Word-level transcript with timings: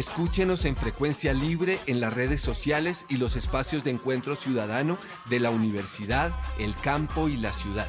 Escúchenos 0.00 0.64
en 0.64 0.76
frecuencia 0.76 1.34
libre 1.34 1.78
en 1.84 2.00
las 2.00 2.14
redes 2.14 2.40
sociales 2.40 3.04
y 3.10 3.18
los 3.18 3.36
espacios 3.36 3.84
de 3.84 3.90
encuentro 3.90 4.34
ciudadano 4.34 4.96
de 5.28 5.40
la 5.40 5.50
universidad, 5.50 6.34
el 6.58 6.74
campo 6.74 7.28
y 7.28 7.36
la 7.36 7.52
ciudad. 7.52 7.86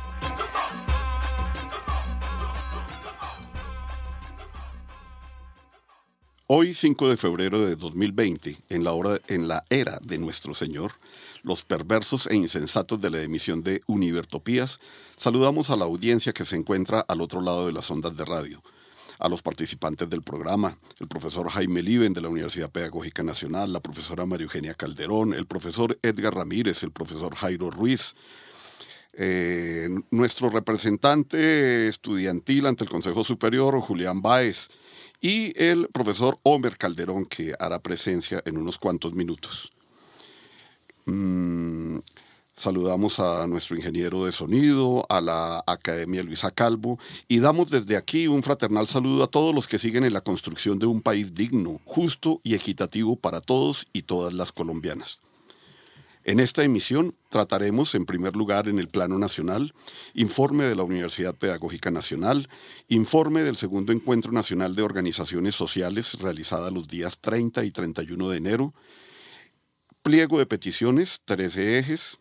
Hoy, 6.47 6.73
5 6.73 7.11
de 7.11 7.15
febrero 7.15 7.61
de 7.61 7.77
2020, 7.77 8.57
en 8.67 8.83
la, 8.83 8.91
hora, 8.91 9.17
en 9.29 9.47
la 9.47 9.63
era 9.69 9.97
de 10.03 10.17
nuestro 10.17 10.53
Señor, 10.53 10.91
los 11.43 11.63
perversos 11.63 12.27
e 12.27 12.35
insensatos 12.35 12.99
de 12.99 13.09
la 13.09 13.21
emisión 13.21 13.63
de 13.63 13.83
Univertopías, 13.87 14.81
saludamos 15.15 15.69
a 15.69 15.77
la 15.77 15.85
audiencia 15.85 16.33
que 16.33 16.43
se 16.43 16.57
encuentra 16.57 16.99
al 17.07 17.21
otro 17.21 17.39
lado 17.39 17.67
de 17.67 17.71
las 17.71 17.89
ondas 17.89 18.17
de 18.17 18.25
radio, 18.25 18.61
a 19.21 19.29
los 19.29 19.43
participantes 19.43 20.09
del 20.09 20.23
programa, 20.23 20.77
el 20.99 21.07
profesor 21.07 21.47
Jaime 21.47 21.83
Liven 21.83 22.13
de 22.13 22.21
la 22.21 22.29
Universidad 22.29 22.71
Pedagógica 22.71 23.21
Nacional, 23.21 23.71
la 23.71 23.79
profesora 23.79 24.25
María 24.25 24.45
Eugenia 24.45 24.73
Calderón, 24.73 25.33
el 25.33 25.45
profesor 25.45 25.97
Edgar 26.01 26.33
Ramírez, 26.33 26.81
el 26.81 26.91
profesor 26.91 27.35
Jairo 27.35 27.69
Ruiz, 27.69 28.15
eh, 29.13 29.87
nuestro 30.09 30.49
representante 30.49 31.87
estudiantil 31.87 32.65
ante 32.65 32.83
el 32.83 32.89
Consejo 32.89 33.23
Superior, 33.23 33.79
Julián 33.79 34.23
Báez, 34.23 34.69
y 35.21 35.53
el 35.61 35.87
profesor 35.89 36.39
Homer 36.41 36.77
Calderón, 36.77 37.25
que 37.25 37.53
hará 37.59 37.79
presencia 37.79 38.41
en 38.43 38.57
unos 38.57 38.79
cuantos 38.79 39.13
minutos. 39.13 39.71
Mm, 41.05 41.99
saludamos 42.61 43.19
a 43.19 43.47
nuestro 43.47 43.75
ingeniero 43.75 44.25
de 44.25 44.31
sonido, 44.31 45.05
a 45.09 45.19
la 45.19 45.63
Academia 45.65 46.23
Luisa 46.23 46.51
Calvo, 46.51 46.99
y 47.27 47.39
damos 47.39 47.71
desde 47.71 47.97
aquí 47.97 48.27
un 48.27 48.43
fraternal 48.43 48.87
saludo 48.87 49.23
a 49.23 49.27
todos 49.27 49.53
los 49.53 49.67
que 49.67 49.79
siguen 49.79 50.05
en 50.05 50.13
la 50.13 50.21
construcción 50.21 50.77
de 50.77 50.85
un 50.85 51.01
país 51.01 51.33
digno, 51.33 51.79
justo 51.83 52.39
y 52.43 52.53
equitativo 52.53 53.15
para 53.15 53.41
todos 53.41 53.87
y 53.93 54.03
todas 54.03 54.33
las 54.33 54.51
colombianas. 54.51 55.21
En 56.23 56.39
esta 56.39 56.63
emisión 56.63 57.15
trataremos, 57.29 57.95
en 57.95 58.05
primer 58.05 58.35
lugar, 58.35 58.67
en 58.67 58.77
el 58.77 58.89
plano 58.89 59.17
nacional, 59.17 59.73
informe 60.13 60.65
de 60.65 60.75
la 60.75 60.83
Universidad 60.83 61.33
Pedagógica 61.33 61.89
Nacional, 61.89 62.47
informe 62.89 63.41
del 63.41 63.57
segundo 63.57 63.91
Encuentro 63.91 64.31
Nacional 64.31 64.75
de 64.75 64.83
Organizaciones 64.83 65.55
Sociales 65.55 66.19
realizada 66.19 66.69
los 66.69 66.87
días 66.87 67.17
30 67.19 67.65
y 67.65 67.71
31 67.71 68.29
de 68.29 68.37
enero, 68.37 68.75
pliego 70.03 70.37
de 70.37 70.45
peticiones, 70.45 71.21
13 71.25 71.79
ejes, 71.79 72.19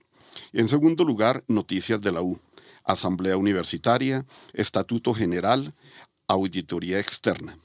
en 0.53 0.69
segundo 0.69 1.05
lugar, 1.05 1.45
noticias 1.48 2.00
de 2.00 2.12
la 2.12 2.23
U, 2.23 2.41
Asamblea 2.84 3.36
Universitaria, 3.36 4.25
Estatuto 4.53 5.14
General, 5.14 5.75
Auditoría 6.27 6.98
Externa. 6.98 7.56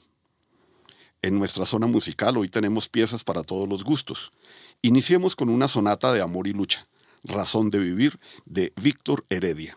En 1.22 1.38
nuestra 1.38 1.64
zona 1.64 1.86
musical 1.86 2.36
hoy 2.36 2.48
tenemos 2.48 2.88
piezas 2.88 3.24
para 3.24 3.42
todos 3.42 3.68
los 3.68 3.82
gustos. 3.82 4.32
Iniciemos 4.82 5.34
con 5.34 5.48
una 5.48 5.68
sonata 5.68 6.12
de 6.12 6.22
amor 6.22 6.46
y 6.46 6.52
lucha, 6.52 6.86
Razón 7.24 7.70
de 7.70 7.78
Vivir, 7.78 8.20
de 8.44 8.72
Víctor 8.76 9.24
Heredia. 9.30 9.76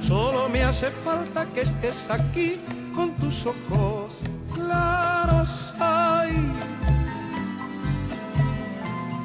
Solo 0.00 0.48
me 0.48 0.62
hace 0.62 0.90
falta 0.90 1.44
que 1.46 1.62
estés 1.62 2.10
aquí 2.10 2.60
con 2.94 3.12
tus 3.16 3.46
ojos 3.46 4.22
claros. 4.54 5.74
Ay, 5.78 6.36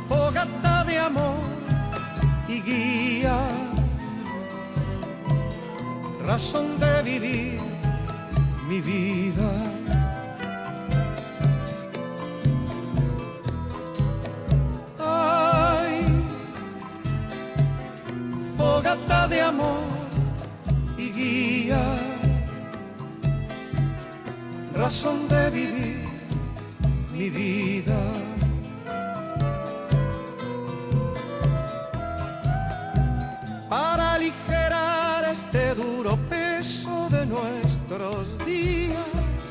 fogata 0.08 0.84
de 0.84 1.00
amor 1.00 1.40
y 2.48 2.62
guía, 2.62 3.38
razón 6.26 6.80
de 6.80 7.04
vivir 7.04 7.60
mi 8.68 8.82
vida. 8.82 9.75
Razón 24.96 25.28
de 25.28 25.50
vivir 25.50 26.08
mi 27.12 27.30
vida. 27.30 28.00
Para 33.70 34.14
aligerar 34.14 35.26
este 35.26 35.76
duro 35.76 36.18
peso 36.30 37.10
de 37.10 37.26
nuestros 37.26 38.46
días, 38.46 39.42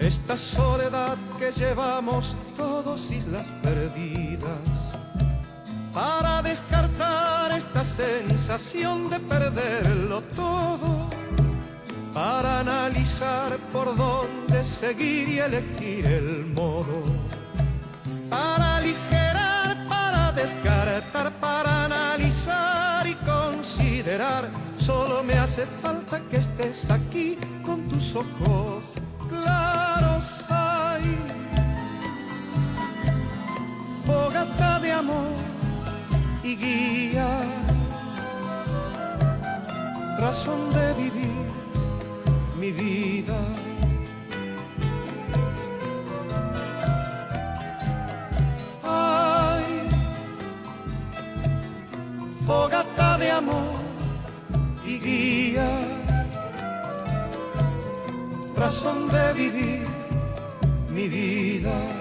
esta 0.00 0.36
soledad 0.36 1.16
que 1.38 1.52
llevamos 1.52 2.34
todos 2.56 3.12
islas 3.12 3.52
perdidas 3.62 3.91
seguir 14.92 15.28
y 15.28 15.38
elegir 15.38 16.06
el 16.06 16.46
modo, 16.54 17.02
para 18.28 18.76
aligerar, 18.76 19.88
para 19.88 20.32
descartar, 20.32 21.32
para 21.40 21.84
analizar 21.84 23.06
y 23.06 23.14
considerar, 23.14 24.50
solo 24.76 25.22
me 25.22 25.34
hace 25.34 25.64
falta 25.82 26.20
que 26.20 26.36
estés 26.36 26.90
aquí 26.90 27.38
con 27.64 27.80
tus 27.88 28.14
ojos 28.16 28.94
claros. 29.30 30.44
Ay, 30.50 31.16
fogata 34.04 34.78
de 34.80 34.92
amor 34.92 35.32
y 36.44 36.56
guía, 36.56 37.28
razón 40.18 40.60
de 40.74 40.94
vivir 41.02 41.46
mi 42.60 42.72
vida. 42.72 43.38
Amor 53.32 53.80
y 54.86 54.98
guía, 54.98 55.68
razón 58.56 59.08
de 59.08 59.32
vivir 59.32 59.86
mi 60.94 61.08
vida. 61.08 61.91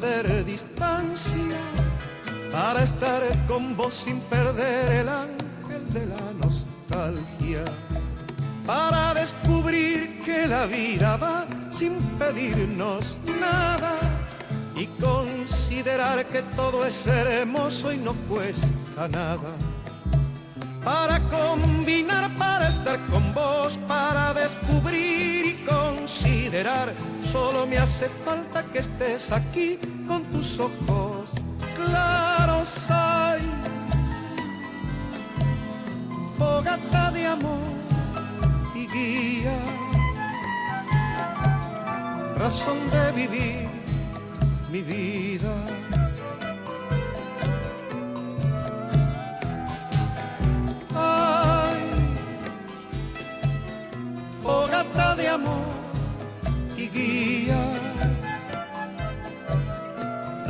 Distancia, 0.00 1.58
para 2.50 2.82
estar 2.84 3.22
con 3.46 3.76
vos 3.76 3.92
sin 3.92 4.18
perder 4.20 4.92
el 4.92 5.08
ángel 5.08 5.92
de 5.92 6.06
la 6.06 6.32
nostalgia, 6.42 7.64
para 8.66 9.12
descubrir 9.12 10.22
que 10.24 10.46
la 10.46 10.64
vida 10.64 11.16
va 11.18 11.46
sin 11.70 11.94
pedirnos 12.18 13.20
nada 13.38 13.98
y 14.74 14.86
considerar 14.86 16.24
que 16.26 16.42
todo 16.56 16.86
es 16.86 17.06
hermoso 17.06 17.92
y 17.92 17.98
no 17.98 18.14
cuesta 18.28 19.06
nada 19.08 19.50
para 20.84 21.20
combinar, 21.28 22.30
para 22.38 22.68
estar 22.68 22.98
con 23.10 23.34
vos, 23.34 23.78
para 23.86 24.32
descubrir 24.34 25.46
y 25.46 25.54
considerar. 25.66 26.92
Solo 27.30 27.66
me 27.66 27.78
hace 27.78 28.08
falta 28.24 28.49
que 28.72 28.78
estés 28.78 29.32
aquí 29.32 29.78
con 30.06 30.22
tus 30.24 30.58
ojos 30.58 31.32
claros. 31.76 32.90
Hay 32.90 33.42
fogata 36.38 37.10
de 37.10 37.26
amor 37.26 37.72
y 38.74 38.86
guía, 38.86 39.58
razón 42.36 42.78
de 42.90 43.12
vivir 43.12 43.68
mi 44.70 44.82
vida. 44.82 45.54
fogata 54.42 55.14
de 55.14 55.28
amor 55.28 55.69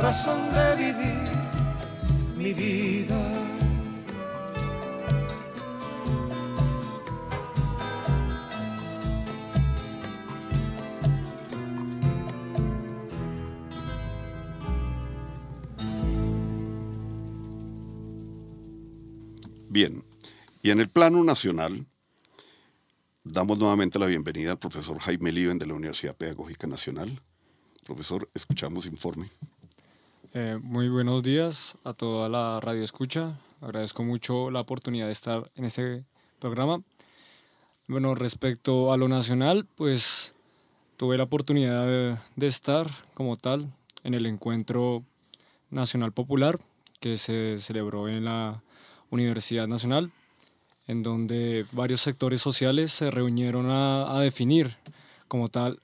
razón 0.01 0.39
de 0.53 0.75
vivir 0.75 1.31
mi 2.35 2.53
vida. 2.53 3.17
Bien, 19.69 20.03
y 20.63 20.71
en 20.71 20.79
el 20.79 20.89
plano 20.89 21.23
nacional, 21.23 21.85
Damos 23.23 23.59
nuevamente 23.59 23.99
la 23.99 24.07
bienvenida 24.07 24.51
al 24.51 24.57
profesor 24.57 24.97
Jaime 24.97 25.31
Liven 25.31 25.59
de 25.59 25.67
la 25.67 25.75
Universidad 25.75 26.17
Pedagógica 26.17 26.65
Nacional. 26.65 27.21
Profesor, 27.85 28.27
escuchamos 28.33 28.87
informe. 28.87 29.27
Eh, 30.33 30.57
muy 30.63 30.87
buenos 30.87 31.23
días 31.23 31.77
a 31.83 31.91
toda 31.91 32.29
la 32.29 32.61
radio 32.61 32.83
escucha. 32.83 33.37
Agradezco 33.59 34.03
mucho 34.03 34.49
la 34.49 34.61
oportunidad 34.61 35.07
de 35.07 35.11
estar 35.11 35.51
en 35.57 35.65
este 35.65 36.05
programa. 36.39 36.81
Bueno, 37.85 38.15
respecto 38.15 38.93
a 38.93 38.97
lo 38.97 39.09
nacional, 39.09 39.67
pues 39.75 40.33
tuve 40.95 41.17
la 41.17 41.25
oportunidad 41.25 41.85
de, 41.85 42.47
estar 42.47 42.87
como 43.13 43.35
tal 43.35 43.73
en 44.05 44.13
el 44.13 44.25
encuentro 44.25 45.03
nacional 45.69 46.13
popular 46.13 46.59
que 47.01 47.17
se 47.17 47.57
celebró 47.57 48.07
en 48.07 48.23
la 48.23 48.63
Universidad 49.09 49.67
Nacional 49.67 50.13
en 50.87 51.03
donde 51.03 51.65
varios 51.73 51.99
sectores 51.99 52.39
sociales 52.39 52.93
se 52.93 53.11
reunieron 53.11 53.67
a, 53.69 54.17
definir 54.21 54.77
como 55.27 55.49
tal 55.49 55.81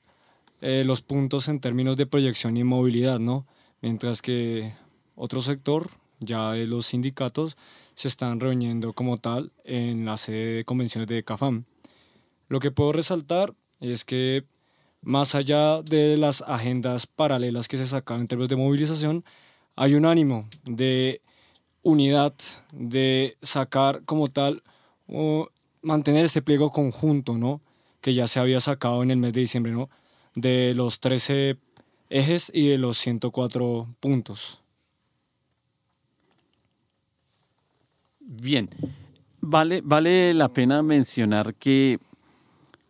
eh, 0.61 0.83
los 0.85 1.01
puntos 1.01 1.49
en 1.49 1.59
términos 1.59 1.97
de 1.97 2.05
proyección 2.05 2.55
y 2.55 2.63
movilidad, 2.63 3.19
¿no? 3.19 3.45
Mientras 3.81 4.21
que 4.21 4.73
otro 5.15 5.41
sector, 5.41 5.89
ya 6.19 6.51
de 6.51 6.67
los 6.67 6.87
sindicatos, 6.87 7.57
se 7.95 8.07
están 8.07 8.39
reuniendo 8.39 8.93
como 8.93 9.17
tal 9.17 9.51
en 9.63 10.05
la 10.05 10.17
sede 10.17 10.57
de 10.57 10.65
convenciones 10.65 11.07
de 11.07 11.23
CAFAM. 11.23 11.65
Lo 12.47 12.59
que 12.59 12.71
puedo 12.71 12.91
resaltar 12.91 13.53
es 13.79 14.05
que 14.05 14.45
más 15.01 15.35
allá 15.35 15.81
de 15.81 16.17
las 16.17 16.41
agendas 16.41 17.07
paralelas 17.07 17.67
que 17.67 17.77
se 17.77 17.87
sacan 17.87 18.21
en 18.21 18.27
términos 18.27 18.49
de 18.49 18.55
movilización, 18.55 19.23
hay 19.75 19.93
un 19.93 20.05
ánimo 20.05 20.49
de 20.65 21.21
unidad, 21.83 22.33
de 22.71 23.37
sacar 23.41 24.03
como 24.05 24.27
tal 24.27 24.63
o 25.07 25.49
mantener 25.81 26.25
este 26.25 26.41
pliego 26.41 26.71
conjunto, 26.71 27.37
¿no? 27.37 27.61
Que 28.01 28.13
ya 28.13 28.27
se 28.27 28.39
había 28.39 28.59
sacado 28.59 29.03
en 29.03 29.11
el 29.11 29.17
mes 29.17 29.33
de 29.33 29.41
diciembre, 29.41 29.71
¿no? 29.71 29.89
De 30.35 30.73
los 30.73 30.99
13 30.99 31.57
ejes 32.09 32.51
y 32.53 32.67
de 32.67 32.77
los 32.77 32.97
104 32.97 33.87
puntos. 33.99 34.61
Bien, 38.19 38.69
vale, 39.39 39.81
vale 39.83 40.33
la 40.33 40.49
pena 40.49 40.81
mencionar 40.81 41.55
que 41.55 41.99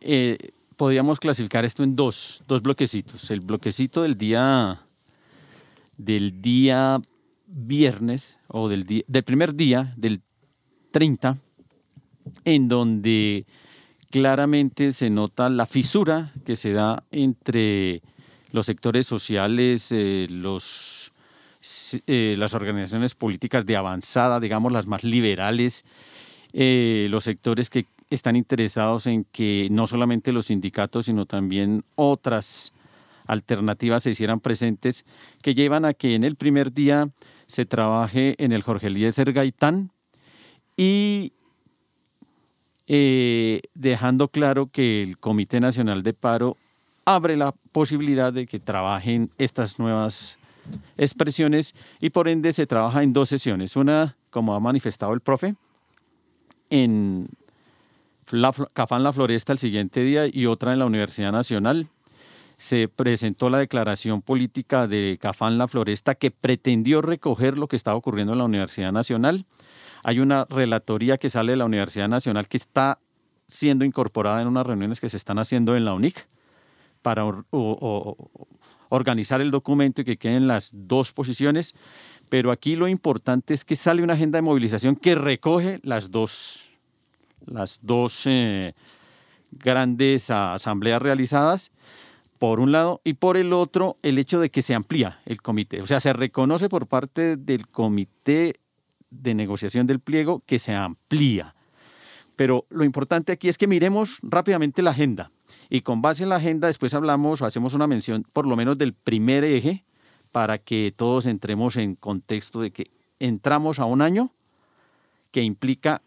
eh, 0.01 0.37
podríamos 0.75 1.19
clasificar 1.19 1.65
esto 1.65 1.83
en 1.83 1.95
dos, 1.95 2.43
dos 2.47 2.61
bloquecitos. 2.61 3.29
El 3.31 3.41
bloquecito 3.41 4.01
del 4.01 4.17
día 4.17 4.81
del 5.97 6.41
día 6.41 7.01
viernes 7.47 8.39
o 8.47 8.69
del, 8.69 8.83
día, 8.83 9.03
del 9.07 9.23
primer 9.23 9.55
día 9.55 9.93
del 9.97 10.21
30 10.91 11.37
en 12.45 12.67
donde 12.67 13.45
claramente 14.11 14.93
se 14.93 15.09
nota 15.09 15.49
la 15.49 15.65
fisura 15.65 16.33
que 16.45 16.55
se 16.55 16.73
da 16.73 17.03
entre 17.11 18.01
los 18.57 18.65
sectores 18.65 19.05
sociales, 19.05 19.91
eh, 19.91 20.25
los, 20.31 21.13
eh, 22.07 22.35
las 22.39 22.55
organizaciones 22.55 23.13
políticas 23.13 23.67
de 23.67 23.77
avanzada, 23.77 24.39
digamos 24.39 24.71
las 24.71 24.87
más 24.87 25.03
liberales, 25.03 25.85
eh, 26.53 27.05
los 27.11 27.23
sectores 27.23 27.69
que 27.69 27.85
están 28.09 28.35
interesados 28.35 29.05
en 29.05 29.25
que 29.25 29.67
no 29.69 29.85
solamente 29.85 30.31
los 30.31 30.47
sindicatos, 30.47 31.05
sino 31.05 31.27
también 31.27 31.83
otras 31.93 32.73
alternativas 33.27 34.01
se 34.01 34.09
hicieran 34.09 34.39
presentes, 34.39 35.05
que 35.43 35.53
llevan 35.53 35.85
a 35.85 35.93
que 35.93 36.15
en 36.15 36.23
el 36.23 36.35
primer 36.35 36.73
día 36.73 37.09
se 37.45 37.67
trabaje 37.67 38.33
en 38.43 38.53
el 38.53 38.63
Jorge 38.63 38.87
Eliezer 38.87 39.33
Gaitán 39.33 39.91
y 40.75 41.31
dejando 42.87 44.29
claro 44.29 44.67
que 44.71 45.03
el 45.03 45.19
Comité 45.19 45.59
Nacional 45.59 46.01
de 46.01 46.13
Paro 46.13 46.57
abre 47.07 47.37
la 47.37 47.53
posibilidad 47.71 48.33
de 48.33 48.45
que 48.45 48.59
trabajen 48.59 49.31
estas 49.37 49.79
nuevas 49.79 50.37
expresiones 50.97 51.73
y 52.01 52.09
por 52.09 52.27
ende 52.27 52.51
se 52.51 52.67
trabaja 52.67 53.01
en 53.01 53.13
dos 53.13 53.29
sesiones. 53.29 53.77
Una, 53.77 54.17
como 54.29 54.53
ha 54.53 54.59
manifestado 54.59 55.13
el 55.13 55.21
profe, 55.21 55.55
en 56.69 57.29
la, 58.29 58.51
Cafán 58.73 59.03
La 59.03 59.13
Floresta 59.13 59.53
el 59.53 59.57
siguiente 59.57 60.01
día 60.01 60.25
y 60.27 60.47
otra 60.47 60.73
en 60.73 60.79
la 60.79 60.85
Universidad 60.85 61.31
Nacional. 61.31 61.87
Se 62.57 62.89
presentó 62.89 63.49
la 63.49 63.59
declaración 63.59 64.21
política 64.21 64.87
de 64.87 65.17
Cafán 65.21 65.57
La 65.57 65.69
Floresta 65.69 66.15
que 66.15 66.31
pretendió 66.31 67.01
recoger 67.01 67.57
lo 67.57 67.69
que 67.69 67.77
estaba 67.77 67.95
ocurriendo 67.95 68.33
en 68.33 68.39
la 68.39 68.45
Universidad 68.45 68.91
Nacional 68.91 69.45
hay 70.03 70.19
una 70.19 70.45
relatoría 70.45 71.17
que 71.17 71.29
sale 71.29 71.51
de 71.51 71.57
la 71.57 71.65
Universidad 71.65 72.07
Nacional 72.07 72.47
que 72.47 72.57
está 72.57 72.99
siendo 73.47 73.85
incorporada 73.85 74.41
en 74.41 74.47
unas 74.47 74.65
reuniones 74.65 74.99
que 74.99 75.09
se 75.09 75.17
están 75.17 75.39
haciendo 75.39 75.75
en 75.75 75.85
la 75.85 75.93
UNIC 75.93 76.27
para 77.07 77.23
organizar 78.89 79.39
el 79.39 79.49
documento 79.49 80.01
y 80.01 80.03
que 80.03 80.17
queden 80.17 80.45
las 80.45 80.71
dos 80.73 81.13
posiciones. 81.13 81.73
Pero 82.27 82.51
aquí 82.51 82.75
lo 82.75 82.89
importante 82.89 83.53
es 83.53 83.63
que 83.63 83.77
sale 83.77 84.03
una 84.03 84.15
agenda 84.15 84.39
de 84.39 84.41
movilización 84.41 84.97
que 84.97 85.15
recoge 85.15 85.79
las 85.83 86.11
dos, 86.11 86.69
las 87.45 87.79
dos 87.81 88.23
eh, 88.25 88.73
grandes 89.51 90.29
asambleas 90.29 91.01
realizadas 91.01 91.71
por 92.39 92.59
un 92.59 92.73
lado, 92.73 92.99
y 93.05 93.13
por 93.13 93.37
el 93.37 93.53
otro, 93.53 93.97
el 94.03 94.17
hecho 94.17 94.41
de 94.41 94.51
que 94.51 94.61
se 94.61 94.75
amplía 94.75 95.21
el 95.25 95.41
comité. 95.41 95.79
O 95.79 95.87
sea, 95.87 96.01
se 96.01 96.11
reconoce 96.11 96.67
por 96.67 96.87
parte 96.87 97.37
del 97.37 97.69
comité 97.69 98.59
de 99.09 99.33
negociación 99.33 99.87
del 99.87 100.01
pliego 100.01 100.43
que 100.45 100.59
se 100.59 100.75
amplía. 100.75 101.55
Pero 102.35 102.65
lo 102.69 102.83
importante 102.83 103.31
aquí 103.31 103.47
es 103.47 103.57
que 103.57 103.65
miremos 103.65 104.19
rápidamente 104.23 104.81
la 104.81 104.91
agenda 104.91 105.31
y 105.69 105.81
con 105.81 106.01
base 106.01 106.23
en 106.23 106.29
la 106.29 106.37
agenda 106.37 106.67
después 106.67 106.93
hablamos 106.93 107.41
o 107.41 107.45
hacemos 107.45 107.73
una 107.73 107.87
mención 107.87 108.25
por 108.33 108.47
lo 108.47 108.55
menos 108.55 108.77
del 108.77 108.93
primer 108.93 109.43
eje 109.43 109.83
para 110.31 110.57
que 110.57 110.93
todos 110.95 111.25
entremos 111.25 111.77
en 111.77 111.95
contexto 111.95 112.61
de 112.61 112.71
que 112.71 112.91
entramos 113.19 113.79
a 113.79 113.85
un 113.85 114.01
año 114.01 114.31
que 115.31 115.41
implica 115.41 116.01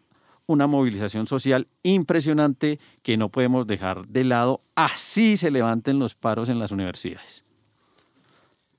una 0.46 0.66
movilización 0.66 1.26
social 1.26 1.68
impresionante 1.82 2.80
que 3.02 3.16
no 3.16 3.28
podemos 3.28 3.66
dejar 3.66 4.06
de 4.08 4.24
lado, 4.24 4.62
así 4.74 5.36
se 5.36 5.50
levanten 5.50 5.98
los 5.98 6.16
paros 6.16 6.48
en 6.48 6.58
las 6.58 6.72
universidades. 6.72 7.44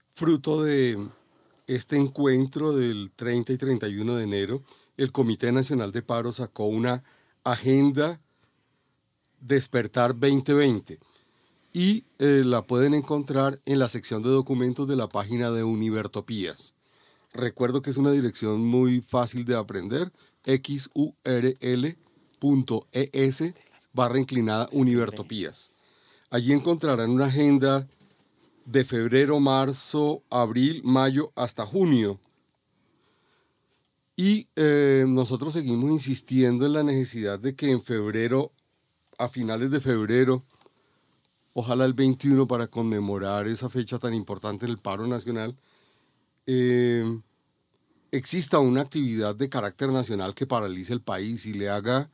Fruto 0.09 0.63
de 0.63 1.07
este 1.67 1.95
encuentro 1.95 2.75
del 2.75 3.11
30 3.15 3.53
y 3.53 3.57
31 3.57 4.15
de 4.15 4.23
enero, 4.23 4.63
el 4.97 5.13
Comité 5.13 5.53
Nacional 5.53 5.93
de 5.93 6.01
Paro 6.01 6.33
sacó 6.33 6.65
una 6.65 7.03
agenda 7.43 8.19
Despertar 9.41 10.17
2020. 10.17 10.99
y 11.73 12.03
eh, 12.19 12.43
la 12.45 12.63
pueden 12.63 12.93
encontrar 12.93 13.61
en 13.65 13.79
la 13.79 13.87
sección 13.87 14.21
de 14.23 14.29
documentos 14.29 14.87
de 14.87 14.97
la 14.97 15.07
página 15.07 15.51
de 15.51 15.63
Univertopías. 15.63 16.73
Recuerdo 17.33 17.81
que 17.81 17.91
es 17.91 17.97
una 17.97 18.11
dirección 18.11 18.65
muy 18.65 19.01
fácil 19.01 19.45
de 19.45 19.55
aprender, 19.55 20.11
xurl.es 20.45 20.93
barra 23.93 24.19
inclinada 24.19 24.67
Univertopías. 24.71 25.71
Allí 26.29 26.51
encontrarán 26.53 27.09
una 27.09 27.25
agenda 27.25 27.87
de 28.65 28.85
febrero, 28.85 29.39
marzo, 29.39 30.23
abril, 30.29 30.81
mayo 30.83 31.31
hasta 31.35 31.65
junio. 31.65 32.19
Y 34.15 34.47
eh, 34.55 35.05
nosotros 35.07 35.53
seguimos 35.53 35.89
insistiendo 35.89 36.65
en 36.65 36.73
la 36.73 36.83
necesidad 36.83 37.39
de 37.39 37.55
que 37.55 37.71
en 37.71 37.81
febrero, 37.81 38.51
a 39.21 39.29
finales 39.29 39.69
de 39.69 39.79
febrero, 39.79 40.43
ojalá 41.53 41.85
el 41.85 41.93
21 41.93 42.47
para 42.47 42.67
conmemorar 42.67 43.47
esa 43.47 43.69
fecha 43.69 43.99
tan 43.99 44.15
importante 44.15 44.65
en 44.65 44.71
el 44.71 44.79
paro 44.79 45.05
nacional, 45.05 45.55
eh, 46.47 47.21
exista 48.11 48.57
una 48.59 48.81
actividad 48.81 49.35
de 49.35 49.47
carácter 49.47 49.91
nacional 49.91 50.33
que 50.33 50.47
paralice 50.47 50.91
el 50.93 51.01
país 51.01 51.45
y 51.45 51.53
le 51.53 51.69
haga 51.69 52.09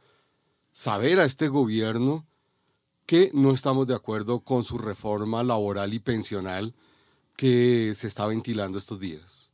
saber 0.71 1.19
a 1.19 1.25
este 1.25 1.47
gobierno 1.47 2.27
que 3.05 3.31
no 3.33 3.53
estamos 3.53 3.87
de 3.87 3.95
acuerdo 3.95 4.41
con 4.41 4.65
su 4.65 4.77
reforma 4.77 5.43
laboral 5.43 5.93
y 5.93 5.99
pensional 5.99 6.75
que 7.37 7.93
se 7.95 8.07
está 8.07 8.27
ventilando 8.27 8.77
estos 8.77 8.99
días. 8.99 9.49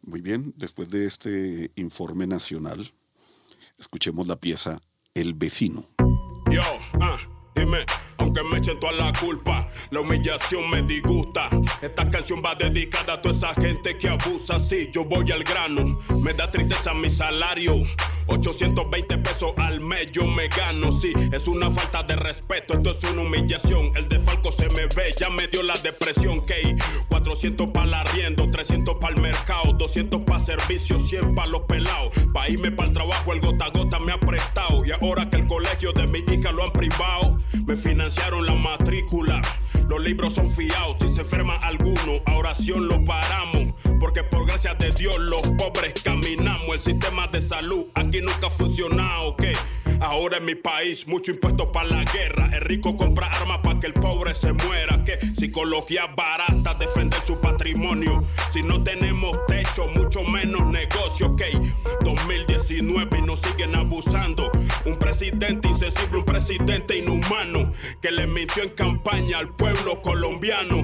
Muy 0.00 0.22
bien, 0.22 0.54
después 0.56 0.88
de 0.88 1.06
este 1.06 1.70
informe 1.76 2.26
nacional, 2.26 2.90
escuchemos 3.78 4.26
la 4.26 4.36
pieza 4.36 4.80
El 5.14 5.34
vecino. 5.34 5.84
Yo, 6.50 6.62
ah, 6.98 7.16
dime, 7.54 7.84
aunque 8.16 8.42
me 8.44 8.56
echen 8.56 8.80
toda 8.80 8.92
la 8.92 9.12
culpa, 9.12 9.68
la 9.90 10.00
humillación 10.00 10.70
me 10.70 10.82
disgusta. 10.82 11.50
Esta 11.82 12.08
canción 12.08 12.42
va 12.42 12.54
dedicada 12.54 13.14
a 13.14 13.20
toda 13.20 13.34
esa 13.34 13.52
gente 13.60 13.98
que 13.98 14.08
abusa. 14.08 14.58
Sí, 14.58 14.88
yo 14.90 15.04
voy 15.04 15.30
al 15.30 15.44
grano, 15.44 15.98
me 16.22 16.32
da 16.32 16.50
tristeza 16.50 16.94
mi 16.94 17.10
salario. 17.10 17.82
820 18.26 19.18
pesos 19.18 19.52
al 19.56 19.80
mes 19.80 20.10
yo 20.12 20.26
me 20.26 20.48
gano, 20.48 20.92
sí, 20.92 21.12
es 21.32 21.48
una 21.48 21.70
falta 21.70 22.02
de 22.02 22.16
respeto, 22.16 22.74
esto 22.74 22.90
es 22.90 23.04
una 23.04 23.22
humillación. 23.22 23.96
El 23.96 24.08
de 24.08 24.18
Falco 24.20 24.52
se 24.52 24.68
me 24.70 24.86
ve, 24.94 25.14
ya 25.18 25.30
me 25.30 25.46
dio 25.48 25.62
la 25.62 25.74
depresión, 25.78 26.44
que 26.46 26.76
400 27.08 27.68
para 27.68 27.86
la 27.86 28.00
arriendo, 28.00 28.50
300 28.50 28.98
para 28.98 29.14
el 29.14 29.20
mercado, 29.20 29.72
200 29.72 30.22
para 30.22 30.40
servicio, 30.40 30.98
100 30.98 31.34
para 31.34 31.48
los 31.48 31.62
pelados. 31.62 32.14
Pa' 32.32 32.48
irme 32.48 32.72
para 32.72 32.88
el 32.88 32.94
trabajo, 32.94 33.32
el 33.32 33.40
gota 33.40 33.66
a 33.66 33.70
gota 33.70 33.98
me 33.98 34.12
ha 34.12 34.20
prestado. 34.20 34.84
Y 34.84 34.92
ahora 34.92 35.28
que 35.28 35.36
el 35.36 35.46
colegio 35.46 35.92
de 35.92 36.06
mi 36.06 36.18
hija 36.18 36.52
lo 36.52 36.64
han 36.64 36.72
privado, 36.72 37.38
me 37.66 37.76
financiaron 37.76 38.46
la 38.46 38.54
matrícula. 38.54 39.40
Los 39.88 40.00
libros 40.00 40.34
son 40.34 40.50
fiados, 40.50 40.96
si 41.00 41.08
se 41.14 41.20
enferma 41.22 41.56
alguno, 41.56 42.20
a 42.26 42.34
oración 42.34 42.88
lo 42.88 43.04
paramos. 43.04 43.74
Porque 44.00 44.22
por 44.22 44.46
gracia 44.46 44.74
de 44.74 44.90
Dios 44.90 45.18
los 45.18 45.42
pobres 45.58 45.94
caminamos. 46.02 46.68
El 46.72 46.80
sistema 46.80 47.26
de 47.28 47.40
salud 47.40 47.86
aquí 47.94 48.11
nunca 48.20 48.48
ha 48.48 48.50
funcionado, 48.50 49.28
¿ok? 49.28 49.42
Ahora 50.02 50.38
en 50.38 50.44
mi 50.44 50.56
país, 50.56 51.06
mucho 51.06 51.30
impuesto 51.30 51.70
para 51.70 51.86
la 51.88 52.04
guerra. 52.04 52.50
El 52.52 52.62
rico 52.62 52.96
compra 52.96 53.28
armas 53.28 53.58
para 53.62 53.78
que 53.78 53.86
el 53.86 53.92
pobre 53.92 54.34
se 54.34 54.52
muera. 54.52 55.04
Que 55.04 55.16
psicología 55.38 56.06
barata, 56.06 56.74
defender 56.74 57.20
su 57.24 57.40
patrimonio. 57.40 58.24
Si 58.52 58.64
no 58.64 58.82
tenemos 58.82 59.38
techo, 59.46 59.86
mucho 59.86 60.24
menos 60.24 60.66
negocio, 60.66 61.28
ok. 61.28 61.42
2019 62.02 63.18
y 63.18 63.22
nos 63.22 63.40
siguen 63.42 63.76
abusando. 63.76 64.50
Un 64.84 64.96
presidente 64.96 65.68
insensible, 65.68 66.18
un 66.18 66.24
presidente 66.24 66.98
inhumano. 66.98 67.72
Que 68.00 68.10
le 68.10 68.26
mintió 68.26 68.64
en 68.64 68.70
campaña 68.70 69.38
al 69.38 69.54
pueblo 69.54 70.02
colombiano. 70.02 70.78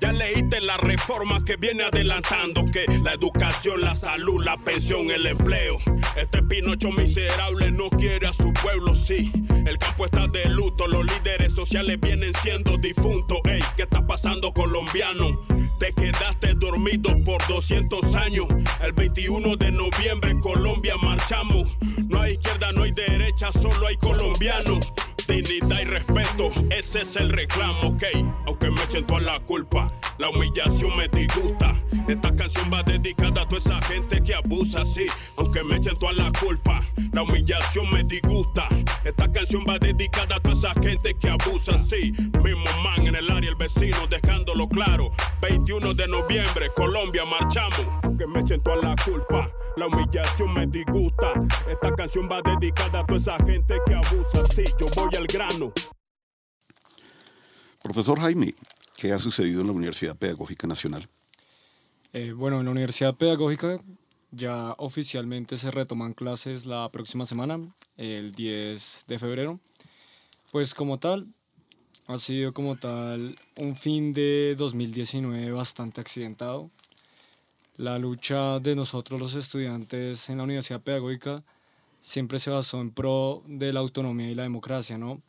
Ya 0.00 0.12
leíste 0.12 0.62
la 0.62 0.78
reforma 0.78 1.44
que 1.44 1.56
viene 1.56 1.82
adelantando. 1.82 2.64
Que 2.72 2.86
la 3.02 3.12
educación, 3.12 3.82
la 3.82 3.96
salud, 3.96 4.42
la 4.42 4.56
pensión, 4.56 5.10
el 5.10 5.26
empleo. 5.26 5.76
Este 6.16 6.42
Miserable 6.72 7.70
no 7.70 7.90
quiere 7.90 8.26
a 8.26 8.32
su 8.32 8.50
pueblo, 8.54 8.94
sí. 8.94 9.30
El 9.66 9.76
campo 9.76 10.06
está 10.06 10.26
de 10.26 10.48
luto, 10.48 10.86
los 10.86 11.04
líderes 11.04 11.52
sociales 11.52 12.00
vienen 12.00 12.32
siendo 12.42 12.78
difuntos. 12.78 13.38
Ey, 13.44 13.60
¿qué 13.76 13.82
está 13.82 14.06
pasando, 14.06 14.54
colombiano? 14.54 15.38
Te 15.78 15.92
quedaste 15.92 16.54
dormido 16.54 17.14
por 17.24 17.46
200 17.46 18.14
años. 18.14 18.46
El 18.82 18.92
21 18.92 19.56
de 19.56 19.70
noviembre 19.70 20.32
Colombia 20.40 20.96
marchamos. 20.96 21.68
No 22.08 22.22
hay 22.22 22.32
izquierda, 22.32 22.72
no 22.72 22.84
hay 22.84 22.92
derecha, 22.92 23.52
solo 23.52 23.86
hay 23.86 23.96
colombianos. 23.96 24.92
Dignidad 25.28 25.80
y 25.80 25.84
respeto, 25.84 26.50
ese 26.70 27.02
es 27.02 27.16
el 27.16 27.30
reclamo, 27.30 27.88
ok. 27.90 28.04
Aunque 28.46 28.70
me 28.70 28.82
echen 28.82 29.06
toda 29.06 29.20
la 29.20 29.40
culpa, 29.40 29.92
la 30.18 30.28
humillación 30.28 30.96
me 30.96 31.08
disgusta. 31.08 31.78
Esta 32.08 32.34
canción 32.34 32.70
va 32.72 32.82
dedicada 32.82 33.42
a 33.42 33.48
toda 33.48 33.58
esa 33.58 33.82
gente 33.82 34.22
que 34.22 34.34
abusa, 34.34 34.84
sí. 34.84 35.06
Aunque 35.36 35.62
me 35.62 35.76
echen 35.76 35.98
toda 35.98 36.12
la 36.12 36.32
culpa, 36.32 36.82
la 37.12 37.22
humillación 37.22 37.90
me 37.90 38.02
disgusta. 38.04 38.68
Esta 39.04 39.30
canción 39.30 39.64
va 39.68 39.78
dedicada 39.78 40.36
a 40.36 40.40
toda 40.40 40.54
esa 40.54 40.74
gente 40.80 41.14
que 41.14 41.28
abusa, 41.28 41.78
sí. 41.78 42.12
Mismo 42.42 42.64
man 42.82 43.06
en 43.06 43.14
el 43.14 43.30
área, 43.30 43.50
el 43.50 43.56
vecino, 43.56 44.06
dejándolo 44.08 44.68
claro. 44.68 45.12
21 45.40 45.94
de 45.94 46.08
noviembre, 46.08 46.70
Colombia, 46.74 47.24
marchamos. 47.24 47.86
Aunque 48.02 48.26
me 48.26 48.40
echen 48.40 48.60
toda 48.60 48.76
la 48.76 48.94
culpa, 49.04 49.50
la 49.76 49.86
humillación 49.86 50.52
me 50.52 50.66
disgusta. 50.66 51.32
Esta 51.70 51.94
canción 51.94 52.28
va 52.30 52.42
dedicada 52.42 53.00
a 53.00 53.06
toda 53.06 53.18
esa 53.18 53.36
gente 53.44 53.76
que 53.86 53.94
abusa, 53.94 54.44
sí. 54.54 54.64
Yo 54.78 54.86
voy 54.96 55.08
grano. 55.26 55.72
Profesor 57.82 58.20
Jaime, 58.20 58.54
¿qué 58.96 59.12
ha 59.12 59.18
sucedido 59.18 59.60
en 59.60 59.66
la 59.66 59.72
Universidad 59.72 60.16
Pedagógica 60.16 60.66
Nacional? 60.66 61.08
Eh, 62.12 62.32
bueno, 62.32 62.60
en 62.60 62.66
la 62.66 62.70
Universidad 62.70 63.14
Pedagógica 63.16 63.80
ya 64.30 64.74
oficialmente 64.78 65.56
se 65.56 65.70
retoman 65.70 66.14
clases 66.14 66.66
la 66.66 66.90
próxima 66.90 67.26
semana, 67.26 67.60
el 67.96 68.32
10 68.32 69.04
de 69.06 69.18
febrero. 69.18 69.60
Pues 70.50 70.74
como 70.74 70.98
tal, 70.98 71.26
ha 72.06 72.16
sido 72.18 72.52
como 72.52 72.76
tal 72.76 73.36
un 73.56 73.76
fin 73.76 74.12
de 74.12 74.54
2019 74.56 75.52
bastante 75.52 76.00
accidentado. 76.00 76.70
La 77.76 77.98
lucha 77.98 78.58
de 78.60 78.74
nosotros 78.74 79.20
los 79.20 79.34
estudiantes 79.34 80.28
en 80.28 80.38
la 80.38 80.44
Universidad 80.44 80.80
Pedagógica 80.80 81.42
siempre 82.02 82.40
se 82.40 82.50
basó 82.50 82.80
en 82.80 82.90
pro 82.90 83.42
de 83.46 83.72
la 83.72 83.80
autonomía 83.80 84.28
y 84.28 84.34
la 84.34 84.42
democracia, 84.42 84.98
¿no? 84.98 85.22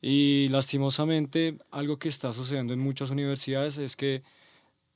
Y 0.00 0.46
lastimosamente 0.48 1.58
algo 1.70 1.98
que 1.98 2.08
está 2.08 2.32
sucediendo 2.32 2.72
en 2.72 2.80
muchas 2.80 3.10
universidades 3.10 3.76
es 3.78 3.96
que 3.96 4.22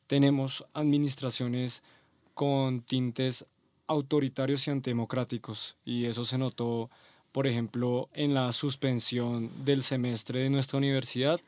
tenemos 0.06 0.64
administraciones 0.72 1.82
con 2.32 2.80
tintes 2.80 3.44
autoritarios 3.88 4.66
y 4.66 4.70
antidemocráticos 4.70 5.76
y 5.84 6.04
eso 6.04 6.24
se 6.24 6.38
notó, 6.38 6.90
por 7.32 7.48
ejemplo, 7.48 8.08
en 8.14 8.32
la 8.32 8.52
suspensión 8.52 9.50
del 9.64 9.82
semestre 9.82 10.40
de 10.40 10.50
nuestra 10.50 10.78
universidad, 10.78 11.40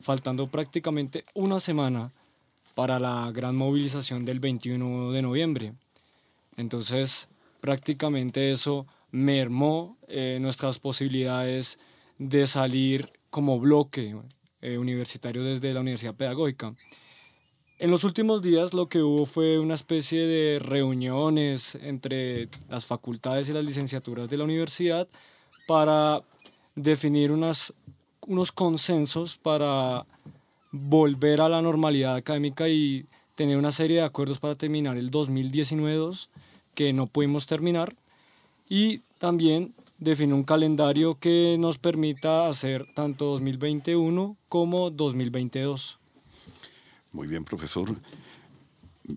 faltando 0.00 0.46
prácticamente 0.46 1.26
una 1.34 1.60
semana 1.60 2.10
para 2.74 2.98
la 2.98 3.30
gran 3.32 3.54
movilización 3.54 4.24
del 4.24 4.40
21 4.40 5.12
de 5.12 5.22
noviembre. 5.22 5.74
Entonces, 6.56 7.28
prácticamente 7.60 8.50
eso 8.50 8.86
mermó 9.10 9.96
eh, 10.08 10.38
nuestras 10.40 10.78
posibilidades 10.78 11.78
de 12.18 12.46
salir 12.46 13.12
como 13.30 13.58
bloque 13.58 14.16
eh, 14.60 14.78
universitario 14.78 15.42
desde 15.42 15.72
la 15.72 15.80
Universidad 15.80 16.14
Pedagógica. 16.14 16.74
En 17.78 17.90
los 17.90 18.04
últimos 18.04 18.42
días 18.42 18.74
lo 18.74 18.88
que 18.88 19.02
hubo 19.02 19.24
fue 19.24 19.58
una 19.58 19.74
especie 19.74 20.26
de 20.26 20.58
reuniones 20.58 21.76
entre 21.76 22.48
las 22.68 22.84
facultades 22.84 23.48
y 23.48 23.54
las 23.54 23.64
licenciaturas 23.64 24.28
de 24.28 24.36
la 24.36 24.44
universidad 24.44 25.08
para 25.66 26.22
definir 26.74 27.32
unas, 27.32 27.72
unos 28.26 28.52
consensos 28.52 29.38
para 29.38 30.04
volver 30.72 31.40
a 31.40 31.48
la 31.48 31.62
normalidad 31.62 32.16
académica 32.16 32.68
y 32.68 33.06
tener 33.34 33.56
una 33.56 33.72
serie 33.72 33.98
de 33.98 34.04
acuerdos 34.04 34.38
para 34.38 34.56
terminar 34.56 34.98
el 34.98 35.10
2019-2 35.10 36.28
que 36.74 36.92
no 36.92 37.06
pudimos 37.06 37.46
terminar 37.46 37.94
y 38.70 39.00
también 39.18 39.74
define 39.98 40.32
un 40.32 40.44
calendario 40.44 41.18
que 41.18 41.56
nos 41.58 41.76
permita 41.76 42.48
hacer 42.48 42.86
tanto 42.94 43.26
2021 43.26 44.36
como 44.48 44.90
2022. 44.90 45.98
Muy 47.12 47.26
bien, 47.26 47.44
profesor. 47.44 47.94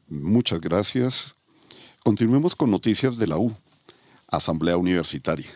Muchas 0.09 0.59
gracias. 0.59 1.35
Continuemos 2.03 2.55
con 2.55 2.71
noticias 2.71 3.17
de 3.17 3.27
la 3.27 3.37
U, 3.37 3.53
Asamblea 4.27 4.75
Universitaria. 4.75 5.49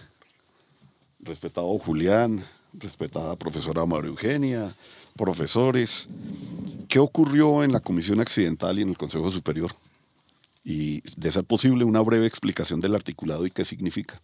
Respetado 1.19 1.77
Julián, 1.79 2.43
respetada 2.73 3.35
profesora 3.35 3.85
María 3.85 4.11
Eugenia, 4.11 4.75
profesores, 5.17 6.07
¿qué 6.87 6.99
ocurrió 6.99 7.63
en 7.63 7.71
la 7.71 7.79
Comisión 7.79 8.21
Accidental 8.21 8.77
y 8.77 8.83
en 8.83 8.89
el 8.89 8.97
Consejo 8.97 9.31
Superior? 9.31 9.73
Y, 10.69 11.01
de 11.15 11.31
ser 11.31 11.45
posible, 11.45 11.85
una 11.85 12.01
breve 12.01 12.25
explicación 12.25 12.81
del 12.81 12.93
articulado 12.93 13.45
y 13.45 13.51
qué 13.51 13.63
significa. 13.63 14.21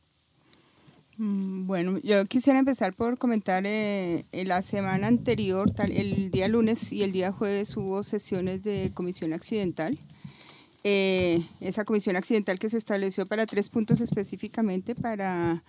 Mm, 1.16 1.68
Bueno, 1.68 2.00
yo 2.00 2.26
quisiera 2.26 2.60
empezar 2.60 2.94
por 2.94 3.18
comentar, 3.18 3.64
eh, 3.66 4.26
en 4.34 4.50
la 4.50 4.62
semana 4.62 5.08
anterior, 5.08 5.72
el 5.90 6.32
día 6.32 6.50
lunes 6.50 6.92
y 6.92 7.04
el 7.04 7.14
día 7.14 7.32
jueves 7.32 7.78
hubo 7.78 8.04
sesiones 8.04 8.62
de 8.62 8.92
comisión 8.94 9.32
accidental. 9.32 9.98
Eh, 10.84 11.46
esa 11.62 11.86
comisión 11.86 12.18
accidental 12.18 12.60
que 12.60 12.70
se 12.70 12.78
estableció 12.78 13.26
para 13.26 13.46
tres 13.46 13.70
puntos 13.70 14.02
específicamente, 14.02 14.96
para 14.96 15.64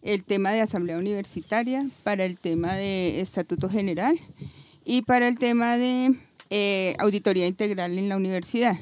el 0.00 0.24
tema 0.24 0.52
de 0.52 0.62
asamblea 0.62 0.96
universitaria, 0.96 1.86
para 2.02 2.24
el 2.24 2.38
tema 2.38 2.72
de 2.72 3.20
estatuto 3.20 3.68
general 3.68 4.18
y 4.86 5.02
para 5.02 5.28
el 5.28 5.38
tema 5.38 5.76
de 5.76 6.14
eh, 6.48 6.96
auditoría 6.98 7.46
integral 7.46 7.98
en 7.98 8.08
la 8.08 8.16
universidad. 8.16 8.78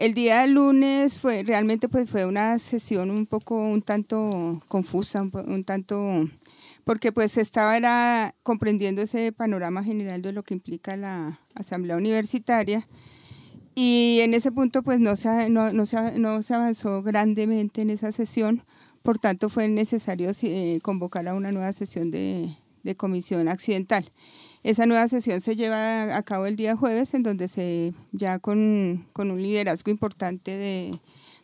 El 0.00 0.14
día 0.14 0.46
lunes 0.46 1.18
fue 1.18 1.42
realmente 1.42 1.86
pues 1.86 2.08
fue 2.08 2.24
una 2.24 2.58
sesión 2.58 3.10
un 3.10 3.26
poco 3.26 3.56
un 3.56 3.82
tanto 3.82 4.62
confusa, 4.66 5.20
un, 5.20 5.62
tanto 5.64 6.24
porque 6.84 7.12
pues 7.12 7.36
estaba 7.36 7.76
era 7.76 8.34
comprendiendo 8.42 9.02
ese 9.02 9.30
panorama 9.30 9.84
general 9.84 10.22
de 10.22 10.32
lo 10.32 10.42
que 10.42 10.54
implica 10.54 10.96
la 10.96 11.38
asamblea 11.54 11.98
universitaria 11.98 12.88
y 13.74 14.20
en 14.22 14.32
ese 14.32 14.50
punto 14.50 14.82
pues 14.82 15.00
no 15.00 15.16
se, 15.16 15.50
no, 15.50 15.84
se, 15.84 16.18
no 16.18 16.42
se 16.42 16.54
avanzó 16.54 17.02
grandemente 17.02 17.82
en 17.82 17.90
esa 17.90 18.10
sesión, 18.10 18.64
por 19.02 19.18
tanto 19.18 19.50
fue 19.50 19.68
necesario 19.68 20.32
eh, 20.44 20.78
convocar 20.82 21.28
a 21.28 21.34
una 21.34 21.52
nueva 21.52 21.74
sesión 21.74 22.10
de 22.10 22.56
comisión 22.96 23.48
accidental. 23.48 24.10
Esa 24.62 24.84
nueva 24.84 25.08
sesión 25.08 25.40
se 25.40 25.56
lleva 25.56 26.14
a 26.14 26.22
cabo 26.22 26.44
el 26.44 26.56
día 26.56 26.76
jueves, 26.76 27.14
en 27.14 27.22
donde 27.22 27.48
se, 27.48 27.94
ya 28.12 28.38
con, 28.38 29.06
con 29.14 29.30
un 29.30 29.42
liderazgo 29.42 29.90
importante 29.90 30.50
de, 30.50 31.00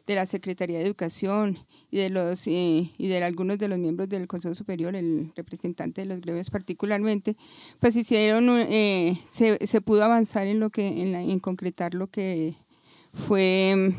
de 0.07 0.15
la 0.15 0.27
Secretaría 0.27 0.79
de 0.79 0.85
Educación 0.85 1.59
y 1.91 1.99
de, 1.99 2.11
los, 2.11 2.47
eh, 2.47 2.93
y 2.97 3.09
de 3.09 3.25
algunos 3.25 3.59
de 3.59 3.69
los 3.69 3.79
miembros 3.79 4.09
del 4.09 4.29
Consejo 4.29 4.55
Superior, 4.55 4.95
el 4.95 5.33
representante 5.35 6.03
de 6.03 6.07
los 6.07 6.21
gremios 6.21 6.51
particularmente, 6.51 7.37
pues 7.81 7.97
hicieron, 7.97 8.49
eh, 8.51 9.19
se, 9.31 9.67
se 9.67 9.81
pudo 9.81 10.05
avanzar 10.05 10.47
en, 10.47 10.61
lo 10.61 10.71
que, 10.71 10.87
en, 10.87 11.41
concretar 11.41 11.95
lo 11.95 12.09
que 12.09 12.55
fue 13.13 13.75
mm, 13.77 13.95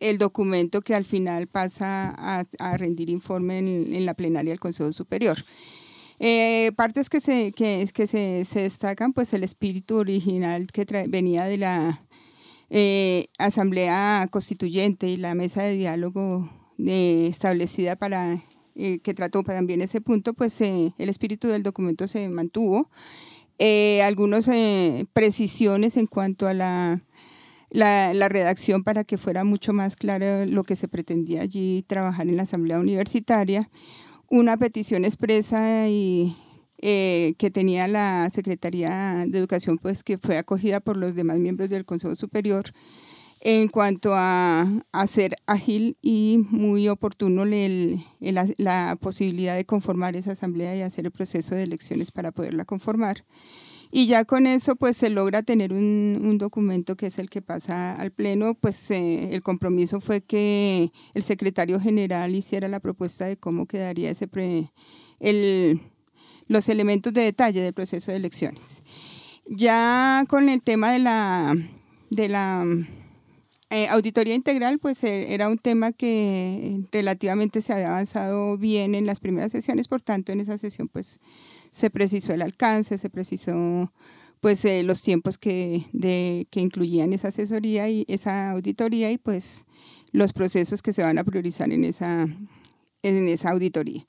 el 0.00 0.18
documento 0.18 0.82
que 0.82 0.94
al 0.94 1.04
final 1.04 1.46
pasa 1.46 2.14
a, 2.18 2.76
rendir 2.76 3.10
informe 3.10 3.58
en 3.58 4.06
la 4.06 4.14
plenaria 4.14 4.50
del 4.50 4.60
Consejo 4.60 4.92
Superior. 4.92 5.38
Eh, 6.18 6.72
partes 6.76 7.10
que 7.10 7.20
se, 7.20 7.52
que, 7.52 7.88
que 7.92 8.06
se, 8.06 8.44
se 8.46 8.62
destacan, 8.62 9.12
pues 9.12 9.34
el 9.34 9.44
espíritu 9.44 9.96
original 9.96 10.66
que 10.72 10.86
venía 11.08 11.44
de 11.44 11.58
la 11.58 12.02
eh, 12.70 13.26
Asamblea 13.38 14.26
Constituyente 14.30 15.08
y 15.08 15.18
la 15.18 15.34
mesa 15.34 15.62
de 15.62 15.76
diálogo 15.76 16.48
eh, 16.78 17.26
establecida 17.30 17.96
para 17.96 18.42
que 18.74 19.14
trató 19.14 19.42
también 19.42 19.80
ese 19.80 20.02
punto, 20.02 20.34
pues 20.34 20.60
el 20.60 20.92
espíritu 20.98 21.48
del 21.48 21.62
documento 21.62 22.06
se 22.08 22.28
mantuvo. 22.28 22.90
Algunas 24.02 24.50
precisiones 25.14 25.96
en 25.96 26.06
cuanto 26.06 26.46
a 26.46 26.52
la, 26.52 27.00
la 27.70 28.28
redacción 28.28 28.84
para 28.84 29.04
que 29.04 29.16
fuera 29.16 29.44
mucho 29.44 29.72
más 29.72 29.96
claro 29.96 30.44
lo 30.44 30.64
que 30.64 30.76
se 30.76 30.88
pretendía 30.88 31.40
allí 31.40 31.86
trabajar 31.86 32.28
en 32.28 32.36
la 32.36 32.42
Asamblea 32.42 32.78
Universitaria 32.78 33.70
una 34.30 34.56
petición 34.56 35.04
expresa 35.04 35.88
y 35.88 36.36
eh, 36.78 37.34
que 37.38 37.50
tenía 37.50 37.88
la 37.88 38.28
Secretaría 38.30 39.24
de 39.26 39.38
Educación, 39.38 39.78
pues 39.78 40.02
que 40.02 40.18
fue 40.18 40.36
acogida 40.38 40.80
por 40.80 40.96
los 40.96 41.14
demás 41.14 41.38
miembros 41.38 41.70
del 41.70 41.84
Consejo 41.84 42.16
Superior 42.16 42.72
en 43.40 43.68
cuanto 43.68 44.12
a 44.14 44.66
hacer 44.92 45.36
ágil 45.46 45.96
y 46.02 46.44
muy 46.50 46.88
oportuno 46.88 47.44
la 47.44 48.96
posibilidad 49.00 49.54
de 49.54 49.64
conformar 49.64 50.16
esa 50.16 50.32
asamblea 50.32 50.76
y 50.76 50.80
hacer 50.80 51.06
el 51.06 51.12
proceso 51.12 51.54
de 51.54 51.62
elecciones 51.62 52.10
para 52.10 52.32
poderla 52.32 52.64
conformar. 52.64 53.24
Y 53.90 54.06
ya 54.06 54.24
con 54.24 54.46
eso 54.46 54.76
pues 54.76 54.96
se 54.96 55.10
logra 55.10 55.42
tener 55.42 55.72
un, 55.72 56.20
un 56.22 56.38
documento 56.38 56.96
que 56.96 57.06
es 57.06 57.18
el 57.18 57.30
que 57.30 57.40
pasa 57.40 57.94
al 57.94 58.10
Pleno, 58.10 58.54
pues 58.54 58.90
eh, 58.90 59.34
el 59.34 59.42
compromiso 59.42 60.00
fue 60.00 60.20
que 60.20 60.90
el 61.14 61.22
secretario 61.22 61.78
general 61.80 62.34
hiciera 62.34 62.68
la 62.68 62.80
propuesta 62.80 63.26
de 63.26 63.36
cómo 63.36 63.66
quedaría 63.66 64.10
ese 64.10 64.26
pre- 64.26 64.72
el, 65.20 65.80
los 66.48 66.68
elementos 66.68 67.12
de 67.12 67.22
detalle 67.22 67.60
del 67.60 67.72
proceso 67.72 68.10
de 68.10 68.18
elecciones. 68.18 68.82
Ya 69.48 70.24
con 70.28 70.48
el 70.48 70.60
tema 70.60 70.90
de 70.90 70.98
la, 70.98 71.54
de 72.10 72.28
la 72.28 72.66
eh, 73.70 73.86
auditoría 73.88 74.34
integral, 74.34 74.80
pues 74.80 75.04
eh, 75.04 75.32
era 75.32 75.48
un 75.48 75.58
tema 75.58 75.92
que 75.92 76.80
relativamente 76.90 77.62
se 77.62 77.72
había 77.72 77.88
avanzado 77.88 78.58
bien 78.58 78.96
en 78.96 79.06
las 79.06 79.20
primeras 79.20 79.52
sesiones, 79.52 79.86
por 79.86 80.02
tanto 80.02 80.32
en 80.32 80.40
esa 80.40 80.58
sesión 80.58 80.88
pues 80.88 81.20
se 81.76 81.90
precisó 81.90 82.32
el 82.32 82.40
alcance, 82.40 82.96
se 82.96 83.10
precisó 83.10 83.92
pues 84.40 84.64
eh, 84.64 84.82
los 84.82 85.02
tiempos 85.02 85.36
que, 85.36 85.84
de, 85.92 86.46
que 86.50 86.60
incluían 86.60 87.12
esa 87.12 87.28
asesoría 87.28 87.86
y 87.90 88.06
esa 88.08 88.52
auditoría 88.52 89.10
y 89.10 89.18
pues 89.18 89.66
los 90.10 90.32
procesos 90.32 90.80
que 90.80 90.94
se 90.94 91.02
van 91.02 91.18
a 91.18 91.24
priorizar 91.24 91.70
en 91.70 91.84
esa, 91.84 92.26
en 93.02 93.28
esa 93.28 93.50
auditoría. 93.50 94.06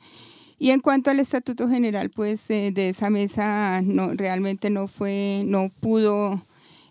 Y 0.57 0.71
en 0.71 0.79
cuanto 0.79 1.11
al 1.11 1.19
estatuto 1.19 1.67
general, 1.67 2.09
pues 2.09 2.49
eh, 2.51 2.71
de 2.73 2.87
esa 2.87 3.09
mesa 3.09 3.81
no, 3.83 4.13
realmente 4.13 4.69
no 4.69 4.87
fue, 4.87 5.43
no 5.45 5.69
pudo 5.81 6.41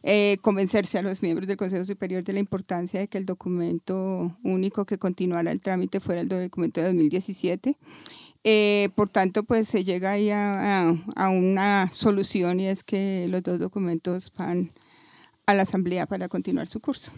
eh, 0.02 0.36
convencerse 0.42 0.98
a 0.98 1.02
los 1.02 1.22
miembros 1.22 1.48
del 1.48 1.56
Consejo 1.56 1.86
Superior 1.86 2.22
de 2.22 2.34
la 2.34 2.40
importancia 2.40 3.00
de 3.00 3.08
que 3.08 3.16
el 3.16 3.24
documento 3.24 4.36
único 4.44 4.84
que 4.84 4.98
continuara 4.98 5.52
el 5.52 5.62
trámite 5.62 6.00
fuera 6.00 6.20
el 6.20 6.28
documento 6.28 6.82
de 6.82 6.88
2017. 6.88 7.78
Eh, 8.48 8.90
por 8.94 9.08
tanto, 9.08 9.42
pues 9.42 9.66
se 9.66 9.82
llega 9.82 10.12
ahí 10.12 10.30
a, 10.30 10.94
una 11.16 11.90
solución 11.92 12.60
y 12.60 12.68
es 12.68 12.84
que 12.84 13.26
los 13.28 13.42
dos 13.42 13.58
documentos 13.58 14.32
van 14.38 14.70
a 15.46 15.54
la 15.54 15.62
Asamblea 15.62 16.06
para 16.06 16.28
continuar 16.28 16.68
su 16.68 16.78
curso. 16.78 17.10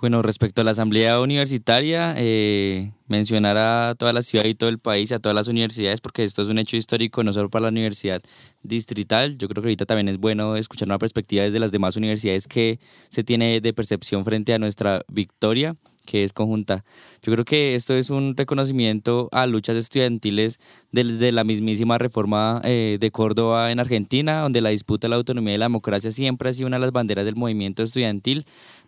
Bueno, 0.00 0.22
respecto 0.22 0.60
a 0.60 0.64
la 0.64 0.70
asamblea 0.70 1.20
universitaria, 1.20 2.14
eh, 2.16 2.92
mencionar 3.08 3.56
a 3.56 3.96
toda 3.96 4.12
la 4.12 4.22
ciudad 4.22 4.44
y 4.44 4.54
todo 4.54 4.70
el 4.70 4.78
país, 4.78 5.10
a 5.10 5.18
todas 5.18 5.34
las 5.34 5.48
universidades, 5.48 6.00
porque 6.00 6.22
esto 6.22 6.42
es 6.42 6.48
un 6.48 6.58
hecho 6.58 6.76
histórico 6.76 7.24
no 7.24 7.32
solo 7.32 7.50
para 7.50 7.64
la 7.64 7.68
universidad 7.70 8.22
distrital, 8.62 9.38
yo 9.38 9.48
creo 9.48 9.62
que 9.62 9.68
ahorita 9.68 9.86
también 9.86 10.08
es 10.08 10.18
bueno 10.18 10.54
escuchar 10.56 10.86
una 10.86 10.98
perspectiva 10.98 11.42
desde 11.42 11.58
las 11.58 11.72
demás 11.72 11.96
universidades 11.96 12.46
que 12.46 12.78
se 13.10 13.24
tiene 13.24 13.60
de 13.60 13.72
percepción 13.72 14.24
frente 14.24 14.54
a 14.54 14.60
nuestra 14.60 15.02
victoria 15.08 15.76
que 16.04 16.24
es 16.24 16.32
conjunta. 16.32 16.84
Yo 17.22 17.32
creo 17.32 17.44
que 17.44 17.74
esto 17.74 17.94
es 17.94 18.10
un 18.10 18.36
reconocimiento 18.36 19.28
a 19.32 19.46
luchas 19.46 19.76
estudiantiles 19.76 20.58
desde 20.90 21.32
la 21.32 21.44
mismísima 21.44 21.98
reforma 21.98 22.60
eh, 22.64 22.98
de 23.00 23.10
Córdoba 23.10 23.70
en 23.70 23.80
Argentina, 23.80 24.40
donde 24.40 24.60
la 24.60 24.70
disputa 24.70 25.06
de 25.06 25.10
la 25.10 25.16
autonomía 25.16 25.54
y 25.54 25.58
la 25.58 25.66
democracia 25.66 26.10
siempre 26.10 26.50
ha 26.50 26.52
sido 26.52 26.66
una 26.66 26.76
de 26.76 26.82
las 26.82 26.92
banderas 26.92 27.24
del 27.24 27.36
movimiento 27.36 27.82
estudiantil, 27.82 28.44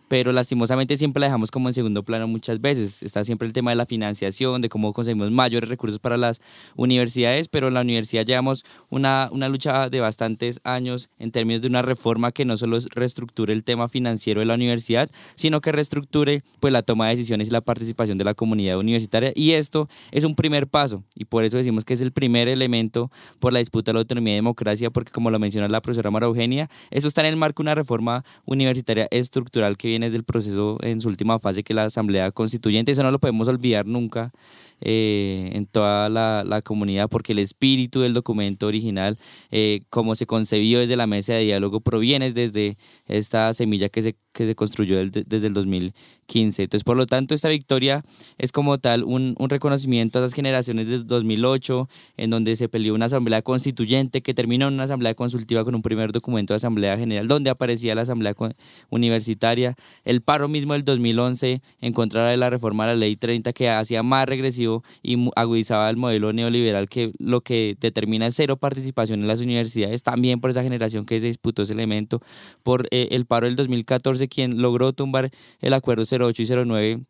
pero 0.07 0.31
lastimosamente 0.31 0.97
siempre 0.97 1.21
la 1.21 1.27
dejamos 1.27 1.51
como 1.51 1.69
en 1.69 1.73
segundo 1.73 2.03
plano 2.03 2.27
muchas 2.27 2.61
veces. 2.61 3.03
Está 3.03 3.23
siempre 3.23 3.47
el 3.47 3.53
tema 3.53 3.71
de 3.71 3.75
la 3.75 3.85
financiación, 3.85 4.61
de 4.61 4.69
cómo 4.69 4.93
conseguimos 4.93 5.31
mayores 5.31 5.69
recursos 5.69 5.99
para 5.99 6.17
las 6.17 6.41
universidades, 6.75 7.47
pero 7.47 7.67
en 7.67 7.73
la 7.73 7.81
universidad 7.81 8.25
llevamos 8.25 8.65
una, 8.89 9.29
una 9.31 9.49
lucha 9.49 9.89
de 9.89 9.99
bastantes 9.99 10.59
años 10.63 11.09
en 11.19 11.31
términos 11.31 11.61
de 11.61 11.67
una 11.67 11.81
reforma 11.81 12.31
que 12.31 12.45
no 12.45 12.57
solo 12.57 12.77
reestructure 12.93 13.51
el 13.53 13.63
tema 13.63 13.89
financiero 13.89 14.39
de 14.39 14.45
la 14.45 14.53
universidad, 14.53 15.09
sino 15.35 15.61
que 15.61 15.71
reestructure 15.71 16.43
pues, 16.59 16.71
la 16.71 16.81
toma 16.81 17.07
de 17.07 17.15
decisiones 17.15 17.47
y 17.47 17.51
la 17.51 17.61
participación 17.61 18.17
de 18.17 18.25
la 18.25 18.33
comunidad 18.33 18.77
universitaria. 18.77 19.31
Y 19.35 19.51
esto 19.51 19.89
es 20.11 20.23
un 20.23 20.35
primer 20.35 20.67
paso, 20.67 21.03
y 21.15 21.25
por 21.25 21.43
eso 21.43 21.57
decimos 21.57 21.85
que 21.85 21.93
es 21.93 22.01
el 22.01 22.11
primer 22.11 22.47
elemento 22.47 23.11
por 23.39 23.53
la 23.53 23.59
disputa 23.59 23.91
de 23.91 23.93
la 23.93 23.99
autonomía 23.99 24.33
y 24.33 24.37
democracia, 24.37 24.89
porque 24.89 25.11
como 25.11 25.31
lo 25.31 25.39
menciona 25.39 25.67
la 25.67 25.81
profesora 25.81 26.11
Mara 26.11 26.27
Eugenia, 26.27 26.69
eso 26.91 27.07
está 27.07 27.21
en 27.21 27.27
el 27.27 27.37
marco 27.37 27.63
de 27.63 27.65
una 27.65 27.75
reforma 27.75 28.23
universitaria 28.45 29.07
estructural 29.11 29.77
que 29.77 29.87
viene 29.87 29.94
desde 30.01 30.17
el 30.17 30.23
proceso 30.23 30.77
en 30.81 31.01
su 31.01 31.09
última 31.09 31.39
fase, 31.39 31.63
que 31.63 31.73
es 31.73 31.75
la 31.75 31.85
Asamblea 31.85 32.31
Constituyente. 32.31 32.91
Eso 32.91 33.03
no 33.03 33.11
lo 33.11 33.19
podemos 33.19 33.47
olvidar 33.47 33.85
nunca 33.85 34.31
eh, 34.81 35.51
en 35.53 35.65
toda 35.65 36.09
la, 36.09 36.43
la, 36.45 36.61
comunidad, 36.61 37.09
porque 37.09 37.31
el 37.31 37.39
espíritu 37.39 38.01
del 38.01 38.13
documento 38.13 38.67
original, 38.67 39.17
eh, 39.51 39.81
como 39.89 40.15
se 40.15 40.25
concebió 40.25 40.79
desde 40.79 40.95
la 40.95 41.07
mesa 41.07 41.33
de 41.33 41.45
diálogo, 41.45 41.79
proviene 41.79 42.31
desde 42.31 42.77
esta 43.07 43.53
semilla 43.53 43.89
que 43.89 44.01
se, 44.01 44.15
que 44.33 44.45
se 44.45 44.55
construyó 44.55 44.97
desde 44.97 45.47
el 45.47 45.53
2015. 45.53 46.63
Entonces, 46.63 46.83
por 46.83 46.97
lo 46.97 47.05
tanto, 47.05 47.33
esta 47.33 47.49
victoria 47.49 48.03
es 48.37 48.51
como 48.51 48.77
tal 48.77 49.03
un, 49.03 49.35
un 49.39 49.49
reconocimiento 49.49 50.19
a 50.19 50.23
esas 50.23 50.33
generaciones 50.33 50.87
de 50.87 50.99
2008, 50.99 51.87
en 52.17 52.29
donde 52.29 52.55
se 52.55 52.67
peleó 52.67 52.95
una 52.95 53.05
asamblea 53.05 53.41
constituyente 53.41 54.21
que 54.21 54.33
terminó 54.33 54.67
en 54.67 54.73
una 54.73 54.83
asamblea 54.83 55.15
consultiva 55.15 55.63
con 55.63 55.75
un 55.75 55.81
primer 55.81 56.11
documento 56.11 56.53
de 56.53 56.57
asamblea 56.57 56.97
general, 56.97 57.27
donde 57.27 57.49
aparecía 57.49 57.95
la 57.95 58.01
asamblea 58.01 58.35
universitaria, 58.89 59.75
el 60.03 60.21
paro 60.21 60.47
mismo 60.47 60.73
del 60.73 60.83
2011 60.83 61.61
en 61.81 61.93
contra 61.93 62.27
de 62.27 62.37
la 62.37 62.49
reforma 62.49 62.85
de 62.85 62.93
la 62.93 62.99
ley 62.99 63.15
30 63.15 63.53
que 63.53 63.69
hacía 63.69 64.03
más 64.03 64.27
y 65.03 65.29
agudizaba 65.35 65.89
el 65.89 65.97
modelo 65.97 66.33
neoliberal 66.33 66.89
que 66.89 67.11
lo 67.19 67.41
que 67.41 67.77
determina 67.79 68.27
es 68.27 68.35
cero 68.35 68.57
participación 68.57 69.21
en 69.21 69.27
las 69.27 69.41
universidades, 69.41 70.03
también 70.03 70.39
por 70.41 70.49
esa 70.49 70.63
generación 70.63 71.05
que 71.05 71.19
se 71.21 71.27
disputó 71.27 71.63
ese 71.63 71.73
elemento, 71.73 72.21
por 72.63 72.87
eh, 72.91 73.09
el 73.11 73.25
paro 73.25 73.47
del 73.47 73.55
2014, 73.55 74.27
quien 74.27 74.61
logró 74.61 74.93
tumbar 74.93 75.29
el 75.61 75.73
acuerdo 75.73 76.03
08 76.03 76.41
y 76.41 76.45
09 76.45 77.05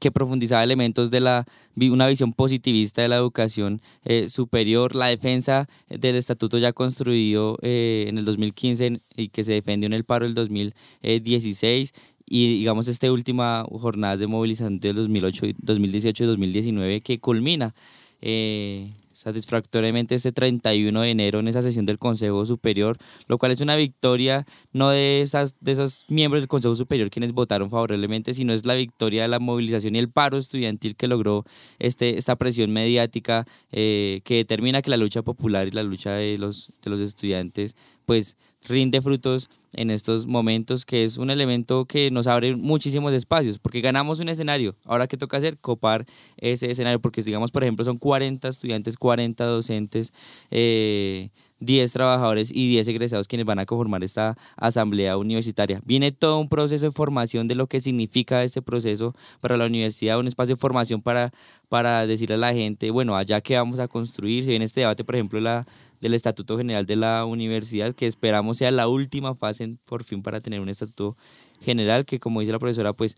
que 0.00 0.10
profundizaba 0.10 0.62
elementos 0.62 1.10
de 1.10 1.20
la, 1.20 1.44
una 1.76 2.06
visión 2.06 2.32
positivista 2.32 3.02
de 3.02 3.08
la 3.08 3.16
educación 3.16 3.80
eh, 4.04 4.28
superior, 4.28 4.94
la 4.94 5.06
defensa 5.06 5.68
del 5.88 6.16
estatuto 6.16 6.58
ya 6.58 6.72
construido 6.72 7.58
eh, 7.62 8.06
en 8.08 8.18
el 8.18 8.24
2015 8.24 9.00
y 9.16 9.28
que 9.28 9.44
se 9.44 9.52
defendió 9.52 9.86
en 9.86 9.92
el 9.92 10.04
paro 10.04 10.24
del 10.24 10.34
2016 10.34 11.92
y 12.26 12.58
digamos 12.58 12.88
esta 12.88 13.10
última 13.12 13.64
jornada 13.70 14.16
de 14.16 14.26
movilización 14.26 14.80
del 14.80 14.96
2008, 14.96 15.46
2018 15.58 16.24
y 16.24 16.26
2019 16.26 17.00
que 17.00 17.18
culmina 17.18 17.74
eh, 18.20 18.92
satisfactoriamente 19.14 20.14
este 20.14 20.32
31 20.32 21.00
de 21.00 21.10
enero 21.10 21.40
en 21.40 21.48
esa 21.48 21.62
sesión 21.62 21.86
del 21.86 21.98
Consejo 21.98 22.44
Superior, 22.44 22.98
lo 23.26 23.38
cual 23.38 23.52
es 23.52 23.60
una 23.60 23.76
victoria 23.76 24.44
no 24.72 24.90
de, 24.90 25.22
esas, 25.22 25.54
de 25.60 25.72
esos 25.72 26.04
miembros 26.08 26.42
del 26.42 26.48
Consejo 26.48 26.74
Superior 26.74 27.10
quienes 27.10 27.32
votaron 27.32 27.70
favorablemente, 27.70 28.34
sino 28.34 28.52
es 28.52 28.66
la 28.66 28.74
victoria 28.74 29.22
de 29.22 29.28
la 29.28 29.38
movilización 29.38 29.96
y 29.96 29.98
el 29.98 30.10
paro 30.10 30.36
estudiantil 30.36 30.96
que 30.96 31.08
logró 31.08 31.44
este, 31.78 32.18
esta 32.18 32.36
presión 32.36 32.72
mediática 32.72 33.46
eh, 33.72 34.20
que 34.24 34.36
determina 34.36 34.82
que 34.82 34.90
la 34.90 34.96
lucha 34.96 35.22
popular 35.22 35.68
y 35.68 35.70
la 35.70 35.82
lucha 35.82 36.12
de 36.12 36.36
los, 36.38 36.72
de 36.82 36.90
los 36.90 37.00
estudiantes 37.00 37.76
pues 38.06 38.36
rinde 38.66 39.02
frutos 39.02 39.50
en 39.72 39.90
estos 39.90 40.26
momentos, 40.26 40.84
que 40.84 41.04
es 41.04 41.18
un 41.18 41.30
elemento 41.30 41.84
que 41.84 42.10
nos 42.10 42.26
abre 42.26 42.56
muchísimos 42.56 43.12
espacios, 43.12 43.58
porque 43.58 43.80
ganamos 43.80 44.20
un 44.20 44.28
escenario. 44.28 44.76
Ahora, 44.84 45.06
¿qué 45.06 45.16
toca 45.16 45.36
hacer? 45.36 45.58
Copar 45.58 46.06
ese 46.36 46.70
escenario, 46.70 47.00
porque 47.00 47.22
digamos, 47.22 47.50
por 47.50 47.64
ejemplo, 47.64 47.84
son 47.84 47.98
40 47.98 48.48
estudiantes, 48.48 48.96
40 48.96 49.44
docentes, 49.44 50.12
eh, 50.50 51.30
10 51.60 51.92
trabajadores 51.92 52.50
y 52.52 52.68
10 52.68 52.88
egresados 52.88 53.26
quienes 53.26 53.46
van 53.46 53.58
a 53.58 53.66
conformar 53.66 54.04
esta 54.04 54.36
asamblea 54.56 55.16
universitaria. 55.16 55.80
Viene 55.84 56.12
todo 56.12 56.38
un 56.38 56.48
proceso 56.48 56.84
de 56.86 56.92
formación 56.92 57.48
de 57.48 57.54
lo 57.54 57.66
que 57.66 57.80
significa 57.80 58.44
este 58.44 58.62
proceso 58.62 59.14
para 59.40 59.56
la 59.56 59.66
universidad, 59.66 60.18
un 60.18 60.28
espacio 60.28 60.56
de 60.56 60.60
formación 60.60 61.00
para, 61.02 61.32
para 61.68 62.06
decirle 62.06 62.34
a 62.34 62.38
la 62.38 62.52
gente, 62.52 62.90
bueno, 62.90 63.16
allá 63.16 63.40
que 63.40 63.56
vamos 63.56 63.78
a 63.78 63.88
construir, 63.88 64.44
se 64.44 64.50
viene 64.50 64.64
este 64.64 64.80
debate, 64.80 65.04
por 65.04 65.14
ejemplo, 65.14 65.40
la 65.40 65.66
del 66.04 66.12
Estatuto 66.12 66.58
General 66.58 66.84
de 66.84 66.96
la 66.96 67.24
Universidad, 67.24 67.94
que 67.94 68.06
esperamos 68.06 68.58
sea 68.58 68.70
la 68.70 68.88
última 68.88 69.34
fase 69.34 69.78
por 69.86 70.04
fin 70.04 70.22
para 70.22 70.42
tener 70.42 70.60
un 70.60 70.68
estatuto 70.68 71.16
general, 71.62 72.04
que 72.04 72.20
como 72.20 72.40
dice 72.40 72.52
la 72.52 72.58
profesora, 72.58 72.92
pues 72.92 73.16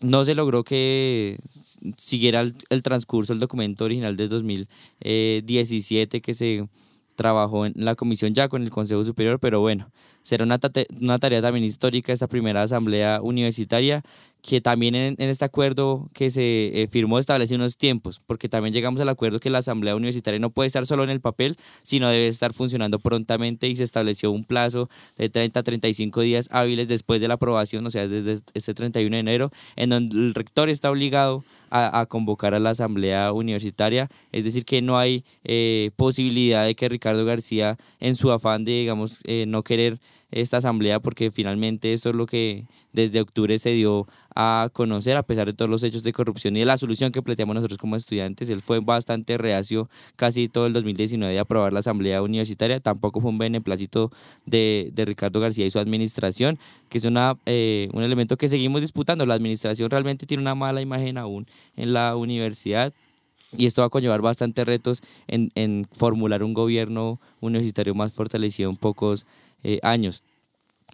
no 0.00 0.24
se 0.24 0.34
logró 0.34 0.64
que 0.64 1.38
siguiera 1.98 2.40
el, 2.40 2.82
transcurso 2.82 3.34
el 3.34 3.40
documento 3.40 3.84
original 3.84 4.16
de 4.16 4.28
2017 4.28 6.22
que 6.22 6.32
se 6.32 6.66
trabajó 7.14 7.66
en 7.66 7.72
la 7.76 7.94
comisión 7.94 8.34
ya 8.34 8.48
con 8.48 8.62
el 8.62 8.70
Consejo 8.70 9.04
Superior, 9.04 9.38
pero 9.40 9.60
bueno, 9.60 9.90
será 10.22 10.44
una, 10.44 10.58
una 11.00 11.18
tarea 11.18 11.42
también 11.42 11.64
histórica 11.64 12.12
esta 12.12 12.26
primera 12.26 12.62
asamblea 12.62 13.20
universitaria 13.22 14.02
que 14.46 14.60
también 14.60 14.94
en, 14.94 15.16
este 15.18 15.46
acuerdo 15.46 16.10
que 16.12 16.30
se 16.30 16.82
eh, 16.82 16.88
firmó 16.88 17.18
establece 17.18 17.54
unos 17.54 17.78
tiempos, 17.78 18.20
porque 18.26 18.50
también 18.50 18.74
llegamos 18.74 19.00
al 19.00 19.08
acuerdo 19.08 19.40
que 19.40 19.48
la 19.48 19.58
Asamblea 19.58 19.96
Universitaria 19.96 20.38
no 20.38 20.50
puede 20.50 20.66
estar 20.66 20.84
solo 20.84 21.02
en 21.02 21.08
el 21.08 21.22
papel, 21.22 21.56
sino 21.82 22.10
debe 22.10 22.28
estar 22.28 22.52
funcionando 22.52 22.98
prontamente 22.98 23.68
y 23.68 23.76
se 23.76 23.84
estableció 23.84 24.30
un 24.30 24.44
plazo 24.44 24.90
de 25.16 25.30
30 25.30 25.60
a 25.60 25.62
35 25.62 26.20
días 26.20 26.48
hábiles 26.50 26.88
después 26.88 27.22
de 27.22 27.28
la 27.28 27.34
aprobación, 27.34 27.86
o 27.86 27.90
sea, 27.90 28.06
desde 28.06 28.40
este 28.52 28.74
31 28.74 29.16
de 29.16 29.20
enero, 29.20 29.50
en 29.76 29.88
donde 29.88 30.14
el 30.14 30.34
rector 30.34 30.68
está 30.68 30.90
obligado 30.90 31.42
a, 31.74 32.06
convocar 32.06 32.54
a 32.54 32.60
la 32.60 32.70
Asamblea 32.70 33.32
Universitaria, 33.32 34.08
es 34.30 34.44
decir, 34.44 34.64
que 34.64 34.80
no 34.80 34.96
hay 34.96 35.24
eh, 35.42 35.90
posibilidad 35.96 36.64
de 36.64 36.76
que 36.76 36.88
Ricardo 36.88 37.24
García, 37.24 37.78
en 37.98 38.14
su 38.14 38.30
afán 38.30 38.64
de, 38.64 38.72
digamos, 38.72 39.18
eh, 39.24 39.44
no 39.48 39.64
querer 39.64 39.98
esta 40.34 40.56
asamblea 40.56 40.98
porque 40.98 41.30
finalmente 41.30 41.92
esto 41.92 42.10
es 42.10 42.16
lo 42.16 42.26
que 42.26 42.66
desde 42.92 43.20
octubre 43.20 43.56
se 43.60 43.70
dio 43.70 44.08
a 44.34 44.68
conocer 44.72 45.16
a 45.16 45.22
pesar 45.22 45.46
de 45.46 45.52
todos 45.52 45.70
los 45.70 45.84
hechos 45.84 46.02
de 46.02 46.12
corrupción 46.12 46.56
y 46.56 46.60
de 46.60 46.66
la 46.66 46.76
solución 46.76 47.12
que 47.12 47.22
planteamos 47.22 47.54
nosotros 47.54 47.78
como 47.78 47.94
estudiantes. 47.94 48.50
Él 48.50 48.60
fue 48.60 48.80
bastante 48.80 49.38
reacio 49.38 49.88
casi 50.16 50.48
todo 50.48 50.66
el 50.66 50.72
2019 50.72 51.32
de 51.32 51.38
aprobar 51.38 51.72
la 51.72 51.78
asamblea 51.78 52.20
universitaria. 52.20 52.80
Tampoco 52.80 53.20
fue 53.20 53.30
un 53.30 53.38
beneplácito 53.38 54.10
de, 54.44 54.90
de 54.92 55.04
Ricardo 55.04 55.38
García 55.38 55.66
y 55.66 55.70
su 55.70 55.78
administración, 55.78 56.58
que 56.88 56.98
es 56.98 57.04
una, 57.04 57.38
eh, 57.46 57.88
un 57.92 58.02
elemento 58.02 58.36
que 58.36 58.48
seguimos 58.48 58.80
disputando. 58.80 59.24
La 59.26 59.34
administración 59.34 59.88
realmente 59.88 60.26
tiene 60.26 60.40
una 60.42 60.56
mala 60.56 60.80
imagen 60.80 61.16
aún 61.16 61.46
en 61.76 61.92
la 61.92 62.16
universidad 62.16 62.92
y 63.56 63.66
esto 63.66 63.82
va 63.82 63.86
a 63.86 63.90
conllevar 63.90 64.20
bastantes 64.20 64.66
retos 64.66 65.00
en, 65.28 65.50
en 65.54 65.86
formular 65.92 66.42
un 66.42 66.54
gobierno 66.54 67.20
universitario 67.40 67.94
más 67.94 68.12
fortalecido 68.12 68.68
en 68.68 68.76
pocos 68.76 69.26
eh, 69.64 69.80
años. 69.82 70.22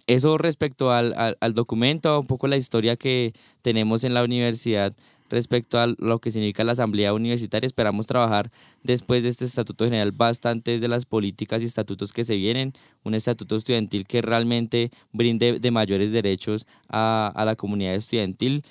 Eso 0.07 0.37
respecto 0.37 0.91
al, 0.91 1.35
al, 1.39 1.53
documento, 1.53 2.19
un 2.19 2.27
poco 2.27 2.47
la 2.47 2.57
historia 2.57 2.95
que 2.95 3.33
tenemos 3.61 4.03
en 4.03 4.13
la 4.13 4.23
universidad 4.23 4.93
respecto 5.29 5.79
a 5.79 5.87
lo 5.87 6.19
que 6.19 6.31
significa 6.31 6.63
la 6.63 6.73
asamblea 6.73 7.13
universitaria. 7.13 7.65
Esperamos 7.65 8.07
trabajar 8.07 8.51
después 8.83 9.23
de 9.23 9.29
este 9.29 9.45
estatuto 9.45 9.85
general 9.85 10.11
bastantes 10.11 10.81
de 10.81 10.87
las 10.87 11.05
políticas 11.05 11.63
y 11.63 11.65
estatutos 11.65 12.11
que 12.11 12.25
se 12.25 12.35
vienen, 12.35 12.73
un 13.03 13.13
estatuto 13.13 13.55
estudiantil 13.55 14.05
que 14.05 14.21
realmente 14.21 14.91
brinde 15.13 15.59
de 15.59 15.71
mayores 15.71 16.11
derechos 16.11 16.67
a, 16.89 17.31
a 17.33 17.45
la 17.45 17.55
comunidad 17.55 17.95
estudiantil. 17.95 18.63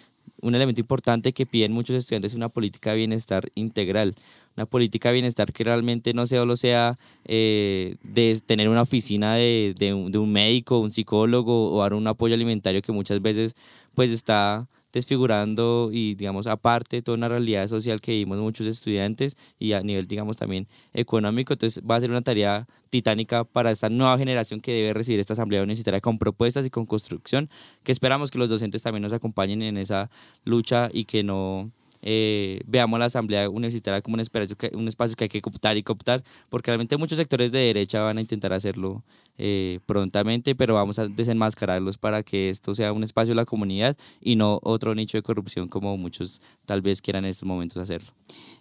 Un 0.42 0.54
elemento 0.54 0.80
importante 0.80 1.32
que 1.32 1.46
piden 1.46 1.72
muchos 1.72 1.96
estudiantes 1.96 2.32
es 2.32 2.36
una 2.36 2.48
política 2.48 2.90
de 2.90 2.96
bienestar 2.98 3.50
integral 3.54 4.14
una 4.60 4.66
política 4.66 5.08
de 5.08 5.14
bienestar 5.14 5.52
que 5.52 5.64
realmente 5.64 6.12
no 6.12 6.26
solo 6.26 6.54
sea 6.56 6.98
eh, 7.24 7.96
de 8.02 8.38
tener 8.44 8.68
una 8.68 8.82
oficina 8.82 9.34
de, 9.34 9.74
de, 9.78 9.94
un 9.94 10.32
médico, 10.32 10.78
un 10.80 10.92
psicólogo 10.92 11.72
o 11.72 11.80
dar 11.80 11.94
un 11.94 12.06
apoyo 12.06 12.34
alimentario 12.34 12.82
que 12.82 12.92
muchas 12.92 13.22
veces 13.22 13.54
pues 13.94 14.10
está 14.10 14.68
desfigurando 14.92 15.90
y 15.92 16.14
digamos 16.14 16.46
aparte 16.46 17.00
toda 17.00 17.16
una 17.16 17.28
realidad 17.28 17.68
social 17.68 18.00
que 18.00 18.12
vivimos 18.12 18.38
muchos 18.38 18.66
estudiantes 18.66 19.36
y 19.58 19.72
a 19.72 19.82
nivel 19.82 20.06
digamos 20.06 20.36
también 20.36 20.66
económico. 20.92 21.54
Entonces 21.54 21.82
va 21.88 21.96
a 21.96 22.00
ser 22.00 22.10
una 22.10 22.20
tarea 22.20 22.66
titánica 22.90 23.44
para 23.44 23.70
esta 23.70 23.88
nueva 23.88 24.18
generación 24.18 24.60
que 24.60 24.72
debe 24.72 24.92
recibir 24.92 25.20
esta 25.20 25.32
asamblea 25.32 25.62
universitaria 25.62 26.02
con 26.02 26.18
propuestas 26.18 26.66
y 26.66 26.70
con 26.70 26.84
construcción 26.84 27.48
que 27.82 27.92
esperamos 27.92 28.30
que 28.30 28.38
los 28.38 28.50
docentes 28.50 28.82
también 28.82 29.02
nos 29.02 29.14
acompañen 29.14 29.62
en 29.62 29.78
esa 29.78 30.10
lucha 30.44 30.90
y 30.92 31.04
que 31.04 31.22
no 31.22 31.70
eh, 32.02 32.60
veamos 32.66 32.98
la 32.98 33.06
asamblea 33.06 33.48
universitaria 33.48 34.02
como 34.02 34.14
un 34.14 34.20
espacio, 34.20 34.56
que, 34.56 34.70
un 34.74 34.88
espacio 34.88 35.16
que 35.16 35.24
hay 35.24 35.28
que 35.28 35.42
cooptar 35.42 35.76
y 35.76 35.82
cooptar, 35.82 36.22
porque 36.48 36.70
realmente 36.70 36.96
muchos 36.96 37.18
sectores 37.18 37.52
de 37.52 37.58
derecha 37.58 38.00
van 38.02 38.18
a 38.18 38.20
intentar 38.20 38.52
hacerlo 38.52 39.02
eh, 39.38 39.80
prontamente, 39.86 40.54
pero 40.54 40.74
vamos 40.74 40.98
a 40.98 41.08
desenmascararlos 41.08 41.98
para 41.98 42.22
que 42.22 42.50
esto 42.50 42.74
sea 42.74 42.92
un 42.92 43.02
espacio 43.02 43.30
de 43.32 43.36
la 43.36 43.44
comunidad 43.44 43.96
y 44.20 44.36
no 44.36 44.60
otro 44.62 44.94
nicho 44.94 45.16
de 45.18 45.22
corrupción 45.22 45.68
como 45.68 45.96
muchos 45.96 46.42
tal 46.66 46.82
vez 46.82 47.00
quieran 47.00 47.24
en 47.24 47.30
estos 47.30 47.46
momentos 47.46 47.82
hacerlo. 47.82 48.12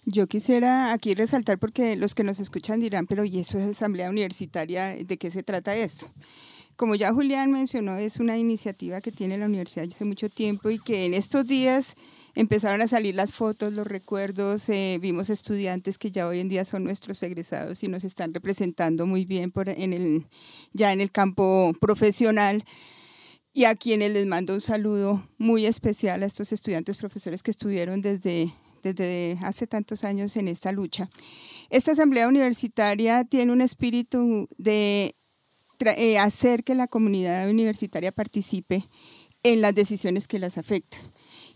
Yo 0.05 0.27
quisiera 0.27 0.93
aquí 0.93 1.13
resaltar 1.13 1.59
porque 1.59 1.97
los 1.97 2.15
que 2.15 2.23
nos 2.23 2.39
escuchan 2.39 2.79
dirán, 2.79 3.05
pero 3.07 3.25
¿y 3.25 3.39
eso 3.39 3.59
es 3.59 3.65
asamblea 3.65 4.09
universitaria? 4.09 4.95
¿De 4.95 5.17
qué 5.17 5.31
se 5.31 5.43
trata 5.43 5.75
eso? 5.75 6.11
Como 6.79 6.95
ya 6.95 7.11
Julián 7.11 7.51
mencionó, 7.51 7.97
es 7.97 8.21
una 8.21 8.37
iniciativa 8.37 9.01
que 9.01 9.11
tiene 9.11 9.37
la 9.37 9.47
universidad 9.47 9.85
hace 9.93 10.05
mucho 10.05 10.29
tiempo 10.29 10.69
y 10.69 10.79
que 10.79 11.05
en 11.05 11.13
estos 11.13 11.45
días 11.45 11.95
empezaron 12.35 12.81
a 12.81 12.87
salir 12.87 13.15
las 13.15 13.33
fotos, 13.33 13.73
los 13.73 13.85
recuerdos, 13.85 14.69
eh, 14.69 14.97
vimos 15.01 15.29
estudiantes 15.29 15.97
que 15.97 16.09
ya 16.09 16.25
hoy 16.25 16.39
en 16.39 16.47
día 16.47 16.63
son 16.63 16.85
nuestros 16.85 17.21
egresados 17.21 17.83
y 17.83 17.89
nos 17.89 18.05
están 18.05 18.33
representando 18.33 19.05
muy 19.05 19.25
bien 19.25 19.51
en 19.55 19.91
el, 19.91 20.27
ya 20.71 20.93
en 20.93 21.01
el 21.01 21.11
campo 21.11 21.73
profesional 21.81 22.63
y 23.51 23.65
a 23.65 23.75
quienes 23.75 24.13
les 24.13 24.25
mando 24.25 24.53
un 24.53 24.61
saludo 24.61 25.21
muy 25.37 25.65
especial 25.65 26.23
a 26.23 26.27
estos 26.27 26.53
estudiantes 26.53 26.95
profesores 26.95 27.43
que 27.43 27.51
estuvieron 27.51 28.01
desde, 28.01 28.53
desde 28.83 29.37
hace 29.41 29.67
tantos 29.67 30.05
años 30.05 30.37
en 30.37 30.47
esta 30.47 30.71
lucha. 30.71 31.09
Esta 31.69 31.91
asamblea 31.91 32.29
universitaria 32.29 33.25
tiene 33.25 33.51
un 33.51 33.59
espíritu 33.59 34.47
de 34.57 35.18
eh, 35.81 36.19
hacer 36.19 36.63
que 36.63 36.75
la 36.75 36.87
comunidad 36.87 37.49
universitaria 37.49 38.11
participe 38.11 38.87
en 39.43 39.61
las 39.61 39.75
decisiones 39.75 40.27
que 40.27 40.39
las 40.39 40.57
afectan. 40.57 40.99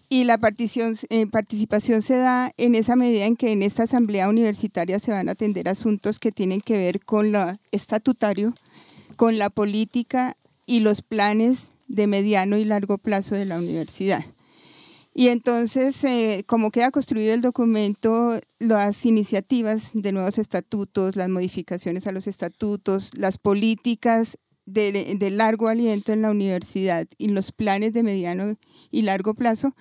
Y 0.09 0.25
la 0.25 0.35
eh, 0.35 1.27
participación 1.27 2.01
se 2.01 2.17
da 2.17 2.51
en 2.57 2.75
esa 2.75 2.95
medida 2.95 3.25
en 3.25 3.35
que 3.35 3.51
en 3.51 3.63
esta 3.63 3.83
asamblea 3.83 4.29
universitaria 4.29 4.99
se 4.99 5.11
van 5.11 5.27
a 5.27 5.31
atender 5.31 5.67
asuntos 5.67 6.19
que 6.19 6.31
tienen 6.31 6.61
que 6.61 6.77
ver 6.77 6.99
con 7.03 7.31
lo 7.31 7.57
estatutario, 7.71 8.53
con 9.15 9.37
la 9.37 9.49
política 9.49 10.37
y 10.65 10.81
los 10.81 11.01
planes 11.01 11.71
de 11.87 12.07
mediano 12.07 12.57
y 12.57 12.65
largo 12.65 12.97
plazo 12.97 13.35
de 13.35 13.45
la 13.45 13.57
universidad. 13.57 14.23
Y 15.15 15.27
entonces, 15.27 16.03
eh, 16.03 16.43
como 16.47 16.71
queda 16.71 16.89
construido 16.89 17.33
el 17.33 17.41
documento, 17.41 18.39
las 18.59 19.05
iniciativas 19.05 19.91
de 19.93 20.11
nuevos 20.11 20.39
estatutos, 20.39 21.15
las 21.15 21.29
modificaciones 21.29 22.07
a 22.07 22.11
los 22.11 22.25
estatutos, 22.25 23.11
las 23.15 23.37
políticas 23.37 24.39
de, 24.65 25.29
largo 25.31 25.67
aliento 25.67 26.13
en 26.13 26.21
la 26.21 26.31
universidad 26.31 27.07
y 27.17 27.27
los 27.27 27.51
planes 27.51 27.93
de 27.93 28.01
mediano 28.01 28.55
y 28.91 29.01
largo 29.01 29.33
plazo 29.33 29.75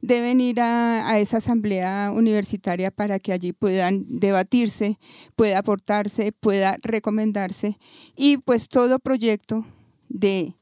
deben 0.00 0.40
ir 0.40 0.60
a, 0.60 1.08
a, 1.08 1.18
esa 1.18 1.38
asamblea 1.38 2.12
universitaria 2.14 2.90
para 2.90 3.18
que 3.18 3.32
allí 3.32 3.52
puedan 3.52 4.04
debatirse, 4.06 4.98
pueda 5.36 5.58
aportarse, 5.58 6.32
pueda 6.32 6.76
recomendarse 6.82 7.78
y 8.16 8.38
pues 8.38 8.68
todo 8.68 8.98
proyecto 8.98 9.64
de 10.08 10.54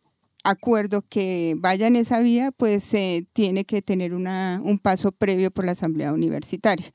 acuerdo 0.43 1.03
que 1.03 1.55
vaya 1.59 1.87
en 1.87 1.97
esa 1.97 2.21
vía, 2.21 2.51
pues 2.53 2.93
eh, 2.95 3.27
tiene 3.33 3.65
que 3.65 3.83
tener 3.83 4.15
una, 4.15 4.61
un 4.63 4.79
paso 4.79 5.13
previo 5.13 5.51
por 5.51 5.65
la 5.65 5.73
Asamblea 5.73 6.13
Universitaria. 6.13 6.93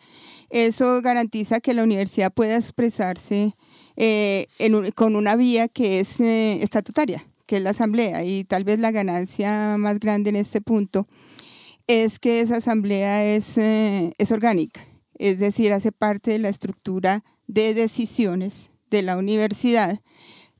Eso 0.50 1.02
garantiza 1.02 1.60
que 1.60 1.74
la 1.74 1.84
universidad 1.84 2.34
pueda 2.34 2.56
expresarse 2.56 3.56
eh, 3.96 4.48
con 4.96 5.16
una 5.16 5.36
vía 5.36 5.68
que 5.68 6.00
es 6.00 6.20
eh, 6.20 6.62
estatutaria, 6.62 7.28
que 7.46 7.58
es 7.58 7.64
la 7.64 7.72
Asamblea. 7.72 8.24
Y 8.24 8.44
tal 8.44 8.64
vez 8.64 8.80
la 8.80 8.92
ganancia 8.92 9.76
más 9.78 10.00
grande 10.00 10.30
en 10.30 10.38
este 10.38 10.62
punto 10.62 11.08
es 11.88 12.20
que 12.20 12.42
esa 12.42 12.58
Asamblea 12.58 13.24
es, 13.24 13.58
es 13.58 14.32
orgánica, 14.32 14.82
es 15.16 15.40
decir, 15.40 15.72
hace 15.72 15.92
parte 15.92 16.32
de 16.32 16.40
la 16.40 16.50
estructura 16.50 17.24
de 17.48 17.74
decisiones 17.74 18.72
de 18.90 19.02
la 19.02 19.18
universidad 19.18 20.00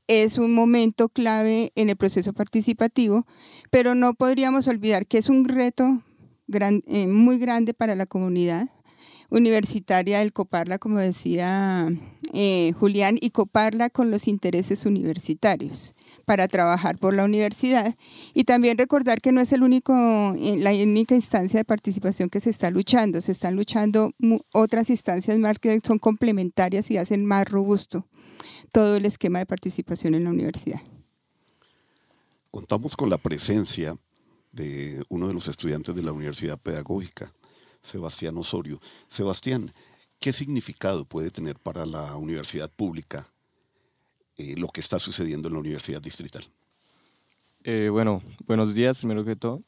es 0.08 0.38
un 0.38 0.54
momento 0.54 1.08
clave 1.08 1.70
en 1.76 1.90
el 1.90 1.96
proceso 1.96 2.32
participativo, 2.32 3.26
pero 3.70 3.94
no 3.94 4.14
podríamos 4.14 4.66
olvidar 4.66 5.06
que 5.06 5.18
es 5.18 5.28
un 5.28 5.44
reto 5.44 6.02
eh, 6.50 7.06
muy 7.06 7.38
grande 7.38 7.74
para 7.74 7.94
la 7.94 8.06
comunidad 8.06 8.68
universitaria 9.30 10.22
el 10.22 10.32
coparla, 10.32 10.78
como 10.78 10.98
decía 10.98 11.86
eh, 12.32 12.72
Julián, 12.78 13.18
y 13.20 13.28
coparla 13.28 13.90
con 13.90 14.10
los 14.10 14.26
intereses 14.26 14.86
universitarios 14.86 15.94
para 16.24 16.48
trabajar 16.48 16.96
por 16.96 17.12
la 17.12 17.24
universidad. 17.24 17.94
Y 18.32 18.44
también 18.44 18.78
recordar 18.78 19.20
que 19.20 19.32
no 19.32 19.42
es 19.42 19.52
el 19.52 19.62
único, 19.62 19.94
eh, 20.38 20.56
la 20.56 20.70
única 20.70 21.14
instancia 21.14 21.60
de 21.60 21.64
participación 21.64 22.30
que 22.30 22.40
se 22.40 22.48
está 22.48 22.70
luchando, 22.70 23.20
se 23.20 23.32
están 23.32 23.54
luchando 23.54 24.12
otras 24.54 24.88
instancias 24.88 25.38
más 25.38 25.58
que 25.58 25.78
son 25.86 25.98
complementarias 25.98 26.90
y 26.90 26.96
hacen 26.96 27.26
más 27.26 27.46
robusto 27.46 28.06
todo 28.72 28.96
el 28.96 29.06
esquema 29.06 29.38
de 29.38 29.46
participación 29.46 30.14
en 30.14 30.24
la 30.24 30.30
universidad. 30.30 30.80
Contamos 32.50 32.96
con 32.96 33.10
la 33.10 33.18
presencia 33.18 33.96
de 34.52 35.04
uno 35.08 35.28
de 35.28 35.34
los 35.34 35.48
estudiantes 35.48 35.94
de 35.94 36.02
la 36.02 36.12
Universidad 36.12 36.58
Pedagógica, 36.58 37.32
Sebastián 37.82 38.36
Osorio. 38.38 38.80
Sebastián, 39.08 39.72
¿qué 40.18 40.32
significado 40.32 41.04
puede 41.04 41.30
tener 41.30 41.58
para 41.58 41.84
la 41.86 42.16
universidad 42.16 42.70
pública 42.70 43.28
eh, 44.36 44.54
lo 44.56 44.68
que 44.68 44.80
está 44.80 44.98
sucediendo 44.98 45.48
en 45.48 45.54
la 45.54 45.60
Universidad 45.60 46.00
Distrital? 46.00 46.44
Eh, 47.64 47.88
bueno, 47.90 48.22
buenos 48.46 48.74
días, 48.74 48.98
primero 48.98 49.24
que 49.24 49.36
todo. 49.36 49.62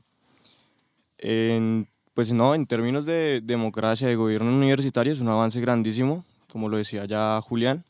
pues 2.15 2.33
no, 2.33 2.55
en 2.55 2.67
términos 2.67 3.05
de 3.05 3.41
democracia, 3.43 4.09
de 4.09 4.17
gobierno 4.17 4.57
universitario, 4.57 5.13
es 5.13 5.21
un 5.21 5.29
avance 5.29 5.61
grandísimo, 5.61 6.25
como 6.51 6.69
lo 6.69 6.79
decía 6.79 7.05
ya 7.05 7.41
Julián 7.43 7.85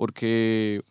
porque 0.00 0.82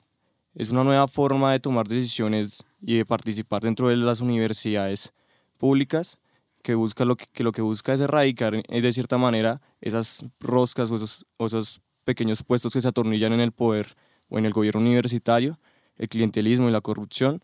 es 0.53 0.69
una 0.69 0.83
nueva 0.83 1.07
forma 1.07 1.51
de 1.51 1.59
tomar 1.59 1.87
decisiones 1.87 2.63
y 2.79 2.97
de 2.97 3.05
participar 3.05 3.63
dentro 3.63 3.87
de 3.87 3.95
las 3.95 4.21
universidades 4.21 5.13
públicas 5.57 6.19
que 6.61 6.75
busca 6.75 7.05
lo 7.05 7.15
que, 7.15 7.25
lo 7.43 7.51
que 7.51 7.63
busca 7.63 7.95
es 7.95 8.01
erradicar 8.01 8.53
eh, 8.53 8.81
de 8.81 8.93
cierta 8.93 9.17
manera 9.17 9.61
esas 9.81 10.23
roscas 10.39 10.91
o 10.91 10.97
esos, 10.97 11.25
esos 11.39 11.81
pequeños 12.03 12.43
puestos 12.43 12.71
que 12.71 12.81
se 12.81 12.87
atornillan 12.87 13.33
en 13.33 13.39
el 13.39 13.51
poder 13.51 13.95
o 14.29 14.37
en 14.37 14.45
el 14.45 14.53
gobierno 14.53 14.81
universitario, 14.81 15.57
el 15.97 16.07
clientelismo 16.07 16.69
y 16.69 16.71
la 16.71 16.81
corrupción, 16.81 17.43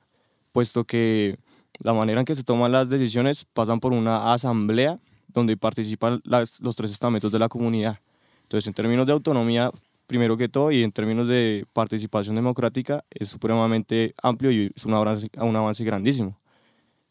puesto 0.52 0.84
que 0.84 1.40
la 1.80 1.96
manera 1.96 2.20
en 2.20 2.26
que 2.26 2.36
se 2.36 2.44
toman 2.44 2.74
las 2.74 2.92
decisiones 2.92 3.46
pasan 3.46 3.80
por 3.80 3.92
una 3.92 4.34
asamblea 4.34 5.00
donde 5.30 5.58
participan 5.58 6.22
los 6.26 6.76
tres 6.76 6.92
estamentos 6.92 7.32
de 7.32 7.40
la 7.40 7.50
comunidad. 7.50 8.02
Entonces, 8.44 8.68
en 8.68 8.76
términos 8.76 9.08
de 9.08 9.14
autonomía, 9.14 9.72
primero 10.08 10.38
que 10.38 10.50
todo, 10.50 10.72
y 10.72 10.84
en 10.84 10.92
términos 10.92 11.28
de 11.28 11.66
participación 11.74 12.36
democrática, 12.36 13.04
es 13.10 13.30
supremamente 13.30 14.14
amplio 14.22 14.52
y 14.52 14.72
es 14.76 14.86
un 14.86 14.94
avance, 14.94 15.30
un 15.38 15.56
avance 15.56 15.84
grandísimo. 15.84 16.40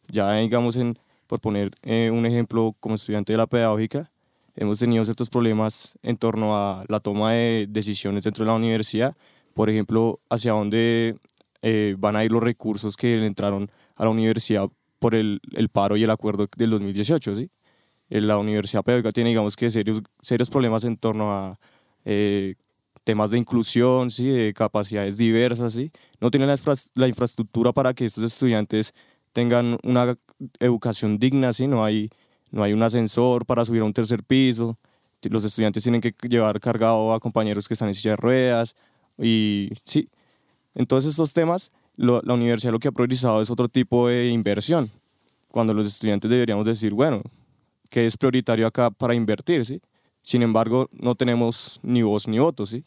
Ya 0.08 0.32
digamos, 0.36 0.76
en, 0.76 0.98
por 1.26 1.40
poner 1.40 1.72
eh, 1.82 2.10
un 2.12 2.26
ejemplo 2.26 2.74
como 2.80 2.94
estudiante 2.96 3.32
de 3.32 3.38
la 3.38 3.46
pedagógica, 3.46 4.10
hemos 4.56 4.78
tenido 4.78 5.04
ciertos 5.04 5.30
problemas 5.30 5.98
en 6.02 6.16
torno 6.16 6.56
a 6.56 6.84
la 6.88 7.00
toma 7.00 7.32
de 7.32 7.66
decisiones 7.68 8.24
dentro 8.24 8.44
de 8.44 8.50
la 8.50 8.56
universidad, 8.56 9.16
por 9.52 9.70
ejemplo, 9.70 10.20
hacia 10.30 10.52
dónde 10.52 11.16
eh, 11.62 11.96
van 11.98 12.16
a 12.16 12.24
ir 12.24 12.32
los 12.32 12.42
recursos 12.42 12.96
que 12.96 13.14
entraron 13.24 13.70
a 13.96 14.04
la 14.04 14.10
universidad 14.10 14.68
por 14.98 15.14
el, 15.14 15.40
el 15.52 15.68
paro 15.68 15.96
y 15.96 16.04
el 16.04 16.10
acuerdo 16.10 16.48
del 16.56 16.70
2018. 16.70 17.36
¿sí? 17.36 17.50
Eh, 18.10 18.20
la 18.20 18.38
universidad 18.38 18.82
pedagógica 18.82 19.12
tiene, 19.12 19.30
digamos 19.30 19.56
que, 19.56 19.70
serios, 19.70 20.02
serios 20.20 20.50
problemas 20.50 20.84
en 20.84 20.96
torno 20.96 21.32
a 21.32 21.58
temas 23.04 23.30
de 23.30 23.38
inclusión, 23.38 24.10
¿sí? 24.10 24.28
de 24.28 24.52
capacidades 24.54 25.16
diversas, 25.16 25.74
¿sí? 25.74 25.92
no 26.20 26.30
tienen 26.30 26.48
la, 26.48 26.56
la, 26.94 27.08
infraestructura 27.08 27.72
para 27.72 27.94
que 27.94 28.06
estos 28.06 28.24
estudiantes 28.24 28.94
tengan 29.32 29.78
una 29.82 30.16
educación 30.58 31.18
digna, 31.18 31.52
¿sí? 31.52 31.66
no, 31.66 31.84
hay, 31.84 32.10
no 32.50 32.62
hay 32.62 32.72
un 32.72 32.82
ascensor 32.82 33.44
para 33.46 33.64
subir 33.64 33.82
a 33.82 33.84
un 33.84 33.92
tercer 33.92 34.24
piso, 34.24 34.78
los 35.22 35.44
estudiantes 35.44 35.82
tienen 35.82 36.00
que 36.00 36.14
llevar 36.28 36.60
cargado 36.60 37.14
a 37.14 37.20
compañeros 37.20 37.66
que 37.66 37.74
están 37.74 37.88
en 37.88 37.94
silla 37.94 38.12
de 38.12 38.16
ruedas, 38.16 38.74
y 39.18 39.70
sí, 39.84 40.08
en 40.74 40.86
todos 40.86 41.04
estos 41.04 41.32
temas 41.32 41.72
la 41.96 42.34
universidad 42.34 42.72
lo 42.72 42.78
que 42.78 42.88
ha 42.88 42.92
priorizado 42.92 43.40
es 43.40 43.50
otro 43.50 43.68
tipo 43.68 44.08
de 44.08 44.28
inversión, 44.28 44.90
cuando 45.48 45.72
los 45.72 45.86
estudiantes 45.86 46.30
deberíamos 46.30 46.64
decir, 46.64 46.92
bueno, 46.92 47.22
¿qué 47.88 48.06
es 48.06 48.16
prioritario 48.16 48.66
acá 48.66 48.90
para 48.90 49.14
invertir? 49.14 49.64
¿sí? 49.64 49.80
Sin 50.20 50.42
embargo, 50.42 50.88
no 50.90 51.14
tenemos 51.14 51.78
ni 51.82 52.02
voz 52.02 52.26
ni 52.26 52.38
voto, 52.38 52.66
¿sí? 52.66 52.84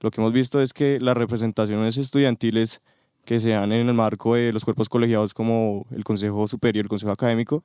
Lo 0.00 0.10
que 0.10 0.20
hemos 0.20 0.32
visto 0.32 0.60
es 0.60 0.72
que 0.72 1.00
las 1.00 1.16
representaciones 1.16 1.96
estudiantiles 1.96 2.80
que 3.24 3.40
se 3.40 3.50
dan 3.50 3.72
en 3.72 3.88
el 3.88 3.94
marco 3.94 4.34
de 4.34 4.52
los 4.52 4.64
cuerpos 4.64 4.88
colegiados 4.88 5.34
como 5.34 5.86
el 5.90 6.04
Consejo 6.04 6.46
Superior, 6.48 6.84
el 6.84 6.88
Consejo 6.88 7.12
Académico, 7.12 7.64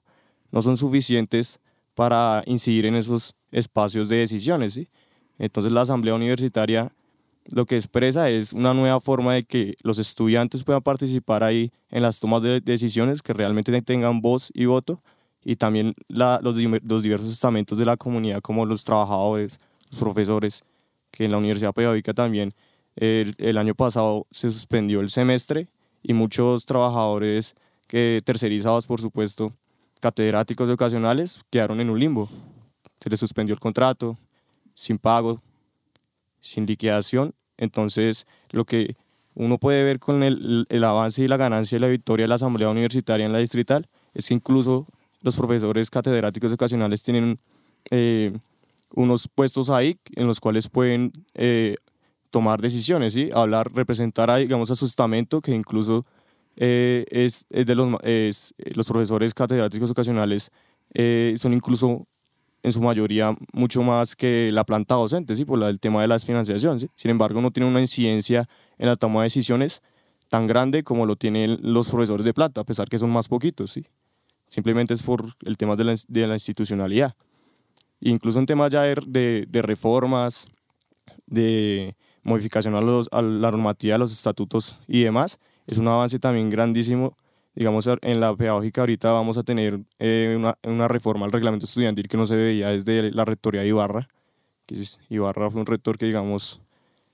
no 0.52 0.62
son 0.62 0.78
suficientes 0.78 1.60
para 1.94 2.44
incidir 2.46 2.86
en 2.86 2.96
esos 2.96 3.36
espacios 3.52 4.10
de 4.10 4.18
decisiones. 4.18 4.74
¿sí? 4.74 4.90
Entonces 5.38 5.72
la 5.72 5.82
Asamblea 5.82 6.16
Universitaria 6.16 6.92
lo 7.52 7.66
que 7.66 7.76
expresa 7.76 8.30
es 8.30 8.54
una 8.54 8.74
nueva 8.74 9.02
forma 9.02 9.34
de 9.34 9.44
que 9.44 9.76
los 9.84 10.00
estudiantes 10.00 10.64
puedan 10.64 10.82
participar 10.82 11.44
ahí 11.44 11.72
en 11.90 12.02
las 12.02 12.20
tomas 12.20 12.42
de 12.42 12.62
decisiones, 12.62 13.22
que 13.22 13.34
realmente 13.34 13.82
tengan 13.82 14.22
voz 14.22 14.50
y 14.54 14.66
voto, 14.66 15.02
y 15.44 15.58
también 15.58 15.94
los, 16.08 16.42
los 16.42 17.04
diversos 17.04 17.32
estamentos 17.32 17.78
de 17.78 17.86
la 17.86 17.98
comunidad 17.98 18.42
como 18.42 18.66
los 18.66 18.84
trabajadores, 18.86 19.60
los 19.92 20.00
profesores, 20.00 20.64
que 21.14 21.26
en 21.26 21.32
la 21.32 21.38
Universidad 21.38 21.74
Pedagógica 21.74 22.14
también 22.14 22.56
el, 22.96 23.58
año 23.58 23.76
pasado 23.76 24.26
se 24.32 24.52
suspendió 24.52 25.00
el 25.00 25.12
semestre 25.12 25.68
y 26.02 26.14
muchos 26.14 26.66
trabajadores 26.66 27.56
que 27.88 28.20
tercerizados, 28.26 28.88
por 28.88 29.00
supuesto, 29.00 29.54
catedráticos 30.02 30.70
ocasionales, 30.72 31.44
quedaron 31.52 31.80
en 31.80 31.92
un 31.92 32.00
limbo. 32.00 32.30
Se 33.00 33.12
les 33.12 33.20
suspendió 33.20 33.54
el 33.54 33.60
contrato, 33.60 34.18
sin 34.74 34.98
pago, 34.98 35.40
sin 36.42 36.66
liquidación. 36.66 37.36
Entonces, 37.58 38.26
lo 38.50 38.66
que 38.66 38.96
uno 39.36 39.60
puede 39.60 39.84
ver 39.84 40.00
con 40.00 40.24
el, 40.24 40.66
el 40.68 40.84
avance 40.84 41.24
y 41.24 41.28
la 41.28 41.38
ganancia 41.38 41.76
y 41.76 41.80
la 41.80 41.90
victoria 41.90 42.24
de 42.24 42.30
la 42.30 42.36
Asamblea 42.36 42.70
Universitaria 42.70 43.26
en 43.26 43.34
la 43.34 43.40
distrital 43.40 43.88
es 44.16 44.28
que 44.28 44.34
incluso 44.34 44.88
los 45.22 45.36
profesores 45.36 45.92
catedráticos 45.92 46.52
ocasionales 46.52 47.04
tienen 47.04 47.40
eh, 47.92 48.36
unos 48.94 49.28
puestos 49.28 49.70
ahí 49.70 49.98
en 50.16 50.28
los 50.28 50.40
cuales 50.40 50.70
pueden 50.70 51.12
eh, 51.34 51.76
tomar 52.30 52.62
decisiones, 52.62 53.14
¿sí? 53.14 53.30
hablar, 53.34 53.72
representar 53.74 54.30
a, 54.30 54.38
digamos, 54.38 54.72
a 54.72 54.76
su 54.76 54.86
estamento, 54.86 55.42
que 55.42 55.52
incluso 55.52 56.06
eh, 56.56 57.06
es, 57.10 57.46
es, 57.50 57.66
de 57.66 57.76
los, 57.76 57.96
es, 58.04 58.54
los 58.76 58.88
profesores 58.88 59.34
catedráticos 59.34 59.92
ocasionales, 59.92 60.52
eh, 60.94 61.34
son 61.38 61.54
incluso 61.54 62.08
en 62.62 62.72
su 62.72 62.82
mayoría 62.82 63.36
mucho 63.52 63.84
más 63.84 64.16
que 64.16 64.52
la 64.52 64.64
planta 64.64 64.96
docente, 64.96 65.36
¿sí? 65.36 65.44
por 65.44 65.62
el 65.62 65.80
tema 65.80 66.02
de 66.02 66.08
las 66.08 66.26
financiación. 66.26 66.80
¿sí? 66.80 66.90
Sin 66.96 67.12
embargo, 67.12 67.42
no 67.42 67.52
tiene 67.52 67.70
una 67.70 67.82
incidencia 67.82 68.48
en 68.78 68.88
la 68.88 68.96
toma 68.96 69.22
de 69.22 69.26
decisiones 69.26 69.82
tan 70.30 70.48
grande 70.48 70.84
como 70.84 71.06
lo 71.06 71.16
tienen 71.16 71.60
los 71.62 71.90
profesores 71.90 72.26
de 72.26 72.34
plata, 72.34 72.62
a 72.62 72.64
pesar 72.64 72.88
que 72.88 72.98
son 72.98 73.12
más 73.12 73.28
poquitos. 73.28 73.72
¿sí? 73.72 73.86
Simplemente 74.48 74.94
es 74.94 75.04
por 75.04 75.36
el 75.44 75.58
tema 75.58 75.76
de 75.76 75.84
la, 75.84 75.96
de 76.08 76.28
la 76.28 76.34
institucionalidad 76.34 77.16
incluso 78.10 78.40
en 78.40 78.46
temas 78.46 78.72
ya 78.72 78.84
de, 78.84 79.46
de, 79.48 79.62
reformas, 79.62 80.48
de 81.26 81.96
modificación 82.24 82.76
a, 82.76 82.82
la 82.82 83.52
normativa, 83.52 83.96
a 83.96 83.98
los 83.98 84.12
estatutos 84.12 84.80
y 84.88 85.04
demás, 85.04 85.40
es 85.68 85.78
un 85.78 85.88
avance 85.88 86.20
también 86.20 86.50
grandísimo. 86.50 87.18
Digamos, 87.56 87.88
en 88.02 88.20
la 88.20 88.36
pedagógica 88.36 88.82
ahorita 88.82 89.12
vamos 89.12 89.38
a 89.38 89.44
tener 89.44 89.80
eh, 90.00 90.36
una, 90.38 90.58
una, 90.64 90.88
reforma 90.88 91.26
al 91.26 91.32
reglamento 91.32 91.66
estudiantil 91.66 92.08
que 92.08 92.18
no 92.18 92.26
se 92.26 92.36
veía 92.36 92.70
desde 92.70 93.12
la 93.12 93.26
rectoría 93.26 93.62
de 93.62 93.68
Ibarra. 93.68 94.08
Que 94.66 94.84
Ibarra 95.10 95.52
fue 95.52 95.62
un 95.62 95.68
rector 95.68 95.98
que, 95.98 96.08
digamos, 96.08 96.62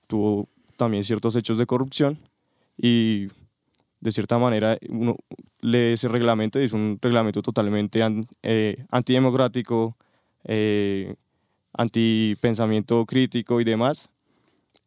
tuvo 0.08 0.48
también 0.78 1.04
ciertos 1.04 1.36
hechos 1.36 1.58
de 1.58 1.66
corrupción 1.66 2.20
y 2.78 3.28
de 4.00 4.12
cierta 4.12 4.38
manera 4.38 4.78
uno 4.88 5.18
lee 5.62 5.94
ese 5.94 6.08
reglamento 6.08 6.60
y 6.60 6.64
es 6.64 6.74
un 6.74 6.98
reglamento 7.02 7.42
totalmente 7.42 8.02
eh, 8.44 8.86
antidemocrático, 8.90 9.98
eh, 10.44 11.16
antipensamiento 11.74 13.06
crítico 13.06 13.62
y 13.62 13.64
demás. 13.64 14.10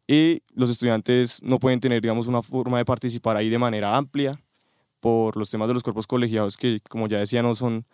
Y 0.07 0.41
los 0.53 0.69
estudiantes 0.69 1.41
no 1.43 1.59
pueden 1.59 1.79
tener, 1.79 2.01
digamos, 2.01 2.27
una 2.27 2.41
forma 2.41 2.77
de 2.77 2.85
participar 2.85 3.37
ahí 3.37 3.49
de 3.49 3.57
manera 3.57 3.95
amplia 3.95 4.39
por 4.99 5.37
los 5.37 5.49
temas 5.49 5.67
de 5.67 5.73
los 5.73 5.83
cuerpos 5.83 6.07
colegiados 6.07 6.57
que, 6.57 6.81
como 6.89 7.07
ya 7.07 7.19
decía, 7.19 7.41
no 7.41 7.55
son, 7.55 7.85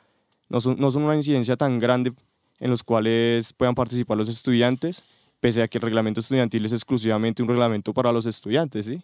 no 0.47 0.59
son, 0.59 0.79
no 0.79 0.91
son 0.91 1.03
una 1.03 1.15
incidencia 1.15 1.55
tan 1.55 1.79
grande 1.79 2.13
en 2.59 2.69
los 2.69 2.83
cuales 2.83 3.53
puedan 3.53 3.75
participar 3.75 4.17
los 4.17 4.27
estudiantes, 4.27 5.03
pese 5.39 5.61
a 5.61 5.67
que 5.67 5.77
el 5.77 5.83
reglamento 5.83 6.19
estudiantil 6.19 6.65
es 6.65 6.73
exclusivamente 6.73 7.41
un 7.41 7.49
reglamento 7.49 7.93
para 7.93 8.11
los 8.11 8.25
estudiantes, 8.25 8.85
¿sí? 8.85 9.01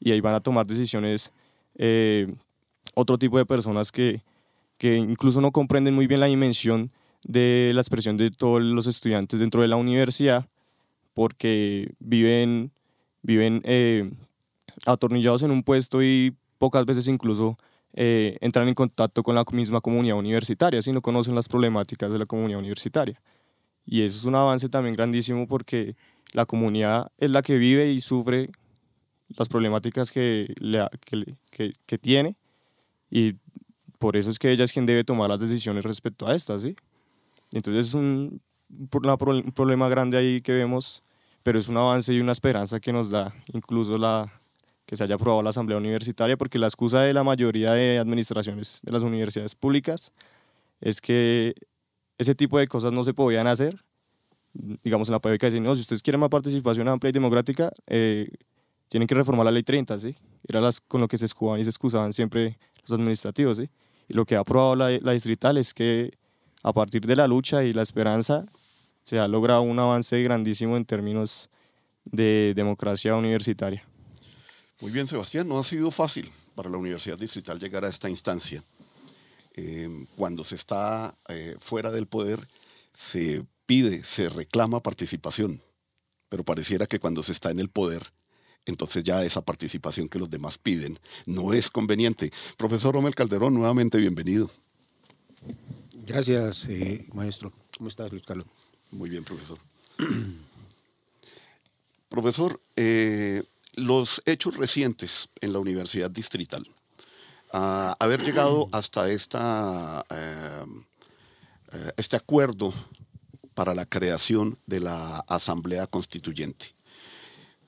Y 0.00 0.10
ahí 0.10 0.20
van 0.20 0.34
a 0.34 0.40
tomar 0.40 0.66
decisiones 0.66 1.32
eh, 1.76 2.34
otro 2.94 3.18
tipo 3.18 3.38
de 3.38 3.46
personas 3.46 3.92
que, 3.92 4.22
que 4.78 4.96
incluso 4.96 5.40
no 5.40 5.52
comprenden 5.52 5.94
muy 5.94 6.06
bien 6.06 6.20
la 6.20 6.26
dimensión 6.26 6.90
de 7.26 7.72
la 7.74 7.80
expresión 7.80 8.16
de 8.16 8.30
todos 8.30 8.62
los 8.62 8.86
estudiantes 8.86 9.40
dentro 9.40 9.62
de 9.62 9.68
la 9.68 9.76
universidad, 9.76 10.46
porque 11.12 11.92
viven, 11.98 12.70
viven 13.22 13.62
eh, 13.64 14.10
atornillados 14.86 15.42
en 15.42 15.50
un 15.50 15.62
puesto 15.62 16.02
y 16.02 16.36
pocas 16.58 16.84
veces 16.86 17.08
incluso 17.08 17.58
eh, 17.94 18.36
entran 18.40 18.68
en 18.68 18.74
contacto 18.74 19.22
con 19.22 19.34
la 19.34 19.44
misma 19.52 19.80
comunidad 19.80 20.18
universitaria, 20.18 20.80
si 20.82 20.92
no 20.92 21.02
conocen 21.02 21.34
las 21.34 21.48
problemáticas 21.48 22.12
de 22.12 22.18
la 22.18 22.26
comunidad 22.26 22.60
universitaria. 22.60 23.20
Y 23.84 24.02
eso 24.02 24.18
es 24.18 24.24
un 24.24 24.34
avance 24.34 24.68
también 24.68 24.94
grandísimo 24.94 25.48
porque 25.48 25.96
la 26.32 26.46
comunidad 26.46 27.10
es 27.18 27.30
la 27.30 27.42
que 27.42 27.58
vive 27.58 27.90
y 27.90 28.00
sufre 28.00 28.50
las 29.28 29.48
problemáticas 29.48 30.12
que, 30.12 30.54
que, 31.50 31.72
que, 31.86 31.98
tiene 31.98 32.36
y 33.10 33.34
por 33.98 34.16
eso 34.16 34.30
es 34.30 34.38
que 34.38 34.52
ella 34.52 34.64
es 34.64 34.72
quien 34.72 34.86
debe 34.86 35.02
tomar 35.02 35.28
las 35.28 35.40
decisiones 35.40 35.84
respecto 35.84 36.26
a 36.26 36.34
estas, 36.34 36.62
¿sí? 36.62 36.76
Entonces 37.56 37.88
es 37.88 37.94
un, 37.94 38.40
un 38.68 39.52
problema 39.52 39.88
grande 39.88 40.16
ahí 40.16 40.40
que 40.40 40.52
vemos, 40.52 41.02
pero 41.42 41.58
es 41.58 41.68
un 41.68 41.76
avance 41.76 42.12
y 42.12 42.20
una 42.20 42.32
esperanza 42.32 42.80
que 42.80 42.92
nos 42.92 43.10
da 43.10 43.34
incluso 43.52 43.98
la, 43.98 44.32
que 44.86 44.96
se 44.96 45.04
haya 45.04 45.16
aprobado 45.16 45.42
la 45.42 45.50
asamblea 45.50 45.78
universitaria, 45.78 46.36
porque 46.36 46.58
la 46.58 46.66
excusa 46.66 47.02
de 47.02 47.12
la 47.12 47.24
mayoría 47.24 47.72
de 47.72 47.98
administraciones 47.98 48.80
de 48.82 48.92
las 48.92 49.02
universidades 49.02 49.54
públicas 49.54 50.12
es 50.80 51.00
que 51.00 51.54
ese 52.18 52.34
tipo 52.34 52.58
de 52.58 52.66
cosas 52.68 52.92
no 52.92 53.02
se 53.02 53.12
podían 53.12 53.46
hacer. 53.46 53.82
Digamos 54.52 55.08
en 55.08 55.12
la 55.12 55.20
PBK 55.20 55.44
dicen, 55.46 55.64
no, 55.64 55.74
si 55.74 55.80
ustedes 55.82 56.02
quieren 56.02 56.20
más 56.20 56.30
participación 56.30 56.88
amplia 56.88 57.10
y 57.10 57.12
democrática, 57.12 57.70
eh, 57.86 58.30
tienen 58.88 59.06
que 59.06 59.14
reformar 59.14 59.44
la 59.44 59.50
ley 59.50 59.64
30, 59.64 59.98
¿sí? 59.98 60.14
Era 60.48 60.60
las, 60.60 60.80
con 60.80 61.00
lo 61.00 61.08
que 61.08 61.18
se 61.18 61.24
escudaban 61.24 61.60
y 61.60 61.64
se 61.64 61.70
excusaban 61.70 62.12
siempre 62.12 62.58
los 62.82 62.92
administrativos, 62.92 63.56
¿sí? 63.56 63.68
Y 64.08 64.14
lo 64.14 64.24
que 64.24 64.36
ha 64.36 64.40
aprobado 64.40 64.76
la, 64.76 64.90
la 65.00 65.12
distrital 65.12 65.58
es 65.58 65.74
que 65.74 66.16
a 66.66 66.72
partir 66.72 67.06
de 67.06 67.14
la 67.14 67.28
lucha 67.28 67.62
y 67.62 67.72
la 67.72 67.82
esperanza 67.82 68.44
se 69.04 69.20
ha 69.20 69.28
logrado 69.28 69.62
un 69.62 69.78
avance 69.78 70.20
grandísimo 70.20 70.76
en 70.76 70.84
términos 70.84 71.48
de 72.04 72.54
democracia 72.56 73.14
universitaria. 73.14 73.86
Muy 74.80 74.90
bien, 74.90 75.06
Sebastián, 75.06 75.46
no 75.46 75.60
ha 75.60 75.62
sido 75.62 75.92
fácil 75.92 76.28
para 76.56 76.68
la 76.68 76.76
Universidad 76.76 77.16
Distrital 77.16 77.60
llegar 77.60 77.84
a 77.84 77.88
esta 77.88 78.10
instancia. 78.10 78.64
Eh, 79.54 80.06
cuando 80.16 80.42
se 80.42 80.56
está 80.56 81.14
eh, 81.28 81.54
fuera 81.60 81.92
del 81.92 82.08
poder, 82.08 82.48
se 82.92 83.46
pide, 83.64 84.02
se 84.02 84.28
reclama 84.28 84.82
participación, 84.82 85.62
pero 86.28 86.42
pareciera 86.42 86.88
que 86.88 86.98
cuando 86.98 87.22
se 87.22 87.30
está 87.30 87.52
en 87.52 87.60
el 87.60 87.68
poder, 87.68 88.02
entonces 88.64 89.04
ya 89.04 89.24
esa 89.24 89.40
participación 89.40 90.08
que 90.08 90.18
los 90.18 90.30
demás 90.30 90.58
piden 90.58 90.98
no 91.26 91.52
es 91.52 91.70
conveniente. 91.70 92.32
Profesor 92.56 92.92
Romel 92.92 93.14
Calderón, 93.14 93.54
nuevamente 93.54 93.98
bienvenido. 93.98 94.50
Gracias, 96.06 96.66
eh, 96.68 97.04
maestro. 97.12 97.52
¿Cómo 97.76 97.88
estás, 97.88 98.12
Luis 98.12 98.22
Carlos? 98.24 98.46
Muy 98.92 99.10
bien, 99.10 99.24
profesor. 99.24 99.58
profesor, 102.08 102.60
eh, 102.76 103.42
los 103.74 104.22
hechos 104.24 104.56
recientes 104.56 105.28
en 105.40 105.52
la 105.52 105.58
Universidad 105.58 106.08
Distrital, 106.08 106.64
haber 107.50 108.22
llegado 108.22 108.68
hasta 108.72 109.10
esta, 109.10 110.06
eh, 110.08 110.64
este 111.96 112.14
acuerdo 112.14 112.72
para 113.54 113.74
la 113.74 113.84
creación 113.84 114.60
de 114.66 114.78
la 114.78 115.18
Asamblea 115.26 115.88
Constituyente, 115.88 116.66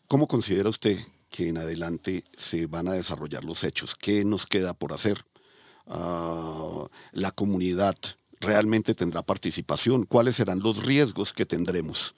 ¿Cómo 0.06 0.26
considera 0.26 0.70
usted 0.70 0.96
que 1.28 1.48
en 1.48 1.58
adelante 1.58 2.24
se 2.34 2.66
van 2.66 2.88
a 2.88 2.92
desarrollar 2.92 3.44
los 3.44 3.62
hechos? 3.62 3.94
¿Qué 3.94 4.24
nos 4.24 4.46
queda 4.46 4.72
por 4.72 4.94
hacer? 4.94 5.22
Ah, 5.86 6.86
¿La 7.12 7.30
comunidad 7.30 7.94
realmente 8.40 8.94
tendrá 8.94 9.22
participación? 9.22 10.04
¿Cuáles 10.04 10.36
serán 10.36 10.60
los 10.60 10.84
riesgos 10.84 11.32
que 11.32 11.46
tendremos? 11.46 12.14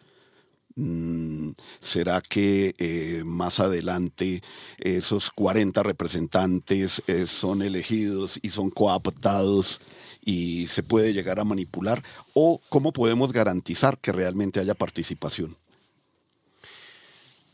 Mm, 0.76 1.50
¿Será 1.80 2.20
que 2.20 2.74
eh, 2.78 3.22
más 3.24 3.60
adelante 3.60 4.42
esos 4.78 5.30
40 5.30 5.82
representantes 5.82 7.02
eh, 7.06 7.26
son 7.26 7.62
elegidos 7.62 8.38
y 8.40 8.50
son 8.50 8.70
coaptados 8.70 9.80
y 10.24 10.66
se 10.68 10.82
puede 10.82 11.12
llegar 11.12 11.40
a 11.40 11.44
manipular? 11.44 12.02
¿O 12.34 12.60
cómo 12.68 12.92
podemos 12.92 13.32
garantizar 13.32 13.98
que 13.98 14.12
realmente 14.12 14.60
haya 14.60 14.74
participación? 14.74 15.56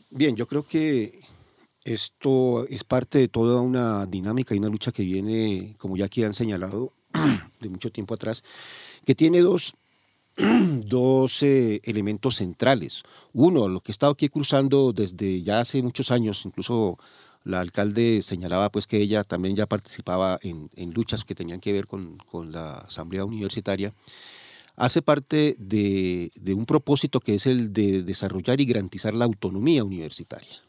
Bien, 0.09 0.35
yo 0.35 0.47
creo 0.47 0.63
que 0.65 1.19
esto 1.83 2.67
es 2.67 2.83
parte 2.83 3.17
de 3.19 3.27
toda 3.27 3.61
una 3.61 4.05
dinámica 4.05 4.53
y 4.53 4.59
una 4.59 4.69
lucha 4.69 4.91
que 4.91 5.03
viene, 5.03 5.75
como 5.77 5.97
ya 5.97 6.05
aquí 6.05 6.23
han 6.23 6.33
señalado, 6.33 6.93
de 7.59 7.69
mucho 7.69 7.91
tiempo 7.91 8.13
atrás, 8.13 8.43
que 9.05 9.15
tiene 9.15 9.41
dos, 9.41 9.75
dos 10.37 11.43
elementos 11.43 12.35
centrales. 12.35 13.03
Uno, 13.33 13.67
lo 13.67 13.81
que 13.81 13.91
he 13.91 13.93
estado 13.93 14.13
aquí 14.13 14.29
cruzando 14.29 14.93
desde 14.93 15.41
ya 15.43 15.59
hace 15.59 15.81
muchos 15.81 16.11
años, 16.11 16.45
incluso 16.45 16.97
la 17.43 17.61
alcalde 17.61 18.21
señalaba 18.21 18.69
pues 18.69 18.87
que 18.87 18.97
ella 18.97 19.23
también 19.23 19.55
ya 19.55 19.65
participaba 19.65 20.37
en, 20.41 20.69
en 20.75 20.91
luchas 20.91 21.23
que 21.23 21.35
tenían 21.35 21.61
que 21.61 21.71
ver 21.71 21.87
con, 21.87 22.17
con 22.17 22.51
la 22.51 22.73
asamblea 22.73 23.23
universitaria, 23.23 23.93
hace 24.77 25.01
parte 25.01 25.55
de, 25.57 26.31
un 26.55 26.65
propósito 26.65 27.19
que 27.19 27.35
es 27.35 27.45
el 27.45 27.73
de 27.73 28.03
desarrollar 28.03 28.61
y 28.61 28.65
garantizar 28.65 29.13
la 29.13 29.25
autonomía 29.25 29.83
universitaria. 29.83 30.61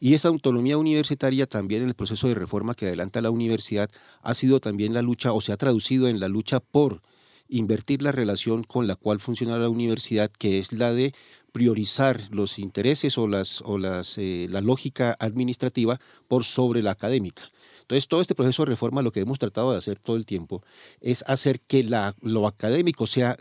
Y 0.00 0.14
esa 0.14 0.28
autonomía 0.28 0.78
universitaria 0.78 1.46
también 1.46 1.82
en 1.82 1.88
el 1.88 1.94
proceso 1.94 2.28
de 2.28 2.34
reforma 2.34 2.74
que 2.74 2.86
adelanta 2.86 3.20
la 3.20 3.30
universidad 3.30 3.90
ha 4.22 4.34
sido 4.34 4.60
también 4.60 4.94
la 4.94 5.02
lucha 5.02 5.32
o 5.32 5.40
se 5.40 5.52
ha 5.52 5.56
traducido 5.56 6.08
en 6.08 6.20
la 6.20 6.28
lucha 6.28 6.60
por 6.60 7.02
invertir 7.48 8.02
la 8.02 8.12
relación 8.12 8.62
con 8.62 8.86
la 8.86 8.94
cual 8.94 9.20
funciona 9.20 9.58
la 9.58 9.68
universidad, 9.68 10.30
que 10.30 10.58
es 10.58 10.72
la 10.72 10.92
de 10.92 11.14
priorizar 11.52 12.28
los 12.30 12.58
intereses 12.58 13.18
o, 13.18 13.26
las, 13.26 13.62
o 13.62 13.78
las, 13.78 14.18
eh, 14.18 14.46
la 14.50 14.60
lógica 14.60 15.16
administrativa 15.18 15.98
por 16.28 16.44
sobre 16.44 16.82
la 16.82 16.92
académica. 16.92 17.48
Entonces, 17.88 18.06
todo 18.06 18.20
este 18.20 18.34
proceso 18.34 18.64
de 18.64 18.70
reforma 18.70 19.00
lo 19.00 19.12
que 19.12 19.20
hemos 19.20 19.38
tratado 19.38 19.72
de 19.72 19.78
hacer 19.78 19.98
todo 19.98 20.16
el 20.16 20.26
tiempo 20.26 20.62
es 21.00 21.24
hacer 21.26 21.58
que 21.58 21.82
la, 21.82 22.14
lo 22.20 22.46
académico 22.46 23.06
sea 23.06 23.34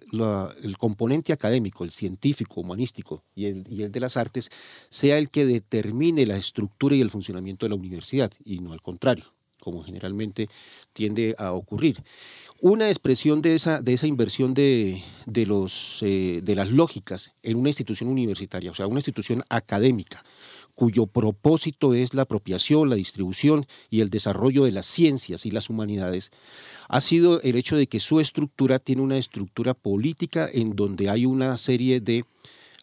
el 0.64 0.78
componente 0.78 1.34
académico, 1.34 1.84
el 1.84 1.92
científico, 1.92 2.62
humanístico 2.62 3.26
y 3.36 3.48
el, 3.48 3.66
y 3.70 3.84
el 3.84 3.92
de 3.92 4.00
las 4.00 4.16
artes, 4.16 4.50
sea 4.90 5.18
el 5.18 5.30
que 5.30 5.46
determine 5.46 6.26
la 6.26 6.38
estructura 6.38 6.96
y 6.96 7.02
el 7.02 7.10
funcionamiento 7.10 7.66
de 7.66 7.72
la 7.72 7.76
universidad 7.76 8.32
y 8.46 8.60
no 8.60 8.72
al 8.72 8.82
contrario, 8.82 9.26
como 9.60 9.84
generalmente 9.84 10.48
tiende 10.94 11.36
a 11.38 11.52
ocurrir. 11.52 12.02
Una 12.62 12.88
expresión 12.88 13.42
de 13.42 13.54
esa, 13.54 13.82
de 13.82 13.94
esa 13.96 14.08
inversión 14.08 14.54
de, 14.54 15.04
de, 15.26 15.46
los, 15.46 16.00
eh, 16.04 16.40
de 16.42 16.56
las 16.56 16.72
lógicas 16.72 17.34
en 17.44 17.58
una 17.58 17.68
institución 17.68 18.10
universitaria, 18.10 18.72
o 18.72 18.74
sea, 18.74 18.88
una 18.88 19.00
institución 19.00 19.44
académica, 19.50 20.24
cuyo 20.78 21.08
propósito 21.08 21.96
es 21.96 22.14
la 22.14 22.22
apropiación, 22.22 22.88
la 22.88 22.96
distribución 22.96 23.66
y 23.90 24.02
el 24.02 24.12
desarrollo 24.12 24.64
de 24.64 24.72
las 24.72 24.86
ciencias 24.86 25.48
y 25.48 25.50
las 25.50 25.72
humanidades, 25.72 26.30
ha 26.88 27.02
sido 27.02 27.42
el 27.42 27.56
hecho 27.56 27.76
de 27.76 27.88
que 27.88 28.00
su 28.00 28.20
estructura 28.20 28.78
tiene 28.78 29.02
una 29.02 29.18
estructura 29.18 29.74
política 29.74 30.48
en 30.54 30.76
donde 30.76 31.10
hay 31.10 31.26
una 31.26 31.58
serie 31.58 32.00
de, 32.00 32.26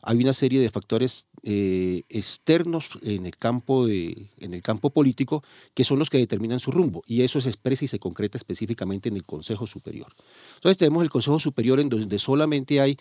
hay 0.02 0.16
una 0.16 0.34
serie 0.34 0.60
de 0.60 0.70
factores 0.70 1.28
eh, 1.44 2.02
externos 2.08 2.98
en 3.02 3.26
el, 3.26 3.36
campo 3.36 3.86
de, 3.86 4.26
en 4.40 4.54
el 4.54 4.62
campo 4.62 4.90
político 4.90 5.44
que 5.72 5.84
son 5.84 6.00
los 6.00 6.10
que 6.10 6.18
determinan 6.18 6.58
su 6.58 6.72
rumbo 6.72 7.04
y 7.06 7.22
eso 7.22 7.40
se 7.40 7.48
expresa 7.48 7.84
y 7.84 7.88
se 7.88 8.00
concreta 8.00 8.36
específicamente 8.36 9.08
en 9.08 9.14
el 9.14 9.24
Consejo 9.24 9.68
Superior. 9.68 10.12
Entonces 10.56 10.78
tenemos 10.78 11.04
el 11.04 11.10
Consejo 11.10 11.38
Superior 11.38 11.78
en 11.78 11.90
donde 11.90 12.18
solamente 12.18 12.80
hay 12.80 12.98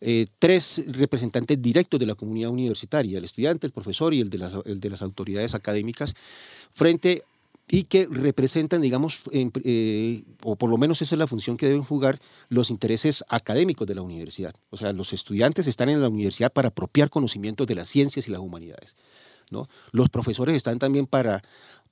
eh, 0.00 0.26
tres 0.38 0.82
representantes 0.88 1.60
directos 1.60 2.00
de 2.00 2.06
la 2.06 2.14
comunidad 2.14 2.50
universitaria, 2.50 3.18
el 3.18 3.24
estudiante, 3.24 3.66
el 3.66 3.72
profesor 3.72 4.14
y 4.14 4.20
el 4.20 4.30
de 4.30 4.38
las, 4.38 5.02
autoridades 5.02 5.54
académicas, 5.54 6.14
frente 6.72 7.22
y 7.68 7.84
que 7.84 8.08
representan, 8.10 8.80
digamos, 8.80 9.20
eh, 9.32 10.22
o 10.42 10.56
por 10.56 10.70
lo 10.70 10.78
menos 10.78 11.02
esa 11.02 11.14
es 11.14 11.18
la 11.18 11.26
función 11.26 11.56
que 11.56 11.66
deben 11.66 11.84
jugar 11.84 12.18
los 12.48 12.70
intereses 12.70 13.24
académicos 13.28 13.86
de 13.86 13.94
la 13.94 14.02
universidad. 14.02 14.54
O 14.70 14.76
sea, 14.76 14.92
los 14.92 15.12
estudiantes 15.12 15.66
están 15.66 15.88
en 15.88 16.00
la 16.00 16.08
universidad 16.08 16.52
para 16.52 16.68
apropiar 16.68 17.10
conocimientos 17.10 17.66
de 17.66 17.74
las 17.74 17.88
ciencias 17.88 18.26
y 18.26 18.30
las 18.30 18.40
humanidades. 18.40 18.96
¿no? 19.50 19.68
Los 19.92 20.08
profesores 20.08 20.56
están 20.56 20.78
también 20.78 21.06
para 21.06 21.42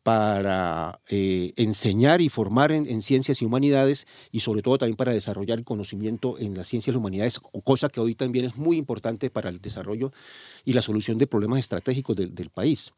para 0.03 1.01
eh, 1.09 1.53
enseñar 1.57 2.20
y 2.20 2.28
formar 2.28 2.72
en, 2.72 3.03
ciencias 3.03 3.42
y 3.42 3.44
humanidades 3.44 4.07
y 4.30 4.40
sobre 4.40 4.62
todo 4.62 4.78
también 4.78 4.96
para 4.96 5.12
desarrollar 5.12 5.59
el 5.59 5.64
conocimiento 5.64 6.38
en 6.38 6.55
las 6.55 6.68
ciencias 6.68 6.94
y 6.94 6.99
humanidades, 6.99 7.40
cosa 7.64 7.88
que 7.88 8.01
hoy 8.01 8.14
también 8.14 8.46
es 8.46 8.57
muy 8.57 8.76
importante 8.76 9.30
para 9.30 9.51
el 9.51 9.61
desarrollo 9.61 10.12
y 10.64 10.72
la 10.72 10.82
solución 10.82 11.18
de 11.18 11.26
problemas 11.26 11.59
estratégicos 11.59 12.16
del 12.16 12.51
país. 12.51 12.92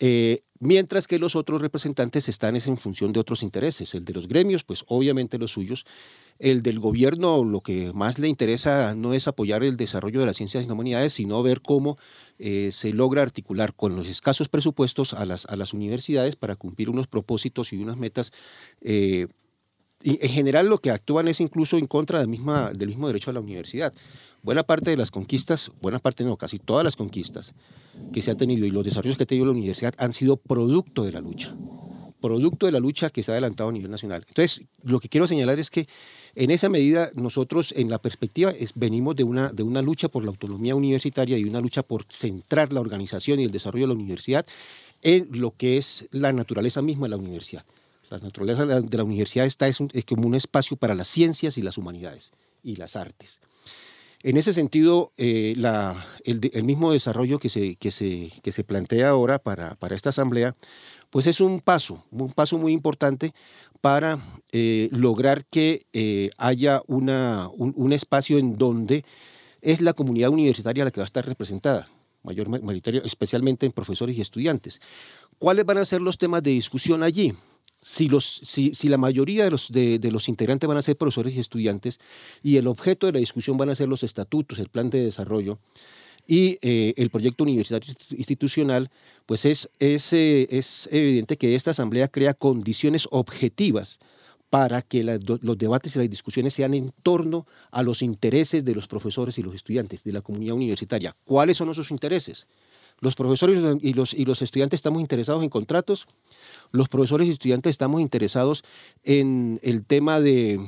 Eh, 0.00 0.42
mientras 0.60 1.06
que 1.06 1.18
los 1.18 1.36
otros 1.36 1.60
representantes 1.60 2.28
están 2.28 2.56
en 2.56 2.78
función 2.78 3.12
de 3.12 3.20
otros 3.20 3.42
intereses. 3.42 3.94
El 3.94 4.04
de 4.04 4.12
los 4.12 4.28
gremios, 4.28 4.64
pues 4.64 4.84
obviamente 4.86 5.38
los 5.38 5.52
suyos. 5.52 5.84
El 6.38 6.62
del 6.62 6.78
gobierno, 6.78 7.42
lo 7.42 7.62
que 7.62 7.92
más 7.92 8.18
le 8.18 8.28
interesa 8.28 8.94
no 8.94 9.12
es 9.12 9.26
apoyar 9.26 9.64
el 9.64 9.76
desarrollo 9.76 10.20
de 10.20 10.26
las 10.26 10.36
ciencias 10.36 10.62
y 10.62 10.66
las 10.66 10.72
humanidades, 10.72 11.12
sino 11.12 11.42
ver 11.42 11.62
cómo 11.62 11.98
eh, 12.38 12.70
se 12.72 12.92
logra 12.92 13.22
articular 13.22 13.74
con 13.74 13.96
los 13.96 14.06
escasos 14.06 14.48
presupuestos 14.48 15.14
a 15.14 15.24
las, 15.24 15.46
a 15.46 15.56
las 15.56 15.74
universidades 15.74 16.36
para 16.36 16.54
cumplir 16.54 16.90
unos 16.90 17.08
propósitos 17.08 17.72
y 17.72 17.76
unas 17.78 17.96
metas. 17.96 18.32
Eh, 18.80 19.26
en 20.04 20.30
general 20.30 20.68
lo 20.68 20.78
que 20.78 20.90
actúan 20.90 21.28
es 21.28 21.40
incluso 21.40 21.76
en 21.76 21.86
contra 21.86 22.20
del, 22.20 22.28
mismo 22.28 23.06
derecho 23.06 23.30
a 23.30 23.34
la 23.34 23.40
universidad. 23.40 23.92
Buena 24.42 24.62
parte 24.62 24.90
de 24.90 24.96
las 24.96 25.10
conquistas, 25.10 25.72
buena 25.82 25.98
parte 25.98 26.24
no, 26.24 26.36
casi 26.36 26.58
todas 26.58 26.84
las 26.84 26.94
conquistas 26.94 27.54
que 28.12 28.22
se 28.22 28.30
ha 28.30 28.36
tenido 28.36 28.64
y 28.66 28.70
los 28.70 28.84
desarrollos 28.84 29.16
que 29.16 29.24
ha 29.24 29.26
tenido 29.26 29.46
la 29.46 29.52
universidad 29.52 29.94
han 29.98 30.12
sido 30.12 30.36
producto 30.36 31.02
de 31.02 31.10
la 31.10 31.20
lucha, 31.20 31.52
producto 32.20 32.66
de 32.66 32.72
la 32.72 32.78
lucha 32.78 33.10
que 33.10 33.24
se 33.24 33.32
ha 33.32 33.34
adelantado 33.34 33.70
a 33.70 33.72
nivel 33.72 33.90
nacional. 33.90 34.24
Entonces, 34.28 34.64
lo 34.84 35.00
que 35.00 35.08
quiero 35.08 35.26
señalar 35.26 35.58
es 35.58 35.70
que 35.70 35.88
en 36.36 36.52
esa 36.52 36.68
medida 36.68 37.10
nosotros 37.14 37.74
en 37.76 37.90
la 37.90 37.98
perspectiva 37.98 38.52
venimos 38.76 39.16
de 39.16 39.24
una, 39.24 39.48
de 39.52 39.64
una 39.64 39.82
lucha 39.82 40.08
por 40.08 40.22
la 40.22 40.30
autonomía 40.30 40.76
universitaria 40.76 41.36
y 41.36 41.44
una 41.44 41.60
lucha 41.60 41.82
por 41.82 42.04
centrar 42.08 42.72
la 42.72 42.80
organización 42.80 43.40
y 43.40 43.44
el 43.44 43.50
desarrollo 43.50 43.88
de 43.88 43.94
la 43.94 43.98
universidad 43.98 44.46
en 45.02 45.28
lo 45.32 45.50
que 45.56 45.78
es 45.78 46.06
la 46.12 46.32
naturaleza 46.32 46.80
misma 46.82 47.06
de 47.06 47.10
la 47.10 47.16
universidad. 47.16 47.64
La 48.10 48.18
naturaleza 48.18 48.64
de 48.64 48.96
la, 48.96 49.04
universidad 49.04 49.46
está, 49.46 49.68
es, 49.68 49.78
como 50.06 50.26
un 50.26 50.34
espacio 50.34 50.76
para 50.76 50.94
las 50.94 51.08
ciencias 51.08 51.58
y 51.58 51.62
las 51.62 51.76
humanidades 51.76 52.30
y 52.62 52.76
las 52.76 52.96
artes. 52.96 53.40
En 54.22 54.36
ese 54.36 54.52
sentido, 54.52 55.12
eh, 55.16 55.54
la, 55.56 56.04
el, 56.24 56.64
mismo 56.64 56.92
desarrollo 56.92 57.38
que 57.38 57.48
se, 57.48 57.76
que 57.76 57.90
se, 57.90 58.32
que 58.42 58.50
se 58.50 58.64
plantea 58.64 59.10
ahora 59.10 59.38
para, 59.38 59.76
para, 59.76 59.94
esta 59.94 60.08
asamblea, 60.08 60.56
pues 61.10 61.26
es 61.26 61.40
un 61.40 61.60
paso, 61.60 62.04
un 62.10 62.32
paso 62.32 62.58
muy 62.58 62.72
importante 62.72 63.32
para 63.80 64.18
eh, 64.50 64.88
lograr 64.90 65.44
que 65.44 65.86
eh, 65.92 66.30
haya 66.36 66.82
una, 66.86 67.48
un, 67.56 67.92
espacio 67.92 68.38
en 68.38 68.58
donde 68.58 69.04
es 69.60 69.80
la 69.80 69.92
comunidad 69.92 70.30
universitaria 70.30 70.84
la 70.84 70.90
que 70.90 71.00
va 71.00 71.04
a 71.04 71.06
estar 71.06 71.24
representada, 71.24 71.88
mayor, 72.24 72.48
mayoritaria, 72.48 73.02
especialmente 73.04 73.66
en 73.66 73.72
profesores 73.72 74.16
y 74.16 74.20
estudiantes. 74.20 74.80
¿Cuáles 75.38 75.64
van 75.64 75.78
a 75.78 75.84
ser 75.84 76.00
los 76.00 76.18
temas 76.18 76.42
de 76.42 76.50
discusión 76.50 77.04
allí? 77.04 77.34
Si, 77.82 78.08
los, 78.08 78.40
si, 78.44 78.74
si, 78.74 78.88
la 78.88 78.98
mayoría 78.98 79.44
de 79.44 79.50
los, 79.50 79.70
de, 79.70 80.00
los, 80.10 80.28
integrantes 80.28 80.66
van 80.66 80.76
a 80.76 80.82
ser 80.82 80.96
profesores 80.96 81.34
y 81.36 81.40
estudiantes 81.40 82.00
y 82.42 82.56
el 82.56 82.66
objeto 82.66 83.06
de 83.06 83.12
la 83.12 83.18
discusión 83.18 83.56
van 83.56 83.70
a 83.70 83.74
ser 83.74 83.88
los 83.88 84.02
estatutos, 84.02 84.58
el 84.58 84.68
plan 84.68 84.90
de 84.90 85.04
desarrollo 85.04 85.58
y 86.26 86.58
eh, 86.60 86.92
el 86.96 87.08
proyecto 87.08 87.44
universitario 87.44 87.94
institucional, 88.10 88.90
pues 89.24 89.46
es, 89.46 89.70
es, 89.78 90.12
eh, 90.12 90.46
es, 90.50 90.88
evidente 90.92 91.38
que 91.38 91.54
esta 91.54 91.70
asamblea 91.70 92.08
crea 92.08 92.34
condiciones 92.34 93.08
objetivas 93.10 93.98
para 94.50 94.82
que 94.82 95.02
los 95.04 95.58
debates 95.58 95.94
y 95.94 95.98
las 95.98 96.10
discusiones 96.10 96.54
sean 96.54 96.74
en 96.74 96.92
torno 97.02 97.46
a 97.70 97.82
los 97.82 98.02
intereses 98.02 98.64
de 98.64 98.74
los 98.74 98.88
profesores 98.88 99.38
y 99.38 99.42
los 99.42 99.54
estudiantes, 99.54 100.04
de 100.04 100.12
la 100.12 100.22
comunidad 100.22 100.54
universitaria. 100.54 101.14
¿Cuáles 101.24 101.58
son 101.58 101.70
esos 101.70 101.90
intereses? 101.90 102.46
Los 103.00 103.14
profesores 103.14 103.62
y 103.82 103.92
los, 103.92 104.14
y 104.14 104.24
los 104.24 104.42
estudiantes 104.42 104.78
estamos 104.78 105.00
interesados 105.00 105.42
en 105.42 105.50
contratos, 105.50 106.06
los 106.72 106.88
profesores 106.88 107.26
y 107.26 107.30
estudiantes 107.30 107.70
estamos 107.70 108.00
interesados 108.00 108.64
en 109.04 109.60
el 109.62 109.84
tema 109.84 110.20
de, 110.20 110.60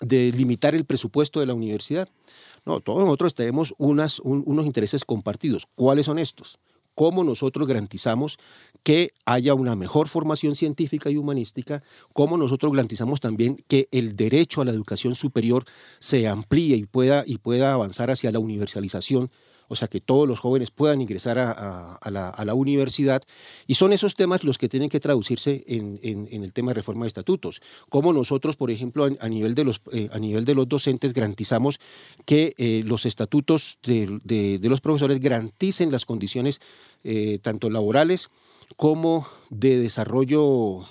limitar 0.00 0.74
el 0.74 0.84
presupuesto 0.84 1.40
de 1.40 1.46
la 1.46 1.54
universidad. 1.54 2.08
No, 2.64 2.80
todos 2.80 3.00
nosotros 3.00 3.34
tenemos 3.34 3.74
unos 3.78 4.66
intereses 4.66 5.04
compartidos. 5.04 5.66
¿Cuáles 5.74 6.06
son 6.06 6.18
estos? 6.18 6.58
cómo 6.94 7.24
nosotros 7.24 7.66
garantizamos 7.66 8.38
que 8.82 9.12
haya 9.24 9.54
una 9.54 9.76
mejor 9.76 10.08
formación 10.08 10.56
científica 10.56 11.10
y 11.10 11.16
humanística, 11.16 11.82
cómo 12.12 12.36
nosotros 12.36 12.72
garantizamos 12.72 13.20
también 13.20 13.64
que 13.68 13.88
el 13.92 14.16
derecho 14.16 14.60
a 14.60 14.64
la 14.64 14.72
educación 14.72 15.14
superior 15.14 15.64
se 15.98 16.28
amplíe 16.28 16.76
y 16.76 16.84
pueda, 16.84 17.24
y 17.26 17.38
pueda 17.38 17.72
avanzar 17.72 18.10
hacia 18.10 18.32
la 18.32 18.38
universalización 18.38 19.30
o 19.72 19.76
sea, 19.76 19.88
que 19.88 20.02
todos 20.02 20.28
los 20.28 20.38
jóvenes 20.38 20.70
puedan 20.70 21.00
ingresar 21.00 21.38
a, 21.38 21.98
la, 22.10 22.54
universidad. 22.54 23.22
Y 23.66 23.76
son 23.76 23.94
esos 23.94 24.14
temas 24.14 24.44
los 24.44 24.58
que 24.58 24.68
tienen 24.68 24.90
que 24.90 25.00
traducirse 25.00 25.64
en, 25.66 25.98
el 26.30 26.52
tema 26.52 26.72
de 26.72 26.74
reforma 26.74 27.04
de 27.04 27.08
estatutos. 27.08 27.62
Como 27.88 28.12
nosotros, 28.12 28.56
por 28.56 28.70
ejemplo, 28.70 29.08
a, 29.18 29.28
nivel, 29.30 29.54
de 29.54 29.64
los, 29.64 29.80
eh, 29.90 30.10
a 30.12 30.18
nivel 30.18 30.44
de 30.44 30.54
los 30.54 30.68
docentes 30.68 31.14
garantizamos 31.14 31.80
que 32.26 32.54
eh, 32.58 32.82
los 32.84 33.06
estatutos 33.06 33.78
de, 33.82 34.60
los 34.62 34.82
profesores 34.82 35.20
garanticen 35.20 35.90
las 35.90 36.04
condiciones 36.04 36.60
eh, 37.02 37.38
tanto 37.40 37.70
laborales 37.70 38.28
como 38.76 39.26
de 39.48 39.78
desarrollo 39.78 40.86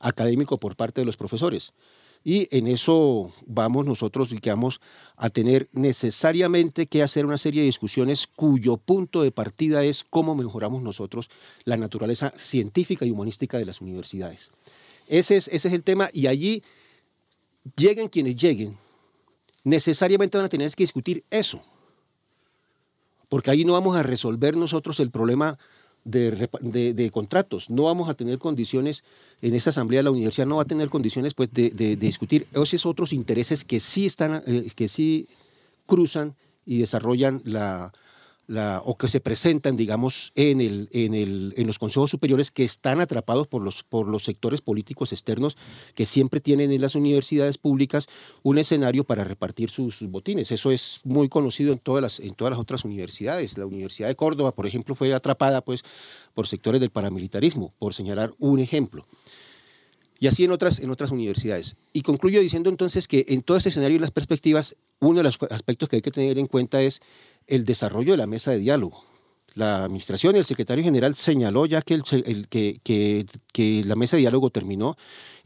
académico 0.00 0.56
por 0.56 0.74
parte 0.74 1.02
de 1.02 1.04
los 1.04 1.18
profesores. 1.18 1.74
Y 2.26 2.48
en 2.56 2.66
eso 2.66 3.32
vamos 3.44 3.84
nosotros 3.84 4.34
vamos 4.46 4.80
a 5.16 5.28
tener 5.28 5.68
necesariamente 5.72 6.86
que 6.86 7.02
hacer 7.02 7.26
una 7.26 7.36
serie 7.36 7.60
de 7.60 7.66
discusiones 7.66 8.26
cuyo 8.26 8.78
punto 8.78 9.22
de 9.22 9.30
partida 9.30 9.84
es 9.84 10.04
cómo 10.08 10.34
mejoramos 10.34 10.82
nosotros 10.82 11.28
la 11.66 11.76
naturaleza 11.76 12.32
científica 12.36 13.04
y 13.04 13.10
humanística 13.10 13.58
de 13.58 13.66
las 13.66 13.82
universidades. 13.82 14.50
Ese 15.06 15.36
es, 15.36 15.48
ese 15.48 15.68
es 15.68 15.74
el 15.74 15.84
tema 15.84 16.08
y 16.14 16.26
allí 16.26 16.62
lleguen 17.76 18.08
quienes 18.08 18.36
lleguen, 18.36 18.78
necesariamente 19.62 20.38
van 20.38 20.46
a 20.46 20.50
tener 20.50 20.70
que 20.70 20.84
discutir 20.84 21.24
eso. 21.30 21.62
Porque 23.28 23.50
ahí 23.50 23.66
no 23.66 23.74
vamos 23.74 23.96
a 23.96 24.02
resolver 24.02 24.56
nosotros 24.56 24.98
el 25.00 25.10
problema 25.10 25.58
de, 26.04 26.48
de, 26.60 26.94
de, 26.94 27.10
contratos. 27.10 27.70
No 27.70 27.84
vamos 27.84 28.08
a 28.08 28.14
tener 28.14 28.38
condiciones, 28.38 29.04
en 29.42 29.54
esta 29.54 29.70
asamblea 29.70 30.00
de 30.00 30.04
la 30.04 30.10
universidad 30.10 30.46
no 30.46 30.56
va 30.56 30.62
a 30.62 30.66
tener 30.66 30.88
condiciones 30.88 31.34
pues, 31.34 31.52
de, 31.52 31.70
de 31.70 31.96
discutir 31.96 32.46
esos 32.52 32.86
otros 32.86 33.12
intereses 33.12 33.64
que 33.64 33.80
sí, 33.80 34.06
están, 34.06 34.42
eh, 34.46 34.70
que 34.74 34.88
sí 34.88 35.28
cruzan 35.86 36.34
y 36.66 36.78
desarrollan 36.78 37.42
la, 37.44 37.92
o 38.48 38.96
que 38.98 39.08
se 39.08 39.20
presentan, 39.20 39.76
digamos, 39.76 40.32
en, 40.34 40.60
el, 40.60 40.88
en, 40.92 41.14
el, 41.14 41.54
en 41.56 41.66
los 41.66 41.78
consejos 41.78 42.10
superiores 42.10 42.50
que 42.50 42.64
están 42.64 43.00
atrapados 43.00 43.46
por 43.46 43.62
los, 43.62 43.84
por 43.84 44.06
los 44.06 44.24
sectores 44.24 44.60
políticos 44.60 45.12
externos 45.12 45.56
que 45.94 46.04
siempre 46.04 46.40
tienen 46.40 46.70
en 46.70 46.80
las 46.80 46.94
universidades 46.94 47.56
públicas 47.56 48.06
un 48.42 48.58
escenario 48.58 49.04
para 49.04 49.24
repartir 49.24 49.70
sus, 49.70 50.00
botines. 50.02 50.52
Eso 50.52 50.70
es 50.70 51.00
muy 51.04 51.28
conocido 51.28 51.72
en 51.72 51.78
todas, 51.78 52.02
las, 52.02 52.20
en 52.20 52.34
todas 52.34 52.52
las 52.52 52.60
otras 52.60 52.84
universidades. 52.84 53.56
La 53.56 53.66
Universidad 53.66 54.08
de 54.08 54.16
Córdoba, 54.16 54.54
por 54.54 54.66
ejemplo, 54.66 54.94
fue 54.94 55.12
atrapada 55.14 55.62
pues, 55.62 55.82
por 56.34 56.46
sectores 56.46 56.80
del 56.80 56.90
paramilitarismo, 56.90 57.72
por 57.78 57.94
señalar 57.94 58.34
un 58.38 58.58
ejemplo. 58.58 59.06
Y 60.20 60.26
así 60.26 60.44
en 60.44 60.52
otras, 60.52 60.78
en 60.78 60.90
otras 60.90 61.10
universidades. 61.10 61.76
Y 61.92 62.02
concluyo 62.02 62.40
diciendo 62.40 62.70
entonces 62.70 63.08
que 63.08 63.24
en 63.28 63.42
todo 63.42 63.56
ese 63.56 63.70
escenario 63.70 63.96
y 63.96 64.00
las 64.00 64.10
perspectivas, 64.10 64.76
uno 65.00 65.18
de 65.18 65.24
los 65.24 65.38
aspectos 65.50 65.88
que 65.88 65.96
hay 65.96 66.02
que 66.02 66.10
tener 66.10 66.38
en 66.38 66.46
cuenta 66.46 66.80
es 66.80 67.00
el 67.46 67.64
desarrollo 67.64 68.12
de 68.12 68.18
la 68.18 68.26
mesa 68.26 68.50
de 68.50 68.58
diálogo. 68.58 69.04
La 69.54 69.84
administración 69.84 70.34
y 70.34 70.38
el 70.38 70.44
secretario 70.44 70.82
general 70.82 71.14
señaló 71.14 71.64
ya 71.64 71.80
que, 71.80 71.94
el, 71.94 72.48
que, 72.48 72.80
que, 73.52 73.84
la 73.84 73.94
mesa 73.94 74.16
de 74.16 74.22
diálogo 74.22 74.50
terminó 74.50 74.96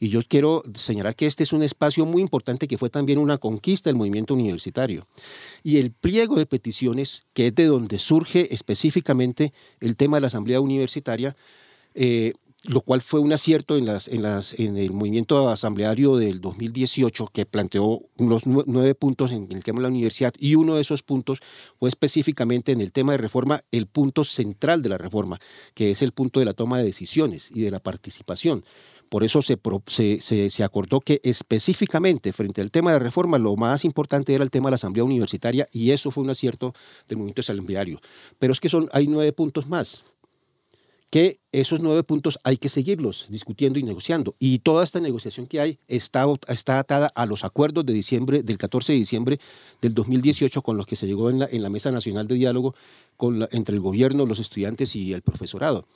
y 0.01 0.09
yo 0.09 0.23
quiero 0.27 0.63
señalar 0.75 1.15
que 1.15 1.27
este 1.27 1.43
es 1.43 1.53
un 1.53 1.63
espacio 1.63 2.07
muy 2.07 2.23
importante 2.23 2.69
que 2.69 2.79
fue 2.79 2.89
también 2.89 3.19
una 3.19 3.37
conquista 3.37 3.91
del 3.91 3.97
movimiento 3.97 4.33
universitario. 4.33 5.07
Y 5.63 5.77
el 5.77 5.91
pliego 5.91 6.37
de 6.37 6.47
peticiones, 6.47 7.27
que 7.35 7.49
es 7.49 7.55
de 7.55 7.67
donde 7.67 7.99
surge 7.99 8.55
específicamente 8.55 9.53
el 9.81 9.95
tema 9.97 10.17
de 10.17 10.23
la 10.23 10.29
asamblea 10.29 10.61
universitaria, 10.61 11.37
eh, 11.95 12.33
lo 12.65 12.81
cual 12.81 13.03
fue 13.03 13.21
un 13.21 13.33
acierto 13.33 13.77
en, 13.77 13.87
el 13.89 14.91
movimiento 14.91 15.49
asambleario 15.49 16.17
del 16.17 16.41
2018 16.41 17.29
que 17.33 17.47
planteó 17.47 18.03
unos 18.17 18.47
nueve 18.47 18.97
puntos 18.97 19.31
en 19.31 19.47
el 19.53 19.63
tema 19.63 19.79
de 19.79 19.83
la 19.83 19.89
universidad 19.89 20.35
y 20.39 20.57
uno 20.57 20.75
de 20.75 20.81
esos 20.81 21.05
puntos 21.05 21.39
fue 21.79 21.89
específicamente 21.89 22.73
en 22.73 22.81
el 22.81 22.93
tema 22.93 23.13
de 23.13 23.19
reforma 23.19 23.63
el 23.71 23.87
punto 23.87 24.25
central 24.25 24.83
de 24.83 24.89
la 24.89 24.99
reforma, 24.99 25.39
que 25.75 25.93
es 25.93 26.03
el 26.03 26.11
punto 26.11 26.41
de 26.41 26.47
la 26.47 26.53
toma 26.53 26.79
de 26.79 26.85
decisiones 26.85 27.49
y 27.53 27.61
de 27.61 27.71
la 27.71 27.79
participación. 27.79 28.65
Por 29.09 29.25
eso 29.25 29.41
se, 29.41 30.65
acordó 30.65 31.01
que 31.01 31.21
específicamente 31.23 32.33
frente 32.33 32.61
al 32.61 32.71
tema 32.71 32.93
de 32.93 32.99
reforma 32.99 33.39
lo 33.39 33.57
más 33.57 33.85
importante 33.85 34.35
era 34.35 34.45
el 34.45 34.51
tema 34.51 34.67
de 34.67 34.73
la 34.73 34.77
asamblea 34.77 35.05
universitaria 35.05 35.69
y 35.73 35.93
eso 35.93 36.11
fue 36.11 36.25
un 36.25 36.31
acierto 36.31 36.75
del 37.07 37.19
movimiento 37.19 37.41
asambleario. 37.41 38.01
Pero 38.39 38.53
es 38.53 38.61
que 38.61 38.69
hay 38.93 39.07
nueve 39.07 39.33
puntos 39.33 39.67
más 39.69 40.05
que 41.11 41.41
esos 41.53 41.81
nueve 41.81 42.03
puntos 42.03 42.39
hay 42.45 42.59
que 42.59 42.69
seguirlos 42.69 43.27
discutiendo 43.29 43.79
y 43.79 43.83
negociando. 43.83 44.35
Y 44.39 44.59
toda 44.59 44.85
esta 44.85 45.01
negociación 45.01 45.47
que 45.47 45.61
hay 45.61 45.79
está, 45.89 46.27
está 46.49 46.79
atada 46.79 47.11
a 47.15 47.27
los 47.27 47.45
acuerdos 47.45 47.87
de 47.87 47.93
diciembre, 47.93 48.43
del 48.43 48.59
14 48.59 48.93
de 48.93 48.99
diciembre 48.99 49.41
del 49.81 49.95
2018 49.95 50.63
con 50.63 50.77
los 50.77 50.87
que 50.87 50.97
se 50.97 51.07
llegó 51.07 51.31
en 51.31 51.39
la, 51.41 51.49
en 51.51 51.63
la 51.63 51.71
Mesa 51.71 51.91
Nacional 51.91 52.29
de 52.29 52.35
Diálogo 52.35 52.75
con 53.17 53.49
entre 53.53 53.75
el 53.75 53.81
gobierno, 53.81 54.27
los 54.27 54.39
estudiantes 54.39 54.95
y 54.97 55.13
el 55.13 55.23
profesorado. 55.23 55.87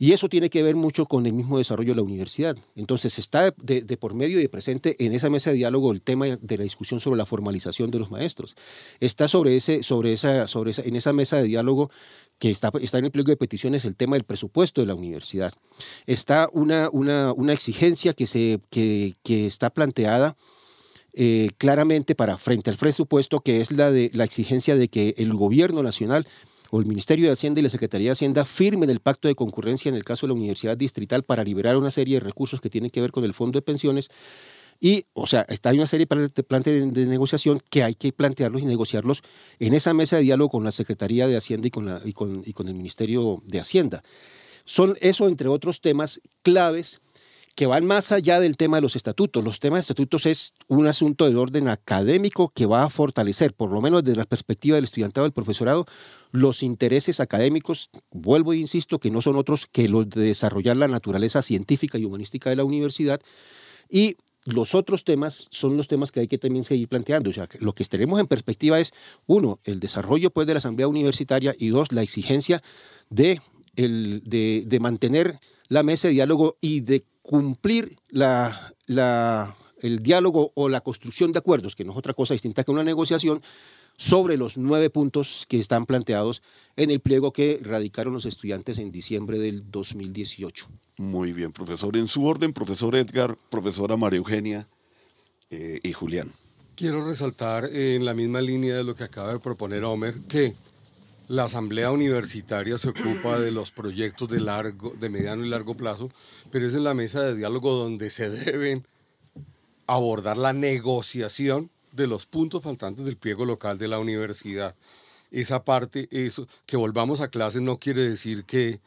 Y 0.00 0.12
eso 0.12 0.28
tiene 0.28 0.48
que 0.48 0.62
ver 0.62 0.76
mucho 0.76 1.06
con 1.06 1.26
el 1.26 1.32
mismo 1.32 1.58
desarrollo 1.58 1.90
de 1.90 1.96
la 1.96 2.02
universidad. 2.02 2.56
Entonces 2.76 3.18
está 3.18 3.50
de, 3.50 3.82
de, 3.82 3.96
por 3.96 4.14
medio 4.14 4.38
y 4.38 4.42
de 4.42 4.48
presente 4.48 4.94
en 5.04 5.12
esa 5.12 5.28
mesa 5.28 5.50
de 5.50 5.56
diálogo 5.56 5.90
el 5.90 6.02
tema 6.02 6.26
de 6.26 6.56
la 6.56 6.62
discusión 6.62 7.00
sobre 7.00 7.18
la 7.18 7.26
formalización 7.26 7.90
de 7.90 7.98
los 7.98 8.10
maestros. 8.10 8.54
Está 9.00 9.26
sobre 9.26 9.56
ese, 9.56 9.82
sobre 9.82 10.12
esa, 10.12 10.46
sobre 10.46 10.70
esa, 10.70 10.82
en 10.82 10.94
esa 10.94 11.12
mesa 11.12 11.38
de 11.38 11.44
diálogo 11.44 11.90
que 12.38 12.50
está, 12.50 12.70
está 12.80 12.98
en 12.98 13.06
el 13.06 13.10
pliego 13.10 13.30
de 13.30 13.36
peticiones 13.36 13.84
el 13.84 13.96
tema 13.96 14.16
del 14.16 14.24
presupuesto 14.24 14.80
de 14.80 14.86
la 14.86 14.94
universidad. 14.94 15.52
Está 16.06 16.48
una, 16.52 16.88
una, 16.92 17.32
una 17.32 17.52
exigencia 17.52 18.12
que, 18.14 18.26
se, 18.26 18.60
que, 18.70 19.14
que 19.22 19.46
está 19.46 19.70
planteada 19.70 20.36
eh, 21.14 21.50
claramente 21.58 22.14
para 22.14 22.38
frente 22.38 22.70
al 22.70 22.76
presupuesto, 22.76 23.40
que 23.40 23.60
es 23.60 23.72
la 23.72 23.90
de 23.90 24.10
la 24.14 24.24
exigencia 24.24 24.76
de 24.76 24.88
que 24.88 25.14
el 25.16 25.34
gobierno 25.34 25.82
nacional 25.82 26.28
o 26.70 26.80
el 26.80 26.86
Ministerio 26.86 27.26
de 27.26 27.32
Hacienda 27.32 27.60
y 27.60 27.62
la 27.62 27.70
Secretaría 27.70 28.08
de 28.08 28.12
Hacienda 28.12 28.44
firmen 28.44 28.90
el 28.90 29.00
pacto 29.00 29.26
de 29.26 29.34
concurrencia 29.34 29.88
en 29.88 29.94
el 29.94 30.04
caso 30.04 30.26
de 30.26 30.28
la 30.28 30.34
Universidad 30.34 30.76
Distrital 30.76 31.24
para 31.24 31.42
liberar 31.42 31.76
una 31.76 31.90
serie 31.90 32.16
de 32.16 32.20
recursos 32.20 32.60
que 32.60 32.70
tienen 32.70 32.90
que 32.90 33.00
ver 33.00 33.10
con 33.10 33.24
el 33.24 33.34
fondo 33.34 33.58
de 33.58 33.62
pensiones. 33.62 34.10
Y, 34.80 35.06
o 35.12 35.26
sea, 35.26 35.44
está, 35.48 35.70
hay 35.70 35.78
una 35.78 35.86
serie 35.86 36.06
de 36.06 36.42
planteamientos 36.44 36.94
de, 36.94 37.06
negociación 37.06 37.60
que 37.68 37.82
hay 37.82 37.94
que 37.94 38.12
plantearlos 38.12 38.62
y 38.62 38.66
negociarlos 38.66 39.22
en 39.58 39.74
esa 39.74 39.92
mesa 39.92 40.16
de 40.16 40.22
diálogo 40.22 40.50
con 40.50 40.64
la 40.64 40.72
Secretaría 40.72 41.26
de 41.26 41.36
Hacienda 41.36 41.66
y 41.66 41.70
con, 41.70 41.86
la, 41.86 42.00
y 42.04 42.12
con, 42.12 42.42
y 42.46 42.52
con 42.52 42.68
el 42.68 42.74
Ministerio 42.74 43.42
de 43.44 43.60
Hacienda. 43.60 44.02
Son 44.64 44.96
eso, 45.00 45.26
entre 45.26 45.48
otros 45.48 45.80
temas 45.80 46.20
claves 46.42 47.00
que 47.58 47.66
van 47.66 47.86
más 47.86 48.12
allá 48.12 48.38
del 48.38 48.56
tema 48.56 48.76
de 48.76 48.82
los 48.82 48.94
estatutos. 48.94 49.42
Los 49.42 49.58
temas 49.58 49.78
de 49.78 49.80
estatutos 49.80 50.26
es 50.26 50.54
un 50.68 50.86
asunto 50.86 51.28
de 51.28 51.34
orden 51.34 51.66
académico 51.66 52.52
que 52.54 52.66
va 52.66 52.84
a 52.84 52.88
fortalecer, 52.88 53.52
por 53.52 53.72
lo 53.72 53.80
menos 53.80 54.04
desde 54.04 54.16
la 54.16 54.26
perspectiva 54.26 54.76
del 54.76 54.84
estudiantado 54.84 55.24
del 55.24 55.32
profesorado, 55.32 55.84
los 56.30 56.62
intereses 56.62 57.18
académicos, 57.18 57.90
vuelvo 58.12 58.52
e 58.52 58.58
insisto, 58.58 59.00
que 59.00 59.10
no 59.10 59.22
son 59.22 59.34
otros 59.34 59.66
que 59.66 59.88
los 59.88 60.08
de 60.08 60.20
desarrollar 60.20 60.76
la 60.76 60.86
naturaleza 60.86 61.42
científica 61.42 61.98
y 61.98 62.04
humanística 62.04 62.48
de 62.48 62.54
la 62.54 62.64
universidad. 62.64 63.20
Y 63.90 64.16
los 64.48 64.74
otros 64.74 65.04
temas 65.04 65.46
son 65.50 65.76
los 65.76 65.88
temas 65.88 66.10
que 66.10 66.20
hay 66.20 66.26
que 66.26 66.38
también 66.38 66.64
seguir 66.64 66.88
planteando. 66.88 67.28
O 67.30 67.32
sea, 67.32 67.48
lo 67.60 67.74
que 67.74 67.84
tenemos 67.84 68.18
en 68.18 68.26
perspectiva 68.26 68.80
es, 68.80 68.92
uno, 69.26 69.60
el 69.64 69.78
desarrollo 69.78 70.30
pues, 70.30 70.46
de 70.46 70.54
la 70.54 70.58
asamblea 70.58 70.88
universitaria 70.88 71.54
y 71.58 71.68
dos, 71.68 71.92
la 71.92 72.02
exigencia 72.02 72.62
de, 73.10 73.42
el, 73.76 74.22
de, 74.24 74.80
mantener 74.80 75.38
la 75.68 75.82
mesa 75.82 76.08
de 76.08 76.14
diálogo 76.14 76.56
y 76.62 76.80
de 76.80 77.04
cumplir 77.20 77.96
la, 78.08 78.72
la, 78.86 79.54
el 79.82 80.02
diálogo 80.02 80.52
o 80.54 80.70
la 80.70 80.80
construcción 80.80 81.32
de 81.32 81.40
acuerdos, 81.40 81.76
que 81.76 81.84
no 81.84 81.92
es 81.92 81.98
otra 81.98 82.14
cosa 82.14 82.32
distinta 82.32 82.64
que 82.64 82.70
una 82.70 82.84
negociación, 82.84 83.42
sobre 83.98 84.36
los 84.36 84.56
nueve 84.56 84.90
puntos 84.90 85.44
que 85.48 85.58
están 85.58 85.84
planteados 85.84 86.40
en 86.76 86.90
el 86.90 87.00
pliego 87.00 87.32
que 87.32 87.60
radicaron 87.60 88.14
los 88.14 88.26
estudiantes 88.26 88.78
en 88.78 88.92
diciembre 88.92 89.38
del 89.38 89.70
2018. 89.70 90.68
Muy 90.98 91.32
bien, 91.32 91.52
profesor. 91.52 91.96
En 91.96 92.06
su 92.06 92.24
orden, 92.24 92.52
profesor 92.52 92.94
Edgar, 92.94 93.36
profesora 93.50 93.96
María 93.96 94.18
Eugenia 94.18 94.68
eh, 95.50 95.80
y 95.82 95.92
Julián. 95.92 96.32
Quiero 96.76 97.04
resaltar 97.04 97.64
en 97.64 98.04
la 98.04 98.14
misma 98.14 98.40
línea 98.40 98.76
de 98.76 98.84
lo 98.84 98.94
que 98.94 99.02
acaba 99.02 99.32
de 99.32 99.40
proponer 99.40 99.82
Homer, 99.82 100.14
que 100.28 100.54
la 101.26 101.44
Asamblea 101.44 101.90
Universitaria 101.90 102.78
se 102.78 102.90
ocupa 102.90 103.40
de 103.40 103.50
los 103.50 103.72
proyectos 103.72 104.28
de, 104.28 104.38
largo, 104.38 104.94
de 104.98 105.08
mediano 105.08 105.44
y 105.44 105.48
largo 105.48 105.74
plazo, 105.74 106.06
pero 106.52 106.68
es 106.68 106.74
en 106.74 106.84
la 106.84 106.94
mesa 106.94 107.20
de 107.22 107.34
diálogo 107.34 107.74
donde 107.74 108.10
se 108.10 108.30
deben 108.30 108.86
abordar 109.88 110.36
la 110.36 110.52
negociación 110.52 111.70
de 112.02 112.06
los 112.06 112.26
puntos 112.26 112.62
faltantes 112.62 113.04
del 113.04 113.16
pliego 113.16 113.44
local 113.44 113.78
de 113.78 113.88
la 113.88 113.98
universidad. 113.98 114.74
Esa 115.30 115.64
parte, 115.64 116.08
eso, 116.10 116.48
que 116.64 116.76
volvamos 116.76 117.20
a 117.20 117.28
clase 117.28 117.60
no 117.60 117.78
quiere 117.78 118.08
decir 118.08 118.44
que 118.44 118.80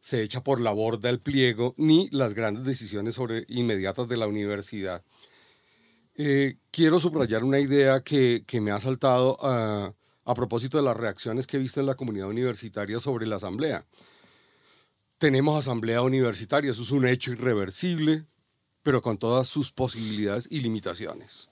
se 0.00 0.22
echa 0.22 0.42
por 0.42 0.60
la 0.60 0.72
borda 0.72 1.10
el 1.10 1.20
pliego 1.20 1.74
ni 1.76 2.08
las 2.10 2.34
grandes 2.34 2.64
decisiones 2.64 3.14
sobre, 3.14 3.44
inmediatas 3.48 4.08
de 4.08 4.16
la 4.16 4.26
universidad. 4.26 5.04
Eh, 6.16 6.56
quiero 6.70 6.98
subrayar 6.98 7.44
una 7.44 7.60
idea 7.60 8.00
que, 8.00 8.42
que 8.46 8.60
me 8.60 8.72
ha 8.72 8.80
saltado 8.80 9.38
a 9.40 9.94
a 10.30 10.34
propósito 10.34 10.76
de 10.76 10.84
las 10.84 10.96
reacciones 10.96 11.46
que 11.46 11.56
he 11.56 11.60
visto 11.60 11.80
en 11.80 11.86
la 11.86 11.96
comunidad 11.96 12.28
universitaria 12.28 13.00
sobre 13.00 13.26
la 13.26 13.36
asamblea. 13.36 13.84
Tenemos 15.18 15.58
asamblea 15.58 16.02
universitaria, 16.02 16.70
eso 16.70 16.82
es 16.82 16.92
un 16.92 17.04
hecho 17.04 17.32
irreversible, 17.32 18.26
pero 18.84 19.02
con 19.02 19.18
todas 19.18 19.48
sus 19.48 19.72
posibilidades 19.72 20.46
y 20.48 20.60
limitaciones. 20.60 21.49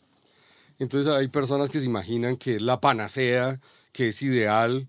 Entonces 0.78 1.12
hay 1.12 1.28
personas 1.28 1.70
que 1.70 1.80
se 1.80 1.86
imaginan 1.86 2.36
que 2.36 2.56
es 2.56 2.62
la 2.62 2.80
panacea, 2.80 3.60
que 3.92 4.08
es 4.08 4.22
ideal. 4.22 4.88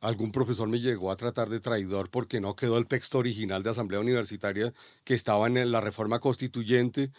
Algún 0.00 0.30
profesor 0.30 0.68
me 0.68 0.78
llegó 0.80 1.10
a 1.10 1.16
tratar 1.16 1.48
de 1.48 1.58
traidor 1.60 2.08
porque 2.08 2.40
no 2.40 2.54
quedó 2.54 2.78
el 2.78 2.86
texto 2.86 3.18
original 3.18 3.62
de 3.62 3.70
asamblea 3.70 4.00
universitaria 4.00 4.72
que 5.04 5.14
estaba 5.14 5.48
en 5.48 5.72
la 5.72 5.80
reforma 5.80 6.20
constituyente. 6.20 7.10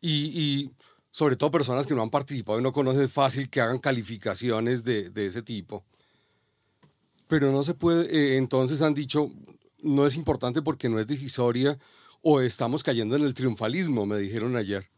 Y, 0.00 0.70
sobre 1.10 1.36
todo 1.36 1.50
personas 1.50 1.86
que 1.86 1.94
no 1.94 2.02
han 2.02 2.10
participado 2.10 2.58
y 2.58 2.62
no 2.62 2.72
conocen, 2.72 3.02
es 3.02 3.12
fácil 3.12 3.48
que 3.48 3.62
hagan 3.62 3.78
calificaciones 3.78 4.84
de, 4.84 5.10
ese 5.14 5.42
tipo. 5.42 5.82
Pero 7.26 7.50
no 7.52 7.64
se 7.64 7.74
puede, 7.74 8.04
eh, 8.14 8.36
entonces 8.36 8.82
han 8.82 8.94
dicho, 8.94 9.32
no 9.82 10.06
es 10.06 10.14
importante 10.14 10.60
porque 10.60 10.90
no 10.90 11.00
es 11.00 11.06
decisoria 11.06 11.78
o 12.22 12.40
estamos 12.40 12.82
cayendo 12.82 13.16
en 13.16 13.24
el 13.24 13.34
triunfalismo, 13.34 14.04
me 14.04 14.18
dijeron 14.18 14.56
ayer. 14.56 14.88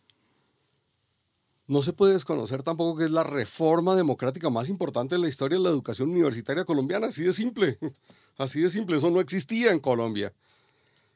No 1.69 1.83
se 1.83 1.93
puede 1.93 2.15
desconocer 2.15 2.63
tampoco 2.63 2.99
que 2.99 3.05
es 3.05 3.11
la 3.11 3.25
reforma 3.25 3.95
democrática 3.95 4.49
más 4.49 4.71
importante 4.71 5.15
de 5.15 5.21
la 5.21 5.29
historia 5.29 5.59
de 5.59 5.65
la 5.65 5.71
educación 5.71 6.09
universitaria 6.09 6.65
colombiana, 6.65 7.09
así 7.09 7.23
de 7.23 7.35
simple, 7.35 7.79
así 8.39 8.61
de 8.61 8.71
simple, 8.71 8.97
eso 8.97 9.11
no 9.11 9.21
existía 9.21 9.71
en 9.71 9.79
Colombia. 9.79 10.33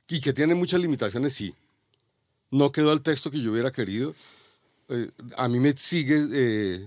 Y 0.09 0.21
que 0.21 0.35
tiene 0.35 0.55
muchas 0.55 0.81
limitaciones, 0.81 1.33
sí. 1.33 1.55
No 2.51 2.71
quedó 2.71 2.93
el 2.93 3.01
texto 3.01 3.31
que 3.31 3.41
yo 3.41 3.51
hubiera 3.51 3.73
querido, 3.73 4.15
eh, 4.91 5.11
a 5.39 5.49
mí 5.49 5.59
me 5.59 5.73
sigue, 5.75 6.23
eh, 6.35 6.87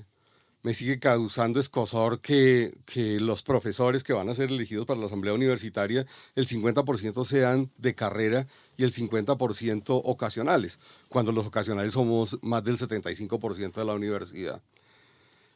me 0.61 0.75
sigue 0.75 0.99
causando 0.99 1.59
escosor 1.59 2.19
que, 2.21 2.71
que, 2.85 3.19
los 3.19 3.41
profesores 3.41 4.03
que 4.03 4.13
van 4.13 4.29
a 4.29 4.35
ser 4.35 4.51
elegidos 4.51 4.85
para 4.85 4.99
la 4.99 5.07
asamblea 5.07 5.33
universitaria, 5.33 6.05
el 6.35 6.47
50% 6.47 7.25
sean 7.25 7.71
de 7.79 7.95
carrera 7.95 8.45
y 8.77 8.83
el 8.83 8.93
50% 8.93 10.01
ocasionales, 10.03 10.79
cuando 11.09 11.31
los 11.31 11.45
ocasionales 11.45 11.93
somos 11.93 12.37
más 12.41 12.63
del 12.63 12.77
75% 12.77 13.73
de 13.73 13.85
la 13.85 13.93
universidad. 13.93 14.61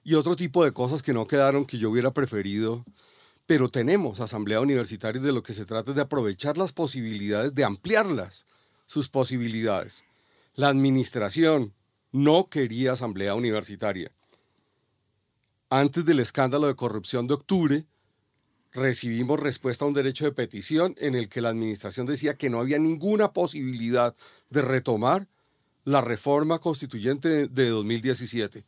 Y 0.03 0.15
otro 0.15 0.35
tipo 0.35 0.63
de 0.63 0.71
cosas 0.71 1.03
que 1.03 1.13
no 1.13 1.27
quedaron 1.27 1.65
que 1.65 1.77
yo 1.77 1.89
hubiera 1.89 2.11
preferido, 2.11 2.85
pero 3.45 3.69
tenemos 3.69 4.19
asamblea 4.19 4.61
universitaria 4.61 5.21
de 5.21 5.31
lo 5.31 5.43
que 5.43 5.53
se 5.53 5.65
trata 5.65 5.91
es 5.91 5.95
de 5.95 6.03
aprovechar 6.03 6.57
las 6.57 6.71
posibilidades, 6.71 7.55
de 7.55 7.63
ampliarlas, 7.63 8.45
sus 8.85 9.09
posibilidades. 9.09 10.03
La 10.55 10.69
administración, 10.69 11.73
no 12.11 12.49
quería 12.49 12.93
asamblea 12.93 13.35
universitaria. 13.35 14.11
Antes 15.69 16.05
del 16.05 16.19
escándalo 16.19 16.67
de 16.67 16.75
corrupción 16.75 17.27
de 17.27 17.35
octubre, 17.35 17.85
recibimos 18.71 19.39
respuesta 19.39 19.85
a 19.85 19.87
un 19.87 19.93
derecho 19.93 20.25
de 20.25 20.31
petición 20.31 20.95
en 20.97 21.15
el 21.15 21.29
que 21.29 21.41
la 21.41 21.49
administración 21.49 22.05
decía 22.05 22.35
que 22.35 22.49
no 22.49 22.59
había 22.59 22.79
ninguna 22.79 23.33
posibilidad 23.33 24.13
de 24.49 24.61
retomar 24.61 25.27
la 25.85 26.01
reforma 26.01 26.59
constituyente 26.59 27.47
de 27.47 27.69
2017. 27.69 28.65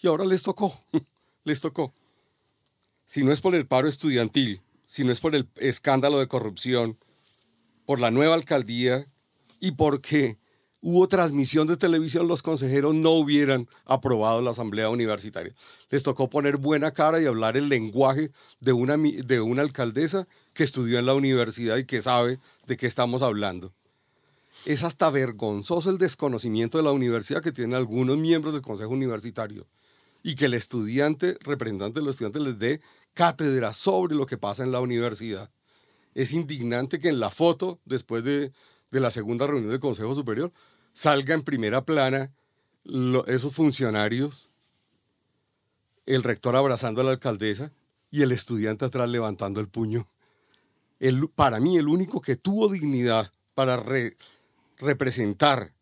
Y 0.00 0.06
ahora 0.06 0.24
les 0.24 0.42
tocó, 0.42 0.78
les 1.44 1.60
tocó. 1.60 1.94
Si 3.06 3.24
no 3.24 3.32
es 3.32 3.40
por 3.40 3.54
el 3.54 3.66
paro 3.66 3.88
estudiantil, 3.88 4.60
si 4.84 5.04
no 5.04 5.12
es 5.12 5.20
por 5.20 5.34
el 5.34 5.48
escándalo 5.56 6.18
de 6.18 6.28
corrupción, 6.28 6.98
por 7.86 8.00
la 8.00 8.10
nueva 8.10 8.34
alcaldía 8.34 9.06
y 9.58 9.72
porque 9.72 10.38
hubo 10.82 11.08
transmisión 11.08 11.66
de 11.66 11.76
televisión, 11.76 12.26
los 12.26 12.42
consejeros 12.42 12.94
no 12.94 13.10
hubieran 13.10 13.68
aprobado 13.84 14.40
la 14.40 14.50
asamblea 14.50 14.88
universitaria. 14.88 15.54
Les 15.90 16.02
tocó 16.02 16.30
poner 16.30 16.56
buena 16.56 16.90
cara 16.90 17.20
y 17.20 17.26
hablar 17.26 17.56
el 17.56 17.68
lenguaje 17.68 18.30
de 18.60 18.72
una, 18.72 18.96
de 18.96 19.40
una 19.40 19.62
alcaldesa 19.62 20.26
que 20.52 20.64
estudió 20.64 20.98
en 20.98 21.06
la 21.06 21.14
universidad 21.14 21.76
y 21.76 21.84
que 21.84 22.02
sabe 22.02 22.38
de 22.66 22.76
qué 22.76 22.86
estamos 22.86 23.22
hablando. 23.22 23.72
Es 24.64 24.82
hasta 24.82 25.10
vergonzoso 25.10 25.90
el 25.90 25.98
desconocimiento 25.98 26.78
de 26.78 26.84
la 26.84 26.92
universidad 26.92 27.42
que 27.42 27.52
tienen 27.52 27.74
algunos 27.74 28.18
miembros 28.18 28.52
del 28.52 28.62
consejo 28.62 28.90
universitario 28.90 29.66
y 30.22 30.34
que 30.34 30.46
el 30.46 30.54
estudiante, 30.54 31.38
representante 31.40 32.00
de 32.00 32.04
los 32.04 32.14
estudiantes, 32.14 32.42
les 32.42 32.58
dé 32.58 32.80
cátedra 33.14 33.72
sobre 33.72 34.14
lo 34.14 34.26
que 34.26 34.36
pasa 34.36 34.62
en 34.62 34.72
la 34.72 34.80
universidad. 34.80 35.50
Es 36.14 36.32
indignante 36.32 36.98
que 36.98 37.08
en 37.08 37.20
la 37.20 37.30
foto, 37.30 37.80
después 37.86 38.22
de, 38.22 38.52
de 38.90 39.00
la 39.00 39.10
segunda 39.10 39.46
reunión 39.46 39.70
del 39.70 39.80
Consejo 39.80 40.14
Superior, 40.14 40.52
salga 40.92 41.34
en 41.34 41.42
primera 41.42 41.84
plana 41.84 42.32
esos 43.26 43.54
funcionarios, 43.54 44.50
el 46.06 46.22
rector 46.22 46.56
abrazando 46.56 47.00
a 47.00 47.04
la 47.04 47.10
alcaldesa 47.12 47.72
y 48.10 48.22
el 48.22 48.32
estudiante 48.32 48.84
atrás 48.84 49.08
levantando 49.08 49.60
el 49.60 49.68
puño. 49.68 50.08
El, 50.98 51.28
para 51.28 51.60
mí, 51.60 51.76
el 51.76 51.88
único 51.88 52.20
que 52.20 52.36
tuvo 52.36 52.68
dignidad 52.68 53.32
para 53.54 53.82
representar 54.78 55.72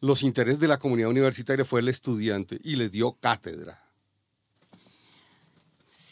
los 0.00 0.22
intereses 0.22 0.60
de 0.60 0.68
la 0.68 0.78
comunidad 0.78 1.10
universitaria 1.10 1.64
fue 1.64 1.80
el 1.80 1.88
estudiante 1.88 2.58
y 2.64 2.76
le 2.76 2.88
dio 2.88 3.12
cátedra. 3.20 3.89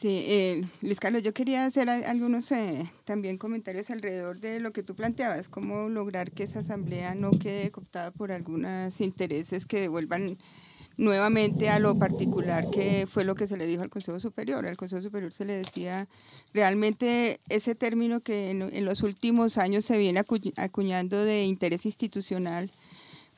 Sí, 0.00 0.26
eh, 0.28 0.64
Luis 0.80 1.00
Carlos, 1.00 1.24
yo 1.24 1.34
quería 1.34 1.66
hacer 1.66 1.90
algunos 1.90 2.52
eh, 2.52 2.88
también 3.04 3.36
comentarios 3.36 3.90
alrededor 3.90 4.38
de 4.38 4.60
lo 4.60 4.72
que 4.72 4.84
tú 4.84 4.94
planteabas, 4.94 5.48
cómo 5.48 5.88
lograr 5.88 6.30
que 6.30 6.44
esa 6.44 6.60
asamblea 6.60 7.16
no 7.16 7.32
quede 7.32 7.72
cooptada 7.72 8.12
por 8.12 8.30
algunos 8.30 9.00
intereses 9.00 9.66
que 9.66 9.80
devuelvan 9.80 10.38
nuevamente 10.98 11.68
a 11.68 11.80
lo 11.80 11.96
particular 11.96 12.70
que 12.70 13.08
fue 13.10 13.24
lo 13.24 13.34
que 13.34 13.48
se 13.48 13.56
le 13.56 13.66
dijo 13.66 13.82
al 13.82 13.90
Consejo 13.90 14.20
Superior. 14.20 14.66
Al 14.66 14.76
Consejo 14.76 15.02
Superior 15.02 15.32
se 15.32 15.44
le 15.44 15.54
decía 15.54 16.06
realmente 16.54 17.40
ese 17.48 17.74
término 17.74 18.20
que 18.20 18.50
en, 18.50 18.84
los 18.84 19.02
últimos 19.02 19.58
años 19.58 19.84
se 19.84 19.98
viene 19.98 20.20
acu- 20.20 20.52
acuñando 20.58 21.24
de 21.24 21.42
interés 21.42 21.86
institucional, 21.86 22.70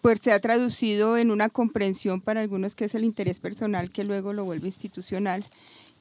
pues 0.02 0.18
se 0.22 0.32
ha 0.32 0.40
traducido 0.40 1.16
en 1.16 1.30
una 1.30 1.48
comprensión 1.48 2.20
para 2.20 2.42
algunos 2.42 2.74
que 2.74 2.84
es 2.84 2.94
el 2.94 3.04
interés 3.04 3.40
personal 3.40 3.90
que 3.90 4.04
luego 4.04 4.34
lo 4.34 4.44
vuelve 4.44 4.68
institucional. 4.68 5.42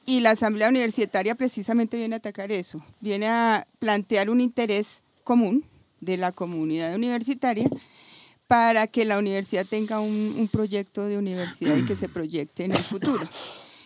Y 0.06 0.20
la 0.20 0.30
Asamblea 0.30 0.68
Universitaria 0.68 1.34
precisamente 1.34 1.96
viene 1.96 2.16
a 2.16 2.18
atacar 2.18 2.50
eso, 2.50 2.84
viene 3.00 3.28
a 3.28 3.66
plantear 3.78 4.30
un 4.30 4.40
interés 4.40 5.02
común 5.24 5.64
de 6.00 6.16
la 6.16 6.32
comunidad 6.32 6.94
universitaria 6.94 7.68
para 8.46 8.88
que 8.88 9.04
la 9.04 9.18
universidad 9.18 9.64
tenga 9.64 10.00
un, 10.00 10.48
proyecto 10.50 11.06
de 11.06 11.18
universidad 11.18 11.76
y 11.76 11.84
que 11.84 11.94
se 11.94 12.08
proyecte 12.08 12.64
en 12.64 12.72
el 12.72 12.82
futuro. 12.82 13.28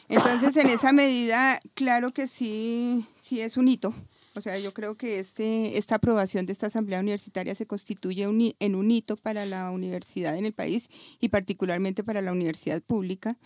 Entonces, 0.09 0.57
en 0.57 0.69
esa 0.69 0.93
medida, 0.93 1.61
claro 1.75 2.13
que 2.13 2.29
sí, 2.29 3.07
sí 3.15 3.41
es 3.41 3.57
un 3.57 3.69
hito. 3.69 3.95
O 4.37 4.41
sea, 4.41 4.59
yo 4.59 4.75
creo 4.75 4.97
que 4.97 5.21
este, 5.21 5.79
esta 5.79 5.97
aprobación 5.97 6.45
de 6.47 6.53
esta 6.53 6.67
asamblea 6.67 7.01
universitaria 7.01 7.55
se 7.55 7.67
constituye 7.67 8.25
en 8.25 8.75
un 8.75 8.91
hito 8.91 9.17
para 9.17 9.47
la 9.47 9.71
universidad 9.71 10.37
en 10.37 10.45
el 10.45 10.53
país 10.53 10.89
y 11.21 11.29
particularmente 11.29 12.03
para 12.03 12.21
la 12.21 12.33
universidad 12.33 12.83
pública. 12.83 13.37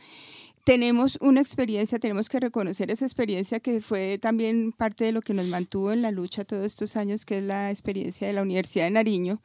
Tenemos 0.68 1.16
una 1.22 1.40
experiencia, 1.40 1.98
tenemos 1.98 2.28
que 2.28 2.40
reconocer 2.40 2.90
esa 2.90 3.06
experiencia 3.06 3.58
que 3.58 3.80
fue 3.80 4.18
también 4.18 4.72
parte 4.72 5.02
de 5.04 5.12
lo 5.12 5.22
que 5.22 5.32
nos 5.32 5.46
mantuvo 5.46 5.92
en 5.92 6.02
la 6.02 6.10
lucha 6.10 6.44
todos 6.44 6.66
estos 6.66 6.94
años, 6.96 7.24
que 7.24 7.38
es 7.38 7.44
la 7.44 7.70
experiencia 7.70 8.26
de 8.26 8.34
la 8.34 8.42
Universidad 8.42 8.84
de 8.84 8.90
Nariño, 8.90 9.40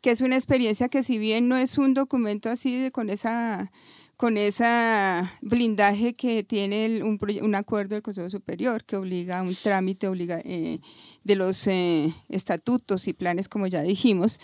que 0.00 0.10
es 0.10 0.22
una 0.22 0.34
experiencia 0.34 0.88
que 0.88 1.04
si 1.04 1.18
bien 1.18 1.46
no 1.46 1.56
es 1.56 1.78
un 1.78 1.94
documento 1.94 2.50
así 2.50 2.76
de, 2.80 2.90
con 2.90 3.10
esa 3.10 3.70
con 4.16 4.36
esa 4.36 5.38
blindaje 5.40 6.14
que 6.14 6.42
tiene 6.42 6.86
el- 6.86 7.04
un, 7.04 7.16
un 7.42 7.54
acuerdo 7.54 7.94
del 7.94 8.02
Consejo 8.02 8.28
Superior 8.28 8.82
que 8.82 8.96
obliga 8.96 9.38
a 9.38 9.42
un 9.42 9.54
trámite 9.54 10.08
obliga, 10.08 10.40
eh, 10.44 10.80
de 11.22 11.36
los 11.36 11.64
eh, 11.68 12.12
estatutos 12.28 13.06
y 13.06 13.12
planes, 13.12 13.46
como 13.48 13.68
ya 13.68 13.82
dijimos, 13.82 14.40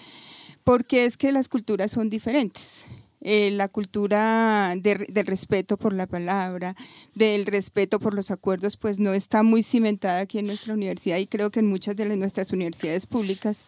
porque 0.62 1.04
es 1.04 1.16
que 1.16 1.32
las 1.32 1.48
culturas 1.48 1.90
son 1.90 2.10
diferentes. 2.10 2.86
Eh, 3.24 3.52
la 3.52 3.68
cultura 3.68 4.74
de- 4.76 5.06
del 5.08 5.26
respeto 5.26 5.76
por 5.76 5.92
la 5.92 6.08
palabra, 6.08 6.74
del 7.14 7.46
respeto 7.46 8.00
por 8.00 8.14
los 8.14 8.32
acuerdos, 8.32 8.76
pues 8.76 8.98
no 8.98 9.12
está 9.14 9.44
muy 9.44 9.62
cimentada 9.62 10.18
aquí 10.20 10.40
en 10.40 10.46
nuestra 10.46 10.74
universidad 10.74 11.18
y 11.18 11.28
creo 11.28 11.50
que 11.52 11.60
en 11.60 11.68
muchas 11.68 11.94
de 11.94 12.04
las- 12.06 12.18
nuestras 12.18 12.52
universidades 12.52 13.06
públicas. 13.06 13.66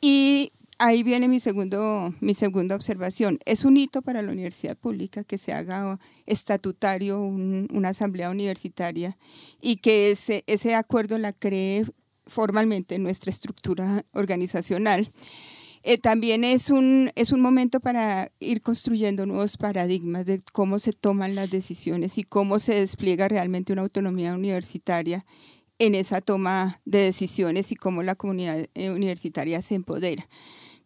Y 0.00 0.52
ahí 0.78 1.02
viene 1.02 1.28
mi, 1.28 1.38
segundo, 1.38 2.14
mi 2.20 2.32
segunda 2.34 2.74
observación. 2.76 3.38
Es 3.44 3.66
un 3.66 3.76
hito 3.76 4.00
para 4.00 4.22
la 4.22 4.32
universidad 4.32 4.76
pública 4.76 5.22
que 5.22 5.36
se 5.36 5.52
haga 5.52 5.98
estatutario 6.24 7.20
un- 7.20 7.68
una 7.72 7.90
asamblea 7.90 8.30
universitaria 8.30 9.18
y 9.60 9.76
que 9.76 10.10
ese, 10.12 10.44
ese 10.46 10.74
acuerdo 10.74 11.18
la 11.18 11.32
cree 11.34 11.84
formalmente 12.26 12.94
en 12.94 13.02
nuestra 13.02 13.30
estructura 13.30 14.04
organizacional. 14.12 15.12
Eh, 15.90 15.96
también 15.96 16.44
es 16.44 16.68
un, 16.68 17.10
es 17.14 17.32
un 17.32 17.40
momento 17.40 17.80
para 17.80 18.30
ir 18.40 18.60
construyendo 18.60 19.24
nuevos 19.24 19.56
paradigmas 19.56 20.26
de 20.26 20.42
cómo 20.52 20.78
se 20.80 20.92
toman 20.92 21.34
las 21.34 21.50
decisiones 21.50 22.18
y 22.18 22.24
cómo 22.24 22.58
se 22.58 22.74
despliega 22.74 23.26
realmente 23.26 23.72
una 23.72 23.80
autonomía 23.80 24.34
universitaria 24.34 25.24
en 25.78 25.94
esa 25.94 26.20
toma 26.20 26.82
de 26.84 26.98
decisiones 26.98 27.72
y 27.72 27.74
cómo 27.74 28.02
la 28.02 28.16
comunidad 28.16 28.66
eh, 28.74 28.90
universitaria 28.90 29.62
se 29.62 29.76
empodera. 29.76 30.28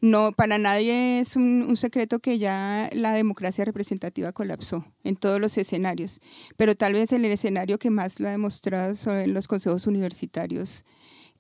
No, 0.01 0.31
para 0.31 0.57
nadie 0.59 1.19
es 1.19 1.35
un, 1.35 1.65
un 1.69 1.77
secreto 1.77 2.21
que 2.21 2.39
ya 2.39 2.89
la 2.93 3.13
democracia 3.13 3.65
representativa 3.65 4.31
colapsó 4.31 4.85
en 5.03 5.17
todos 5.17 5.41
los 5.41 5.59
escenarios, 5.59 6.21
pero 6.57 6.77
tal 6.77 6.93
vez 6.93 7.11
el 7.11 7.25
escenario 7.25 7.77
que 7.81 7.91
más 7.91 8.21
lo 8.21 8.29
ha 8.29 8.31
demostrado 8.31 8.95
son 8.95 9.35
los 9.35 9.49
consejos 9.49 9.89
universitarios 9.89 10.85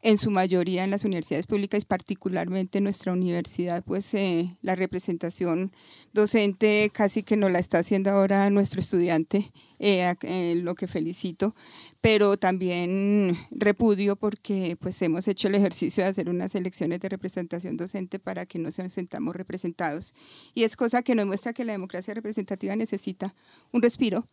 en 0.03 0.19
su 0.19 0.33
mayoría 0.33 0.83
en 0.83 0.91
las 0.91 1.05
universidades 1.05 1.47
públicas, 1.47 1.85
particularmente 1.85 2.79
en 2.79 2.85
nuestra 2.85 3.13
universidad, 3.13 3.85
pues 3.85 4.13
eh, 4.15 4.57
la 4.61 4.75
representación 4.75 5.73
docente 6.13 6.91
casi 6.93 7.23
que 7.23 7.37
nos 7.37 7.53
la 7.53 7.61
está 7.61 7.79
haciendo 7.79 8.11
ahora 8.11 8.51
nuestro 8.51 8.81
estudiante, 8.81 9.53
eh, 9.79 10.13
eh, 10.23 10.61
lo 10.63 10.75
que 10.75 10.89
felicito, 10.89 11.55
pero 12.01 12.37
también 12.37 13.39
repudio 13.53 14.17
porque 14.17 14.77
pues 14.81 15.01
hemos 15.03 15.29
hecho 15.29 15.47
el 15.47 15.55
ejercicio 15.55 16.03
de 16.03 16.11
hacer 16.11 16.29
unas 16.29 16.57
elecciones 16.57 16.99
de 16.99 17.09
representación 17.09 17.77
docente 17.77 18.19
para 18.19 18.45
que 18.45 18.59
nos 18.59 18.75
sentamos 18.75 19.37
representados. 19.37 20.15
Y 20.53 20.65
es 20.65 20.75
cosa 20.75 21.03
que 21.03 21.15
nos 21.15 21.27
muestra 21.27 21.53
que 21.53 21.65
la 21.65 21.73
democracia 21.73 22.13
representativa 22.13 22.75
necesita 22.75 23.37
un 23.71 23.83
respiro. 23.83 24.27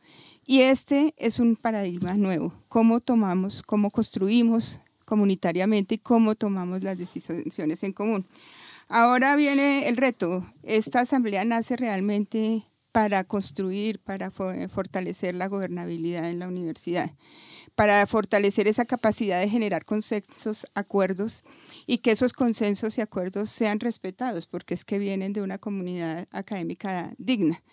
Y 0.48 0.62
este 0.62 1.14
es 1.18 1.40
un 1.40 1.56
paradigma 1.56 2.16
nuevo, 2.16 2.54
cómo 2.70 3.00
tomamos, 3.00 3.62
cómo 3.62 3.92
construimos 3.92 4.80
comunitariamente 5.10 5.96
y 5.96 5.98
cómo 5.98 6.36
tomamos 6.36 6.84
las 6.84 6.96
decisiones 6.96 7.82
en 7.84 7.94
común. 7.94 8.28
Ahora 8.88 9.36
viene 9.36 9.90
el 9.90 9.98
reto. 9.98 10.46
Esta 10.62 11.00
asamblea 11.02 11.44
nace 11.46 11.76
realmente 11.76 12.64
para 12.92 13.24
construir, 13.24 14.00
para 14.00 14.32
fo- 14.32 14.70
fortalecer 14.70 15.34
la 15.34 15.48
gobernabilidad 15.48 16.30
en 16.30 16.38
la 16.38 16.48
universidad, 16.48 17.12
para 17.76 18.06
fortalecer 18.06 18.68
esa 18.68 18.86
capacidad 18.86 19.40
de 19.40 19.50
generar 19.50 19.84
consensos, 19.84 20.68
acuerdos 20.76 21.44
y 21.88 22.00
que 22.00 22.12
esos 22.12 22.34
consensos 22.34 22.98
y 22.98 23.02
acuerdos 23.02 23.50
sean 23.50 23.80
respetados, 23.80 24.46
porque 24.46 24.76
es 24.76 24.86
que 24.86 25.00
vienen 25.00 25.34
de 25.34 25.42
una 25.42 25.58
comunidad 25.58 26.28
académica 26.32 27.14
digna. 27.18 27.64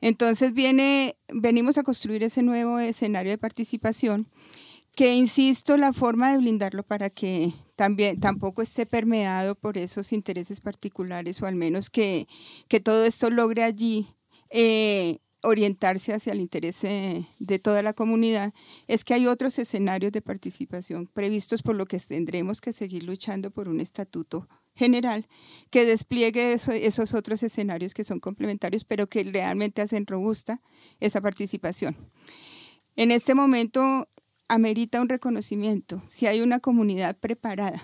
Entonces 0.00 0.52
viene, 0.52 1.16
venimos 1.28 1.76
a 1.76 1.82
construir 1.82 2.22
ese 2.22 2.42
nuevo 2.42 2.78
escenario 2.78 3.32
de 3.32 3.38
participación 3.38 4.28
que 4.98 5.14
insisto 5.14 5.76
la 5.76 5.92
forma 5.92 6.32
de 6.32 6.38
blindarlo 6.38 6.82
para 6.82 7.08
que 7.08 7.52
también 7.76 8.18
tampoco 8.18 8.62
esté 8.62 8.84
permeado 8.84 9.54
por 9.54 9.78
esos 9.78 10.12
intereses 10.12 10.60
particulares 10.60 11.40
o 11.40 11.46
al 11.46 11.54
menos 11.54 11.88
que, 11.88 12.26
que 12.66 12.80
todo 12.80 13.04
esto 13.04 13.30
logre 13.30 13.62
allí 13.62 14.08
eh, 14.50 15.20
orientarse 15.44 16.12
hacia 16.12 16.32
el 16.32 16.40
interés 16.40 16.82
eh, 16.82 17.24
de 17.38 17.60
toda 17.60 17.84
la 17.84 17.92
comunidad 17.92 18.52
es 18.88 19.04
que 19.04 19.14
hay 19.14 19.28
otros 19.28 19.60
escenarios 19.60 20.10
de 20.10 20.20
participación 20.20 21.06
previstos 21.06 21.62
por 21.62 21.76
lo 21.76 21.86
que 21.86 22.00
tendremos 22.00 22.60
que 22.60 22.72
seguir 22.72 23.04
luchando 23.04 23.52
por 23.52 23.68
un 23.68 23.78
estatuto 23.78 24.48
general 24.74 25.28
que 25.70 25.84
despliegue 25.84 26.54
eso- 26.54 26.72
esos 26.72 27.14
otros 27.14 27.44
escenarios 27.44 27.94
que 27.94 28.02
son 28.02 28.18
complementarios 28.18 28.82
pero 28.82 29.08
que 29.08 29.22
realmente 29.22 29.80
hacen 29.80 30.08
robusta 30.08 30.60
esa 30.98 31.20
participación. 31.20 31.96
En 32.96 33.12
este 33.12 33.36
momento 33.36 34.08
amerita 34.48 35.00
un 35.00 35.08
reconocimiento. 35.08 36.02
Si 36.06 36.26
hay 36.26 36.40
una 36.40 36.58
comunidad 36.60 37.16
preparada 37.16 37.82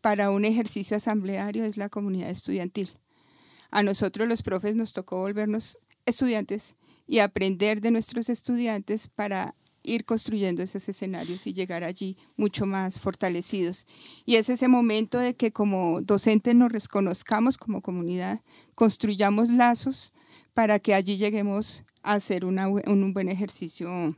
para 0.00 0.30
un 0.30 0.44
ejercicio 0.44 0.96
asambleario 0.96 1.64
es 1.64 1.76
la 1.76 1.88
comunidad 1.88 2.30
estudiantil. 2.30 2.90
A 3.70 3.82
nosotros 3.82 4.28
los 4.28 4.42
profes 4.42 4.74
nos 4.74 4.92
tocó 4.92 5.18
volvernos 5.18 5.78
estudiantes 6.06 6.76
y 7.06 7.20
aprender 7.20 7.80
de 7.80 7.90
nuestros 7.90 8.28
estudiantes 8.28 9.08
para 9.08 9.54
ir 9.82 10.04
construyendo 10.04 10.62
esos 10.62 10.88
escenarios 10.88 11.46
y 11.46 11.52
llegar 11.52 11.84
allí 11.84 12.16
mucho 12.36 12.66
más 12.66 12.98
fortalecidos. 12.98 13.86
Y 14.26 14.36
es 14.36 14.48
ese 14.50 14.68
momento 14.68 15.18
de 15.18 15.34
que 15.34 15.52
como 15.52 16.02
docentes 16.02 16.54
nos 16.54 16.72
reconozcamos 16.72 17.56
como 17.56 17.80
comunidad, 17.80 18.40
construyamos 18.74 19.48
lazos 19.48 20.12
para 20.52 20.78
que 20.80 20.94
allí 20.94 21.16
lleguemos 21.16 21.84
a 22.02 22.14
hacer 22.14 22.44
bu- 22.44 22.86
un 22.88 23.14
buen 23.14 23.28
ejercicio 23.28 24.16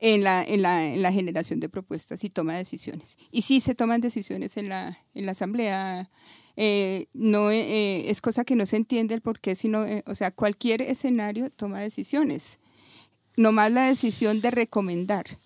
en 0.00 0.22
la, 0.22 0.42
en, 0.44 0.62
la, 0.62 0.86
en 0.86 1.02
la 1.02 1.12
generación 1.12 1.60
de 1.60 1.68
propuestas 1.68 2.24
y 2.24 2.28
toma 2.28 2.52
de 2.52 2.58
decisiones. 2.58 3.16
Y 3.30 3.42
sí 3.42 3.60
se 3.60 3.74
toman 3.74 4.00
decisiones 4.00 4.56
en 4.56 4.68
la, 4.68 4.98
en 5.14 5.26
la 5.26 5.32
asamblea. 5.32 6.10
eh, 6.56 7.06
no 7.12 7.50
eh, 7.50 8.10
es 8.10 8.20
cosa 8.20 8.44
que 8.44 8.56
no 8.56 8.66
se 8.66 8.76
entiende 8.76 9.14
el 9.14 9.20
por 9.20 9.40
qué, 9.40 9.54
sino, 9.54 9.84
eh, 9.84 10.02
o 10.06 10.14
sea, 10.14 10.30
cualquier 10.30 10.82
escenario 10.82 11.50
toma 11.50 11.80
decisiones. 11.80 12.58
Nomás 13.36 13.70
la 13.70 13.86
decisión 13.86 14.40
de 14.40 14.50
recomendar 14.50 15.38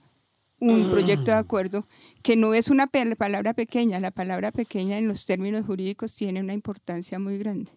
un 0.60 0.90
proyecto 0.90 1.30
de 1.30 1.38
acuerdo, 1.38 1.88
que 2.22 2.36
no 2.36 2.52
es 2.52 2.68
una 2.68 2.86
palabra 2.86 3.54
pequeña, 3.54 3.98
la 3.98 4.10
palabra 4.10 4.52
pequeña 4.52 4.98
en 4.98 5.08
los 5.08 5.24
términos 5.24 5.64
jurídicos 5.64 6.14
tiene 6.14 6.40
una 6.40 6.52
importancia 6.52 7.18
muy 7.18 7.38
grande, 7.38 7.70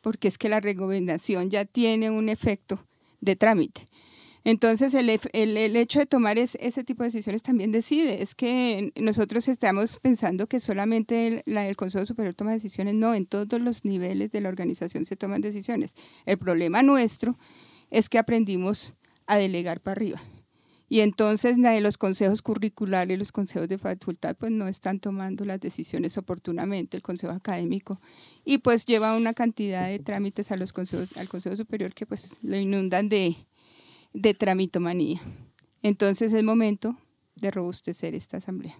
porque 0.00 0.28
es 0.28 0.38
que 0.38 0.48
la 0.48 0.60
recomendación 0.60 1.50
ya 1.50 1.64
tiene 1.64 2.10
un 2.10 2.28
efecto 2.28 2.86
de 3.20 3.34
trámite. 3.34 3.88
Entonces, 4.44 4.94
el, 4.94 5.08
el- 5.32 5.76
hecho 5.76 5.98
de 6.00 6.06
tomar 6.06 6.38
es- 6.38 6.56
ese 6.60 6.84
tipo 6.84 7.02
de 7.02 7.08
decisiones 7.10 7.42
también 7.42 7.72
decide. 7.72 8.22
Es 8.22 8.34
que 8.34 8.92
nosotros 9.00 9.48
estamos 9.48 9.98
pensando 10.00 10.46
que 10.48 10.60
solamente 10.60 11.26
el, 11.28 11.42
la- 11.46 11.68
el 11.68 11.76
Consejo 11.76 12.04
Superior 12.06 12.34
toma 12.34 12.52
decisiones. 12.52 12.94
No, 12.94 13.14
en 13.14 13.26
todos 13.26 13.60
los 13.60 13.84
niveles 13.84 14.30
de 14.32 14.40
la 14.40 14.48
organización 14.48 15.04
se 15.04 15.16
toman 15.16 15.40
decisiones. 15.40 15.94
El 16.26 16.38
problema 16.38 16.82
nuestro 16.82 17.38
es 17.90 18.08
que 18.08 18.18
aprendimos 18.18 18.94
a 19.26 19.36
delegar 19.36 19.80
para 19.80 19.92
arriba. 19.92 20.20
Y 20.88 21.00
entonces 21.00 21.56
la 21.56 21.70
de 21.70 21.80
los 21.80 21.96
consejos 21.96 22.42
curriculares, 22.42 23.18
los 23.18 23.32
consejos 23.32 23.66
de 23.66 23.78
facultad, 23.78 24.36
pues 24.36 24.52
no 24.52 24.68
están 24.68 25.00
tomando 25.00 25.46
las 25.46 25.58
decisiones 25.58 26.18
oportunamente, 26.18 26.98
el 26.98 27.02
consejo 27.02 27.32
académico, 27.32 27.98
y 28.44 28.58
pues 28.58 28.84
lleva 28.84 29.16
una 29.16 29.32
cantidad 29.32 29.88
de 29.88 29.98
trámites 30.00 30.52
a 30.52 30.58
los 30.58 30.74
consejos, 30.74 31.08
al 31.16 31.30
Consejo 31.30 31.56
Superior 31.56 31.94
que 31.94 32.04
pues 32.04 32.36
lo 32.42 32.58
inundan 32.58 33.08
de, 33.08 33.36
de 34.12 34.34
tramitomanía. 34.34 35.20
Entonces 35.82 36.32
es 36.32 36.42
momento 36.42 36.96
de 37.36 37.50
robustecer 37.50 38.14
esta 38.14 38.36
asamblea. 38.36 38.76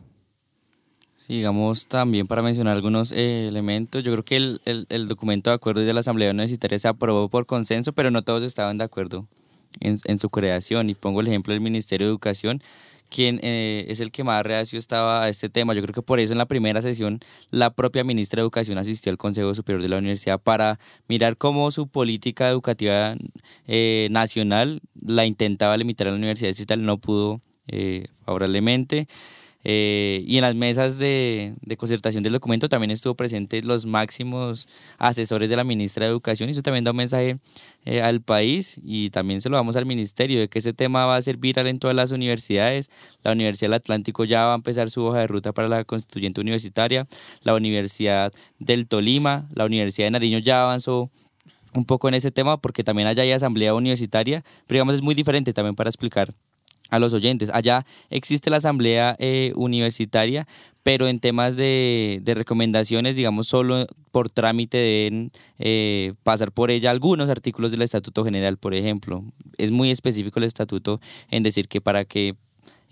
Sí, 1.16 1.35
digamos 1.37 1.87
también 1.87 2.26
para 2.26 2.43
mencionar 2.43 2.74
algunos 2.74 3.12
eh, 3.12 3.47
elementos, 3.47 4.03
yo 4.03 4.11
creo 4.11 4.24
que 4.24 4.37
el, 4.37 4.61
el, 4.89 5.07
documento 5.07 5.51
de 5.51 5.55
acuerdo 5.55 5.80
de 5.83 5.95
la 5.95 6.01
Asamblea 6.01 6.33
Universitaria 6.33 6.80
se 6.80 6.89
aprobó 6.89 7.28
por 7.28 7.47
consenso, 7.47 7.93
pero 7.93 8.11
no 8.11 8.22
todos 8.22 8.43
estaban 8.43 8.76
de 8.76 8.85
acuerdo 8.85 9.28
en, 9.78 9.99
en 10.05 10.18
su 10.18 10.30
creación. 10.30 10.91
Y 10.91 10.95
pongo 10.95 11.20
el 11.20 11.28
ejemplo 11.28 11.53
del 11.53 11.61
Ministerio 11.61 12.09
de 12.09 12.11
Educación, 12.11 12.61
quien 13.12 13.40
eh, 13.42 13.84
es 13.88 14.00
el 14.00 14.10
que 14.10 14.24
más 14.24 14.42
reacio 14.44 14.78
estaba 14.78 15.24
a 15.24 15.28
este 15.28 15.48
tema. 15.48 15.74
Yo 15.74 15.82
creo 15.82 15.94
que 15.94 16.02
por 16.02 16.18
eso 16.18 16.32
en 16.32 16.38
la 16.38 16.46
primera 16.46 16.80
sesión 16.80 17.20
la 17.50 17.70
propia 17.70 18.04
ministra 18.04 18.38
de 18.38 18.42
Educación 18.44 18.78
asistió 18.78 19.12
al 19.12 19.18
Consejo 19.18 19.54
Superior 19.54 19.82
de 19.82 19.88
la 19.88 19.98
Universidad 19.98 20.40
para 20.40 20.80
mirar 21.08 21.36
cómo 21.36 21.70
su 21.70 21.88
política 21.88 22.48
educativa 22.48 23.14
eh, 23.66 24.08
nacional 24.10 24.80
la 24.94 25.26
intentaba 25.26 25.76
limitar 25.76 26.08
a 26.08 26.10
la 26.10 26.16
universidad 26.16 26.54
y 26.58 26.64
tal, 26.64 26.84
no 26.84 26.98
pudo 26.98 27.38
eh, 27.68 28.06
favorablemente. 28.24 29.06
Eh, 29.64 30.24
y 30.26 30.36
en 30.36 30.42
las 30.42 30.54
mesas 30.54 30.98
de, 30.98 31.54
concertación 31.78 32.22
del 32.22 32.32
documento 32.32 32.68
también 32.68 32.90
estuvo 32.90 33.14
presente 33.14 33.62
los 33.62 33.86
máximos 33.86 34.66
asesores 34.98 35.50
de 35.50 35.56
la 35.56 35.64
ministra 35.64 36.04
de 36.04 36.10
Educación 36.10 36.48
y 36.48 36.52
eso 36.52 36.62
también 36.62 36.84
da 36.84 36.90
un 36.90 36.96
mensaje 36.96 37.38
eh, 37.84 38.02
al 38.02 38.20
país 38.20 38.80
y 38.82 39.10
también 39.10 39.40
se 39.40 39.48
lo 39.48 39.56
damos 39.56 39.76
al 39.76 39.86
ministerio 39.86 40.40
de 40.40 40.48
que 40.48 40.58
ese 40.58 40.72
tema 40.72 41.06
va 41.06 41.16
a 41.16 41.22
ser 41.22 41.36
viral 41.36 41.66
en 41.68 41.78
todas 41.78 41.94
las 41.94 42.12
universidades. 42.12 42.90
La 43.22 43.32
Universidad 43.32 43.68
del 43.70 43.74
Atlántico 43.74 44.24
ya 44.24 44.46
va 44.46 44.52
a 44.52 44.56
empezar 44.56 44.90
su 44.90 45.04
hoja 45.04 45.20
de 45.20 45.26
ruta 45.28 45.52
para 45.52 45.68
la 45.68 45.84
constituyente 45.84 46.40
universitaria, 46.40 47.06
la 47.42 47.54
Universidad 47.54 48.32
del 48.58 48.86
Tolima, 48.88 49.48
la 49.54 49.64
Universidad 49.64 50.06
de 50.06 50.10
Nariño 50.12 50.38
ya 50.38 50.64
avanzó 50.64 51.10
un 51.74 51.84
poco 51.84 52.08
en 52.08 52.14
ese 52.14 52.30
tema 52.30 52.60
porque 52.60 52.84
también 52.84 53.08
allá 53.08 53.22
hay 53.22 53.32
asamblea 53.32 53.74
universitaria, 53.74 54.44
pero 54.66 54.76
digamos 54.76 54.96
es 54.96 55.02
muy 55.02 55.14
diferente 55.14 55.52
también 55.52 55.74
para 55.74 55.88
explicar 55.88 56.34
a 56.93 56.99
los 56.99 57.14
oyentes. 57.14 57.51
Allá 57.53 57.84
existe 58.11 58.51
la 58.51 58.59
asamblea 58.59 59.16
eh, 59.18 59.53
universitaria, 59.57 60.47
pero 60.82 61.09
en 61.09 61.20
temas 61.20 61.57
de, 61.57 62.20
de, 62.22 62.34
recomendaciones, 62.34 63.16
digamos, 63.16 63.49
solo 63.49 63.86
por 64.11 64.30
trámite 64.30 64.76
deben 64.76 65.32
eh, 65.59 66.12
pasar 66.22 66.53
por 66.53 66.70
ella 66.70 66.90
algunos 66.90 67.30
artículos 67.30 67.70
del 67.70 67.82
Estatuto 67.82 68.24
General, 68.24 68.59
por 68.59 68.74
ejemplo. 68.74 69.24
Es 69.57 69.70
muy 69.70 69.90
específico 69.90 70.38
el 70.38 70.45
estatuto 70.45 71.01
en 71.30 71.43
decir 71.43 71.66
que 71.66 71.80
para 71.80 72.05
que 72.05 72.36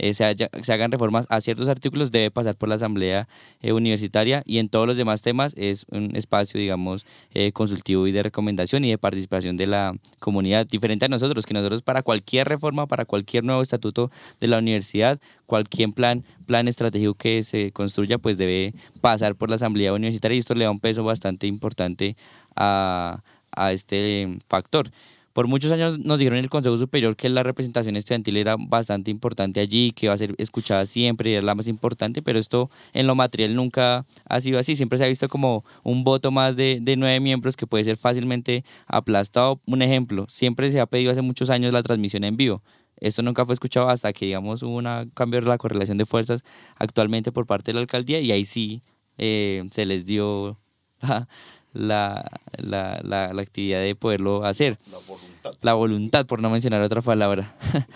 eh, 0.00 0.14
se, 0.14 0.34
se, 0.62 0.72
hagan 0.72 0.90
reformas 0.90 1.26
a 1.28 1.42
ciertos 1.42 1.68
artículos 1.68 2.10
debe 2.10 2.30
pasar 2.30 2.56
por 2.56 2.70
la 2.70 2.76
asamblea 2.76 3.28
eh, 3.60 3.72
universitaria 3.72 4.42
y 4.46 4.56
en 4.58 4.70
todos 4.70 4.86
los 4.86 4.96
demás 4.96 5.20
temas 5.20 5.52
es 5.58 5.84
un 5.90 6.16
espacio, 6.16 6.58
digamos, 6.58 7.04
eh, 7.34 7.52
consultivo 7.52 8.06
y 8.06 8.12
de 8.12 8.22
recomendación 8.22 8.82
y 8.86 8.90
de 8.90 8.96
participación 8.96 9.58
de 9.58 9.66
la 9.66 9.94
comunidad, 10.18 10.66
diferente 10.66 11.04
a 11.04 11.08
nosotros, 11.08 11.44
que 11.44 11.52
nosotros 11.52 11.82
para 11.82 12.02
cualquier 12.02 12.48
reforma, 12.48 12.86
para 12.86 13.04
cualquier 13.04 13.44
nuevo 13.44 13.60
estatuto 13.60 14.10
de 14.40 14.48
la 14.48 14.58
universidad, 14.58 15.20
cualquier 15.44 15.92
plan, 15.92 16.24
plan 16.46 16.66
estratégico 16.66 17.12
que 17.12 17.42
se 17.42 17.70
construya, 17.72 18.16
pues 18.16 18.38
debe 18.38 18.72
pasar 19.02 19.34
por 19.34 19.50
la 19.50 19.56
asamblea 19.56 19.92
universitaria 19.92 20.36
y 20.36 20.38
esto 20.38 20.54
le 20.54 20.64
da 20.64 20.70
un 20.70 20.80
peso 20.80 21.04
bastante 21.04 21.46
importante 21.46 22.16
a, 22.56 23.22
a 23.52 23.72
este 23.72 24.38
factor. 24.46 24.90
Por 25.32 25.46
muchos 25.46 25.70
años 25.70 26.00
nos 26.00 26.18
dijeron 26.18 26.38
en 26.38 26.44
el 26.44 26.50
Consejo 26.50 26.76
Superior 26.76 27.14
que 27.14 27.28
la 27.28 27.44
representación 27.44 27.96
estudiantil 27.96 28.36
era 28.36 28.56
bastante 28.58 29.12
importante 29.12 29.60
allí, 29.60 29.92
que 29.92 30.06
iba 30.06 30.12
a 30.12 30.18
ser 30.18 30.34
escuchada 30.38 30.86
siempre 30.86 31.30
y 31.30 31.34
era 31.34 31.42
la 31.42 31.54
más 31.54 31.68
importante, 31.68 32.20
pero 32.20 32.38
esto 32.38 32.68
en 32.92 33.06
lo 33.06 33.14
material 33.14 33.54
nunca 33.54 34.06
ha 34.28 34.40
sido 34.40 34.58
así. 34.58 34.74
Siempre 34.74 34.98
se 34.98 35.04
ha 35.04 35.08
visto 35.08 35.28
como 35.28 35.64
un 35.84 36.02
voto 36.02 36.32
más 36.32 36.56
de, 36.56 36.80
de 36.82 36.96
nueve 36.96 37.20
miembros 37.20 37.56
que 37.56 37.66
puede 37.66 37.84
ser 37.84 37.96
fácilmente 37.96 38.64
aplastado. 38.86 39.60
Un 39.66 39.82
ejemplo, 39.82 40.26
siempre 40.28 40.70
se 40.72 40.80
ha 40.80 40.86
pedido 40.86 41.12
hace 41.12 41.22
muchos 41.22 41.48
años 41.48 41.72
la 41.72 41.82
transmisión 41.82 42.24
en 42.24 42.36
vivo. 42.36 42.62
Esto 42.96 43.22
nunca 43.22 43.46
fue 43.46 43.54
escuchado 43.54 43.88
hasta 43.88 44.12
que, 44.12 44.26
digamos, 44.26 44.62
hubo 44.62 44.76
un 44.76 45.10
cambio 45.14 45.40
de 45.40 45.46
la 45.46 45.58
correlación 45.58 45.96
de 45.96 46.06
fuerzas 46.06 46.42
actualmente 46.76 47.32
por 47.32 47.46
parte 47.46 47.70
de 47.70 47.74
la 47.74 47.80
alcaldía 47.80 48.20
y 48.20 48.32
ahí 48.32 48.44
sí 48.44 48.82
eh, 49.16 49.64
se 49.70 49.86
les 49.86 50.06
dio 50.06 50.58
la, 51.72 52.24
la, 52.56 53.00
la, 53.02 53.32
la, 53.32 53.42
actividad 53.42 53.80
de 53.80 53.94
poderlo 53.94 54.44
hacer. 54.44 54.78
La 54.90 54.98
voluntad. 55.06 55.54
La 55.62 55.74
voluntad, 55.74 56.26
por 56.26 56.42
no 56.42 56.50
mencionar 56.50 56.82
otra 56.82 57.02
palabra. 57.02 57.54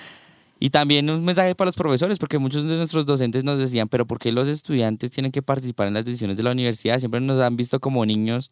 y 0.61 0.71
también 0.71 1.11
un 1.11 1.25
mensaje 1.25 1.55
para 1.55 1.67
los 1.67 1.77
profesores, 1.77 2.19
porque 2.19 2.39
muchos 2.39 2.65
de 2.65 2.77
nuestros 2.77 3.07
docentes 3.07 3.45
nos 3.45 3.59
decían, 3.59 3.89
pero 3.89 4.07
¿por 4.07 4.19
qué 4.19 4.33
los 4.33 4.49
estudiantes 4.49 5.11
tienen 5.11 5.33
que 5.33 5.43
participar 5.43 5.89
en 5.89 5.95
las 5.95 6.05
decisiones 6.05 6.37
de 6.37 6.43
la 6.43 6.53
universidad? 6.53 6.99
Siempre 6.99 7.21
nos 7.21 7.41
han 7.41 7.57
visto 7.57 7.81
como 7.81 8.07
niños 8.07 8.51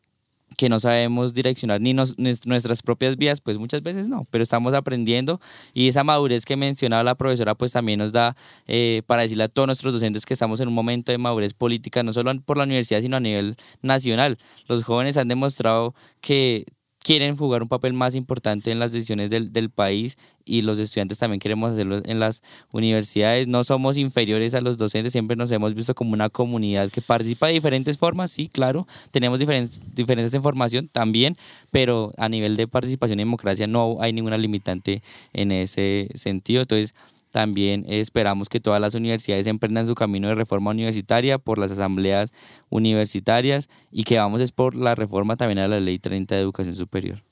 que 0.57 0.68
no 0.68 0.80
sabemos 0.80 1.34
direccionar 1.34 1.80
ni 1.80 1.94
nos, 1.94 2.18
nuestras 2.18 2.82
propias 2.82 3.16
vías, 3.16 3.40
pues 3.40 3.59
muchas 3.59 3.82
veces 3.82 4.09
no, 4.09 4.26
pero 4.30 4.42
estamos 4.42 4.74
aprendiendo 4.74 5.40
y 5.74 5.88
esa 5.88 6.05
madurez 6.05 6.44
que 6.44 6.57
mencionaba 6.57 7.03
la 7.03 7.14
profesora 7.14 7.55
pues 7.55 7.72
también 7.72 7.98
nos 7.98 8.12
da 8.12 8.36
eh, 8.66 9.03
para 9.07 9.22
decirle 9.22 9.44
a 9.44 9.48
todos 9.48 9.66
nuestros 9.66 9.94
docentes 9.94 10.26
que 10.26 10.34
estamos 10.34 10.61
en 10.61 10.68
un 10.68 10.74
momento 10.74 11.12
de 11.12 11.18
madurez 11.18 11.55
política, 11.55 12.03
no 12.03 12.12
solo 12.12 12.32
por 12.40 12.57
la 12.57 12.64
universidad, 12.64 13.00
sino 13.00 13.16
a 13.16 13.20
nivel 13.20 13.57
nacional. 13.82 14.38
Los 14.66 14.84
jóvenes 14.84 15.16
han 15.16 15.28
demostrado 15.28 15.94
que 16.20 16.66
quieren 17.03 17.36
jugar 17.36 17.62
un 17.62 17.68
papel 17.68 17.92
más 17.92 18.14
importante 18.14 18.70
en 18.70 18.78
las 18.78 18.92
decisiones 18.92 19.30
del, 19.30 19.53
del, 19.53 19.70
país 19.70 20.16
y 20.44 20.62
los 20.62 20.78
estudiantes 20.78 21.18
también 21.18 21.40
queremos 21.40 21.72
hacerlo 21.72 22.00
en 22.05 22.20
las 22.20 22.42
universidades. 22.70 23.48
No 23.48 23.64
somos 23.64 23.96
inferiores 23.96 24.55
a 24.55 24.61
los 24.61 24.78
docentes, 24.78 25.12
siempre 25.12 25.36
nos 25.36 25.50
hemos 25.50 25.74
visto 25.74 25.94
como 25.94 26.12
una 26.12 26.28
comunidad 26.28 26.90
que 26.90 27.00
participa 27.00 27.48
de 27.48 27.55
diferentes 27.55 27.98
formas, 27.98 28.30
sí, 28.30 28.48
claro, 28.48 28.86
tenemos 29.11 29.40
diferentes, 29.40 29.80
diferentes 29.94 30.32
en 30.34 30.42
formación 30.42 30.88
también, 30.88 31.36
pero 31.70 32.12
a 32.18 32.28
nivel 32.28 32.57
de 32.57 32.68
participación 32.68 33.18
y 33.18 33.22
democracia 33.22 33.66
no 33.66 33.98
hay 34.00 34.12
ninguna 34.12 34.38
limitante 34.38 35.03
en 35.32 35.53
ese 35.53 36.09
sentido. 36.14 36.62
Entonces, 36.62 36.94
también 37.32 37.84
esperamos 37.88 38.48
que 38.48 38.60
todas 38.60 38.80
las 38.80 38.94
universidades 38.94 39.46
emprendan 39.46 39.86
su 39.86 39.94
camino 39.94 40.28
de 40.28 40.34
reforma 40.34 40.70
universitaria 40.70 41.38
por 41.38 41.58
las 41.58 41.72
asambleas 41.72 42.30
universitarias 42.68 43.68
y 43.90 44.04
que 44.04 44.18
vamos 44.18 44.42
es 44.42 44.52
por 44.52 44.76
la 44.76 44.94
reforma 44.94 45.36
también 45.36 45.58
a 45.58 45.66
la 45.66 45.80
Ley 45.80 45.98
30 45.98 46.34
de 46.34 46.40
Educación 46.42 46.76
Superior. 46.76 47.24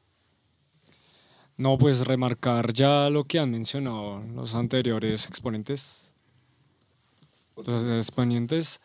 No, 1.59 1.76
pues 1.76 2.07
remarcar 2.07 2.72
ya 2.72 3.11
lo 3.11 3.24
que 3.24 3.38
han 3.38 3.51
mencionado 3.51 4.24
los 4.34 4.55
anteriores 4.55 5.26
exponentes, 5.26 6.14
los 7.55 7.84
exponentes, 7.84 8.80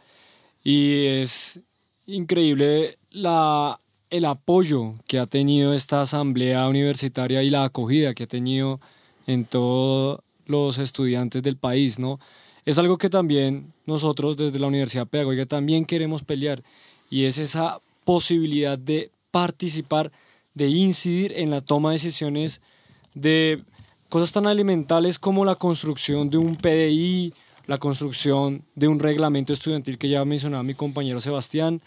y 0.62 1.06
es 1.06 1.62
increíble 2.06 2.98
la, 3.10 3.80
el 4.10 4.26
apoyo 4.26 4.96
que 5.08 5.20
ha 5.20 5.26
tenido 5.26 5.74
esta 5.74 6.02
asamblea 6.02 6.68
universitaria 6.68 7.42
y 7.44 7.50
la 7.50 7.64
acogida 7.64 8.14
que 8.14 8.24
ha 8.24 8.28
tenido 8.28 8.82
en 9.26 9.46
todo 9.46 10.25
los 10.46 10.78
estudiantes 10.78 11.42
del 11.44 11.58
país, 11.58 12.00
¿no? 12.00 12.20
Es 12.66 12.80
algo 12.80 12.98
que 12.98 13.10
también 13.10 13.74
nosotros 13.86 14.38
desde 14.38 14.60
la 14.60 14.68
Universidad 14.68 15.08
Pedagógica 15.08 15.46
también 15.46 15.86
queremos 15.86 16.24
pelear 16.24 16.64
y 17.10 17.26
es 17.26 17.38
esa 17.38 17.80
posibilidad 18.04 18.78
de 18.78 19.12
participar, 19.32 20.12
de 20.54 20.68
incidir 20.68 21.34
en 21.36 21.52
la 21.52 21.62
toma 21.62 21.90
de 21.90 21.96
decisiones 21.96 22.62
de 23.14 23.64
cosas 24.10 24.32
tan 24.32 24.46
elementales 24.46 25.20
como 25.20 25.46
la 25.46 25.56
construcción 25.56 26.30
de 26.30 26.38
un 26.38 26.56
PDI, 26.56 27.34
la 27.68 27.78
construcción 27.78 28.64
de 28.76 28.88
un 28.88 29.00
reglamento 29.00 29.54
estudiantil 29.54 29.98
que 29.98 30.10
ya 30.10 30.24
mencionaba 30.26 30.64
mi 30.64 30.74
compañero 30.74 31.20
Sebastián. 31.20 31.82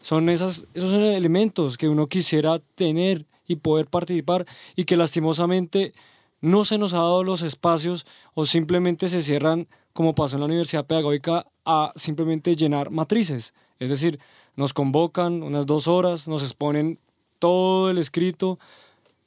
Son 0.00 0.28
esas, 0.28 0.66
esos 0.74 0.92
elementos 0.92 1.78
que 1.78 1.88
uno 1.88 2.06
quisiera 2.06 2.58
tener 2.74 3.24
y 3.46 3.56
poder 3.56 3.86
participar 3.86 4.46
y 4.76 4.84
que 4.84 4.96
lastimosamente 4.96 5.94
no 6.44 6.62
se 6.64 6.76
nos 6.76 6.92
ha 6.92 6.98
dado 6.98 7.24
los 7.24 7.40
espacios 7.40 8.04
o 8.34 8.44
simplemente 8.44 9.08
se 9.08 9.22
cierran, 9.22 9.66
como 9.94 10.14
pasó 10.14 10.36
en 10.36 10.40
la 10.40 10.46
Universidad 10.46 10.84
Pedagógica, 10.84 11.46
a 11.64 11.90
simplemente 11.96 12.54
llenar 12.54 12.90
matrices. 12.90 13.54
Es 13.78 13.88
decir, 13.88 14.20
nos 14.54 14.74
convocan 14.74 15.42
unas 15.42 15.64
dos 15.64 15.88
horas, 15.88 16.28
nos 16.28 16.42
exponen 16.42 16.98
todo 17.38 17.88
el 17.88 17.96
escrito, 17.96 18.58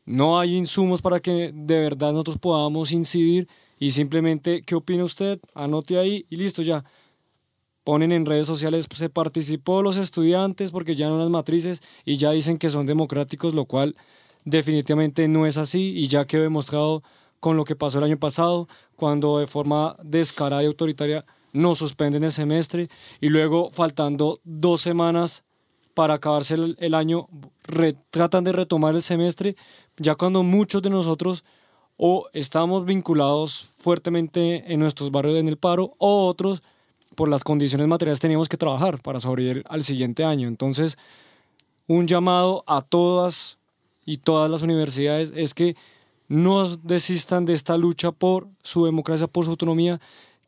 no 0.05 0.39
hay 0.39 0.55
insumos 0.55 1.01
para 1.01 1.20
que 1.20 1.51
de 1.55 1.80
verdad 1.80 2.11
nosotros 2.11 2.38
podamos 2.38 2.91
incidir 2.91 3.47
y 3.80 3.91
simplemente, 3.91 4.61
¿qué 4.61 4.76
opina 4.76 5.03
usted? 5.03 5.39
Anote 5.55 5.97
ahí 5.97 6.28
y 6.30 6.36
listo 6.36 6.61
ya. 6.61 6.86
Ponen 7.84 8.11
en 8.11 8.28
redes 8.28 8.45
sociales, 8.45 8.86
se 8.93 9.09
participó 9.09 9.82
los 9.82 9.97
estudiantes 9.97 10.70
porque 10.70 10.93
ya 10.93 11.09
no 11.09 11.18
las 11.18 11.30
matrices 11.30 11.82
y 12.05 12.18
ya 12.18 12.30
dicen 12.30 12.59
que 12.59 12.70
son 12.70 12.86
democráticos, 12.86 13.55
lo 13.55 13.65
cual 13.65 13.95
definitivamente 14.48 15.28
no 15.28 15.45
es 15.45 15.58
así 15.58 15.93
y 15.98 16.08
ya 16.08 16.26
quedó 16.26 16.43
demostrado 16.43 17.04
con 17.41 17.58
lo 17.58 17.66
que 17.66 17.76
pasó 17.76 17.98
el 17.98 18.06
año 18.06 18.18
pasado, 18.18 18.70
cuando 18.95 19.39
de 19.39 19.48
forma 19.48 19.98
descarada 20.02 20.64
y 20.64 20.68
autoritaria 20.68 21.26
nos 21.52 21.80
suspenden 21.80 22.24
el 22.24 22.32
semestre 22.32 22.88
y 23.20 23.28
luego 23.28 23.72
faltando 23.72 24.39
dos 24.45 24.82
semanas 24.82 25.43
para 25.93 26.14
acabarse 26.14 26.56
el, 26.78 26.93
año, 26.93 27.28
tratan 28.10 28.45
de 28.45 28.54
retomar 28.54 28.95
el 28.95 29.02
semestre, 29.02 29.58
ya 29.98 30.16
cuando 30.16 30.43
muchos 30.43 30.82
de 30.82 30.91
nosotros 30.91 31.43
o 31.98 32.30
estamos 32.32 32.86
vinculados 32.86 33.74
fuertemente 33.80 34.72
en 34.72 34.80
nuestros 34.80 35.12
barrios 35.12 35.38
en 35.39 35.50
el 35.50 35.58
paro 35.58 35.93
o 35.98 36.26
otros 36.26 36.64
por 37.16 37.28
las 37.28 37.43
condiciones 37.43 37.88
materiales 37.88 38.20
teníamos 38.20 38.48
que 38.48 38.58
trabajar 38.58 39.02
para 39.02 39.20
sobrevivir 39.20 39.66
al 39.68 39.84
siguiente 39.84 40.24
año. 40.24 40.48
Entonces, 40.48 40.98
un 41.88 42.08
llamado 42.08 42.64
a 42.68 42.82
todas 42.82 43.57
y 44.08 44.18
todas 44.18 44.49
las 44.49 44.64
universidades 44.64 45.34
es 45.36 45.53
que 45.53 45.76
no 46.30 46.66
desistan 46.78 47.45
de 47.45 47.53
esta 47.53 47.78
lucha 47.78 48.12
por 48.12 48.47
su 48.64 48.86
democracia, 48.86 49.28
por 49.28 49.43
su 49.45 49.51
autonomía, 49.51 49.99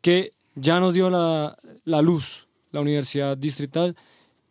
que 0.01 0.31
ya 0.55 0.79
nos 0.79 0.93
dio 0.93 1.09
la, 1.09 1.57
la 1.83 2.01
luz, 2.01 2.47
la 2.71 2.79
Universidad 2.79 3.37
Distrital, 3.37 3.97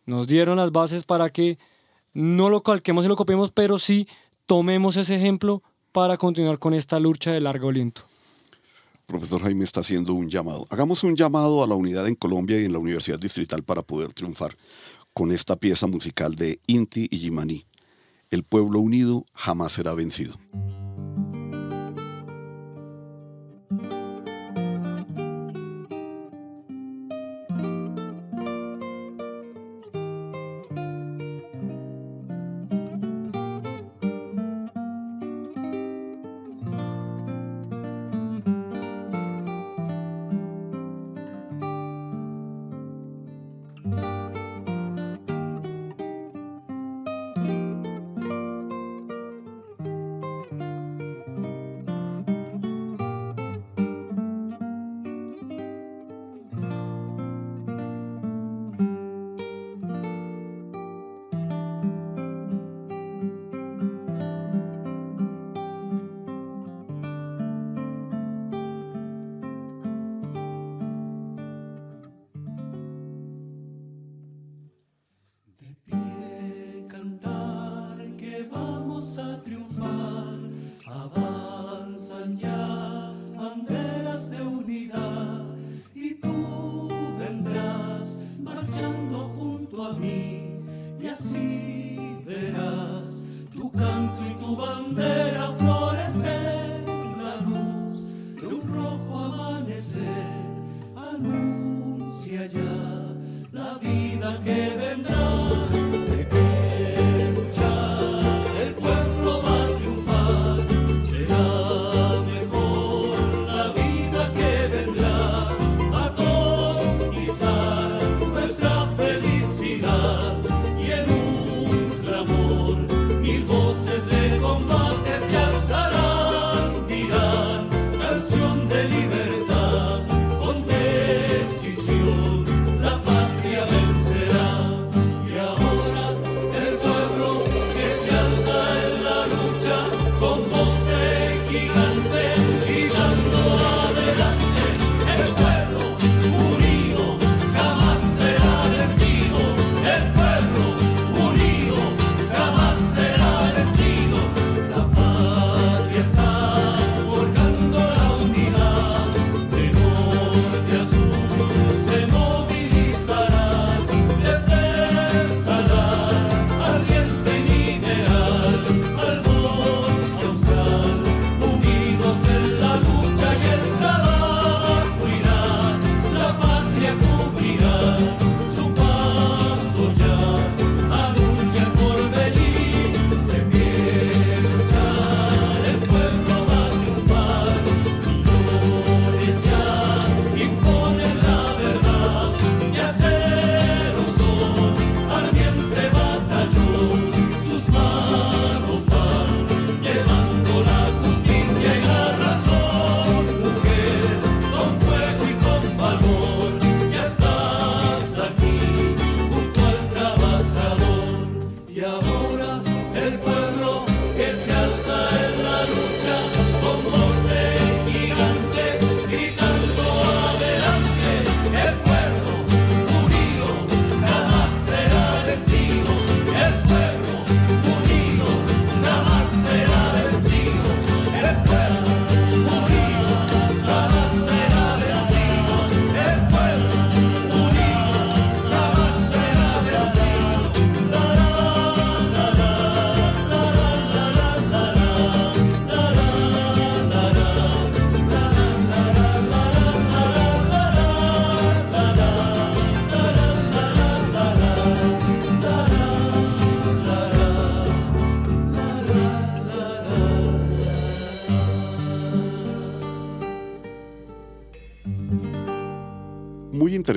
nos 0.05 0.27
dieron 0.27 0.57
las 0.57 0.71
bases 0.71 1.03
para 1.03 1.31
que 1.31 1.57
no 2.13 2.49
lo 2.49 2.61
calquemos 2.61 3.03
y 3.03 3.07
lo 3.07 3.15
copiemos, 3.15 3.51
pero 3.51 3.79
sí 3.79 4.07
tomemos 4.45 4.95
ese 4.95 5.15
ejemplo 5.15 5.63
para 5.91 6.15
continuar 6.15 6.59
con 6.59 6.75
esta 6.75 6.99
lucha 6.99 7.31
de 7.31 7.41
largo 7.41 7.69
aliento. 7.69 8.03
Profesor 9.07 9.41
Jaime 9.41 9.63
está 9.63 9.79
haciendo 9.79 10.13
un 10.13 10.29
llamado. 10.29 10.67
Hagamos 10.69 11.03
un 11.03 11.15
llamado 11.15 11.63
a 11.63 11.67
la 11.67 11.73
unidad 11.73 12.07
en 12.07 12.13
Colombia 12.13 12.61
y 12.61 12.65
en 12.65 12.73
la 12.73 12.79
Universidad 12.79 13.17
Distrital 13.17 13.63
para 13.63 13.81
poder 13.81 14.13
triunfar 14.13 14.55
con 15.15 15.31
esta 15.31 15.55
pieza 15.55 15.87
musical 15.87 16.35
de 16.35 16.59
Inti 16.67 17.07
y 17.09 17.17
Jimani. 17.17 17.65
El 18.31 18.43
pueblo 18.43 18.79
unido 18.79 19.25
jamás 19.33 19.71
será 19.71 19.95
vencido. 19.95 20.35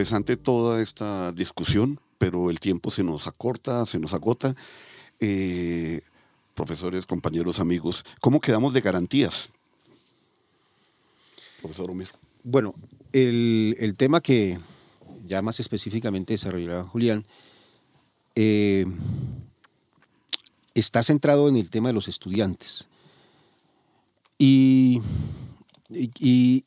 Interesante 0.03 0.37
toda 0.37 0.83
esta 0.83 1.31
discusión, 1.31 2.01
pero 2.19 2.51
el 2.51 2.59
tiempo 2.59 2.91
se 2.91 3.05
nos 3.05 3.29
acorta, 3.29 3.87
se 3.87 4.01
nos 4.01 4.13
agota. 4.13 4.57
Eh, 5.21 6.01
profesores, 6.55 7.07
compañeros, 7.07 7.61
amigos, 7.61 8.05
¿cómo 8.21 8.41
quedamos 8.41 8.73
de 8.75 8.81
garantías? 8.81 9.51
Profesor 11.61 11.89
Omir. 11.89 12.09
Bueno, 12.43 12.75
el, 13.13 13.95
tema 13.97 14.21
que 14.21 14.59
ya 15.25 15.41
más 15.41 15.61
específicamente 15.61 16.35
desarrollará 16.35 16.83
Julián 16.83 17.25
eh, 18.35 18.85
está 20.75 21.05
centrado 21.05 21.49
en 21.49 21.55
el 21.55 21.71
tema 21.71 21.91
de 21.91 21.93
los 21.93 22.09
estudiantes. 22.09 22.89
y, 24.37 25.01
y 25.89 26.65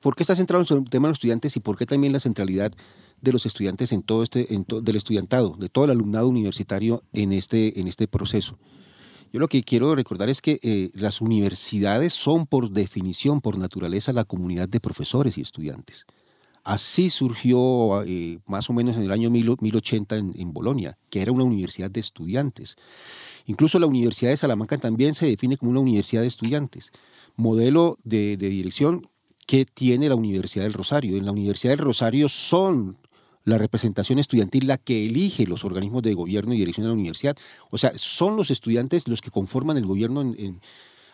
¿por 0.00 0.14
qué 0.14 0.22
está 0.22 0.36
centrado 0.36 0.64
en 0.68 0.78
el 0.78 0.90
tema 0.90 1.08
de 1.08 1.10
los 1.12 1.16
estudiantes 1.18 1.56
y 1.56 1.60
por 1.60 1.76
qué 1.76 1.86
también 1.86 2.12
la 2.12 2.20
centralidad 2.20 2.72
de 3.20 3.32
los 3.32 3.46
estudiantes 3.46 3.92
en 3.92 4.02
todo 4.02 4.22
este, 4.22 4.54
en 4.54 4.64
to- 4.64 4.80
del 4.80 4.96
estudiantado, 4.96 5.56
de 5.58 5.68
todo 5.68 5.84
el 5.86 5.90
alumnado 5.90 6.28
universitario 6.28 7.02
en 7.12 7.32
este, 7.32 7.80
en 7.80 7.88
este 7.88 8.06
proceso? 8.08 8.58
Yo 9.32 9.40
lo 9.40 9.48
que 9.48 9.62
quiero 9.62 9.94
recordar 9.94 10.28
es 10.30 10.40
que 10.40 10.58
eh, 10.62 10.90
las 10.94 11.20
universidades 11.20 12.14
son 12.14 12.46
por 12.46 12.70
definición, 12.70 13.40
por 13.42 13.58
naturaleza, 13.58 14.12
la 14.14 14.24
comunidad 14.24 14.68
de 14.68 14.80
profesores 14.80 15.36
y 15.36 15.42
estudiantes. 15.42 16.06
Así 16.64 17.08
surgió 17.10 18.02
eh, 18.04 18.38
más 18.46 18.68
o 18.68 18.72
menos 18.72 18.96
en 18.96 19.02
el 19.02 19.10
año 19.12 19.30
1000 19.30 19.56
1080 19.60 20.16
en, 20.16 20.32
en 20.36 20.52
Bolonia, 20.52 20.98
que 21.10 21.20
era 21.22 21.32
una 21.32 21.44
universidad 21.44 21.90
de 21.90 22.00
estudiantes. 22.00 22.76
Incluso 23.46 23.78
la 23.78 23.86
Universidad 23.86 24.30
de 24.30 24.36
Salamanca 24.36 24.76
también 24.78 25.14
se 25.14 25.26
define 25.26 25.56
como 25.56 25.70
una 25.70 25.80
universidad 25.80 26.22
de 26.22 26.28
estudiantes. 26.28 26.90
Modelo 27.36 27.96
de, 28.04 28.36
de 28.36 28.48
dirección 28.50 29.06
que 29.48 29.64
tiene 29.64 30.10
la 30.10 30.14
Universidad 30.14 30.64
del 30.64 30.74
Rosario. 30.74 31.16
En 31.16 31.24
la 31.24 31.32
Universidad 31.32 31.72
del 31.72 31.86
Rosario 31.86 32.28
son 32.28 32.98
la 33.44 33.56
representación 33.56 34.18
estudiantil 34.18 34.66
la 34.66 34.76
que 34.76 35.06
elige 35.06 35.46
los 35.46 35.64
organismos 35.64 36.02
de 36.02 36.12
gobierno 36.12 36.52
y 36.52 36.58
dirección 36.58 36.84
de 36.84 36.88
la 36.88 36.94
universidad. 36.94 37.34
O 37.70 37.78
sea, 37.78 37.92
son 37.96 38.36
los 38.36 38.50
estudiantes 38.50 39.08
los 39.08 39.22
que 39.22 39.30
conforman 39.30 39.78
el 39.78 39.86
gobierno 39.86 40.34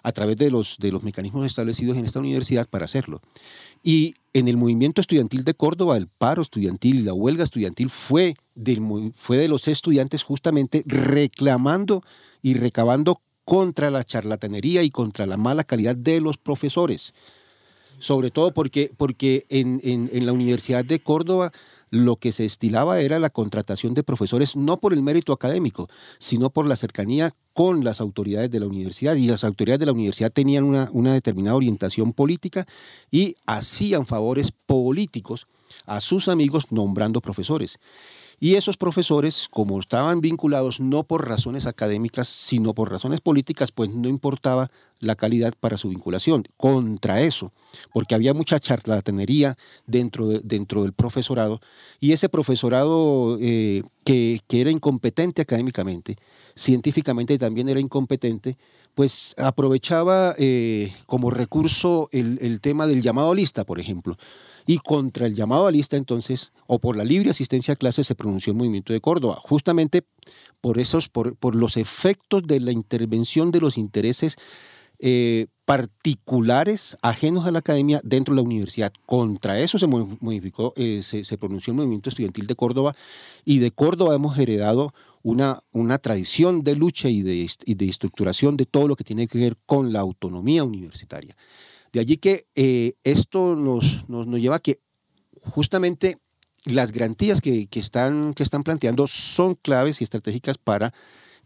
a 0.03 0.11
través 0.11 0.37
de 0.37 0.51
los, 0.51 0.79
de 0.81 0.91
los 0.91 1.05
mecanismos 1.05 1.47
establecidos 1.47 1.97
en 1.97 2.07
esta 2.07 2.19
universidad 2.19 2.69
para 2.69 2.87
hacerlo. 2.87 3.23
Y 3.85 4.17
en 4.33 4.49
el 4.49 4.57
movimiento 4.57 5.01
estudiantil 5.01 5.45
de 5.45 5.55
Córdoba, 5.55 5.97
el 5.97 6.09
paro 6.09 6.43
estudiantil 6.43 6.97
y 6.97 7.03
la 7.03 7.15
huelga 7.15 7.45
estudiantil 7.45 7.89
fue, 7.89 8.35
del, 8.57 9.13
fue 9.15 9.37
de 9.37 9.47
los 9.47 9.69
estudiantes 9.69 10.25
justamente 10.25 10.83
reclamando 10.87 12.03
y 12.43 12.55
recabando 12.55 13.21
contra 13.45 13.93
la 13.93 14.03
charlatanería 14.03 14.83
y 14.83 14.91
contra 14.91 15.25
la 15.25 15.37
mala 15.37 15.63
calidad 15.63 15.95
de 15.95 16.21
los 16.21 16.37
profesores. 16.37 17.15
Sobre 18.05 18.31
todo 18.31 18.53
porque, 18.53 18.93
porque 18.99 19.47
en, 19.49 19.81
en- 19.83 20.27
la 20.27 20.33
Universidad 20.35 20.85
de 20.85 21.01
Córdoba 21.01 21.53
lo 21.89 22.17
que 22.17 22.33
se 22.33 22.45
estilaba 22.45 23.01
era 23.01 23.19
la 23.19 23.31
contratación 23.31 23.95
de 23.95 24.03
profesores 24.03 24.57
no 24.57 24.79
por 24.79 24.93
el 24.93 25.03
mérito 25.03 25.33
académico, 25.33 25.89
sino 26.19 26.51
por 26.51 26.67
la 26.69 26.77
cercanía 26.77 27.33
con 27.55 27.83
las 27.83 28.03
autoridades 28.03 28.51
de 28.51 28.61
la 28.61 28.67
universidad. 28.67 29.15
Y 29.15 29.29
las 29.29 29.43
autoridades 29.43 29.81
de 29.81 29.87
la 29.87 29.93
universidad 29.93 30.31
tenían 30.31 30.65
una, 30.65 30.91
una 30.93 31.15
determinada 31.15 31.57
orientación 31.57 32.13
política 32.13 32.67
y 33.11 33.37
hacían 33.47 34.05
favores 34.05 34.53
políticos 34.53 35.47
a 35.87 36.03
sus 36.03 36.29
amigos 36.29 36.71
nombrando 36.73 37.23
profesores. 37.23 37.79
Y 38.41 38.55
esos 38.57 38.77
profesores, 38.77 39.49
como 39.51 39.79
estaban 39.81 40.21
vinculados 40.21 40.81
no 40.81 41.05
por 41.05 41.29
razones 41.29 41.67
académicas, 41.67 42.29
sino 42.29 42.75
por 42.75 42.91
razones 42.91 43.21
políticas, 43.21 43.73
pues 43.73 43.91
no 43.91 44.09
importaba 44.09 44.71
la 45.01 45.15
calidad 45.17 45.53
para 45.59 45.77
su 45.77 45.89
vinculación. 45.89 46.45
Contra 46.57 47.21
eso, 47.21 47.53
porque 47.93 48.15
había 48.15 48.35
mucha 48.35 48.59
charlatanería 48.61 49.57
dentro, 49.87 50.29
de- 50.29 50.41
dentro 50.43 50.83
del 50.83 50.93
profesorado, 50.93 51.61
y 52.01 52.13
ese 52.13 52.29
profesorado 52.29 53.39
eh, 53.41 53.83
que, 54.05 54.41
que 54.47 54.61
era 54.61 54.71
incompetente 54.71 55.43
académicamente, 55.43 56.17
científicamente 56.55 57.39
también 57.39 57.69
era 57.69 57.81
incompetente, 57.81 58.57
pues 58.95 59.35
aprovechaba 59.39 60.35
eh, 60.39 60.93
como 61.07 61.31
recurso 61.31 62.09
el, 62.13 62.39
el 62.41 62.61
tema 62.61 62.87
del 62.87 63.03
llamado 63.03 63.35
lista, 63.35 63.65
por 63.65 63.81
ejemplo. 63.81 64.17
Y 64.67 64.79
contra 64.79 65.27
el 65.27 65.35
llamado 65.35 65.67
a 65.67 65.71
lista, 65.71 65.97
entonces, 65.97 66.53
o 66.67 66.79
por 66.79 66.97
la 66.97 67.05
libre 67.05 67.31
asistencia 67.31 67.75
a 67.75 67.77
clases, 67.77 68.07
se 68.07 68.15
pronunció 68.15 68.53
el 68.53 68.57
movimiento 68.57 68.93
de 68.93 69.01
Córdoba, 69.01 69.39
justamente 69.41 70.05
por 70.61 70.79
esos, 70.79 71.09
por, 71.11 71.37
por 71.37 71.55
los 71.55 71.77
efectos 71.77 72.43
de 72.47 72.61
la 72.61 72.73
intervención 72.73 73.51
de 73.51 73.61
los 73.61 73.77
intereses 73.77 74.37
eh, 75.01 75.49
particulares 75.67 76.97
ajenos 77.03 77.45
a 77.47 77.51
la 77.51 77.59
academia 77.59 78.01
dentro 78.05 78.33
de 78.33 78.37
la 78.41 78.47
universidad. 78.47 78.93
Contra 79.05 79.61
eso 79.61 79.79
se 79.79 79.87
mo- 79.87 80.17
modificó, 80.21 80.73
eh, 80.77 81.01
se, 81.03 81.25
se 81.25 81.37
pronunció 81.37 81.73
el 81.73 81.77
movimiento 81.77 82.09
estudiantil 82.09 82.47
de 82.47 82.55
Córdoba 82.55 82.95
y 83.45 83.59
de 83.59 83.71
Córdoba 83.71 84.15
hemos 84.15 84.39
heredado 84.39 84.95
una, 85.23 85.59
una 85.73 85.99
tradición 85.99 86.63
de 86.63 86.77
lucha 86.77 87.09
y 87.11 87.23
de, 87.23 87.51
y 87.67 87.75
de 87.75 87.89
estructuración 87.89 88.57
de 88.57 88.67
todo 88.67 88.89
lo 88.89 88.97
que 88.97 89.05
tiene 89.05 89.27
que 89.27 89.39
ver 89.39 89.57
con 89.67 89.93
la 89.93 90.01
autonomía 90.01 90.65
universitaria. 90.65 91.37
De 91.95 92.01
allí 92.01 92.17
que 92.17 92.49
eh, 92.57 92.95
esto 93.05 93.55
nos, 93.55 94.09
nos, 94.09 94.27
nos 94.27 94.41
lleva 94.41 94.57
a 94.57 94.59
que 94.59 94.81
justamente 95.43 96.19
las 96.65 96.91
garantías 96.91 97.41
que, 97.41 97.69
que 97.69 97.79
están, 97.79 98.35
que 98.35 98.43
están 98.43 98.65
planteando 98.65 99.07
son 99.07 99.55
claves 99.55 100.01
y 100.01 100.05
estratégicas 100.05 100.59
para 100.59 100.93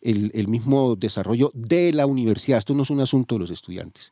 el, 0.01 0.31
el 0.33 0.49
mismo 0.49 0.97
desarrollo 0.97 1.51
de 1.53 1.93
la 1.93 2.07
universidad. 2.07 2.61
Esto 2.61 2.75
no 2.75 2.85
es 2.85 2.89
un 2.89 3.01
asunto 3.01 3.35
de 3.35 3.41
los 3.41 3.51
estudiantes. 3.51 4.11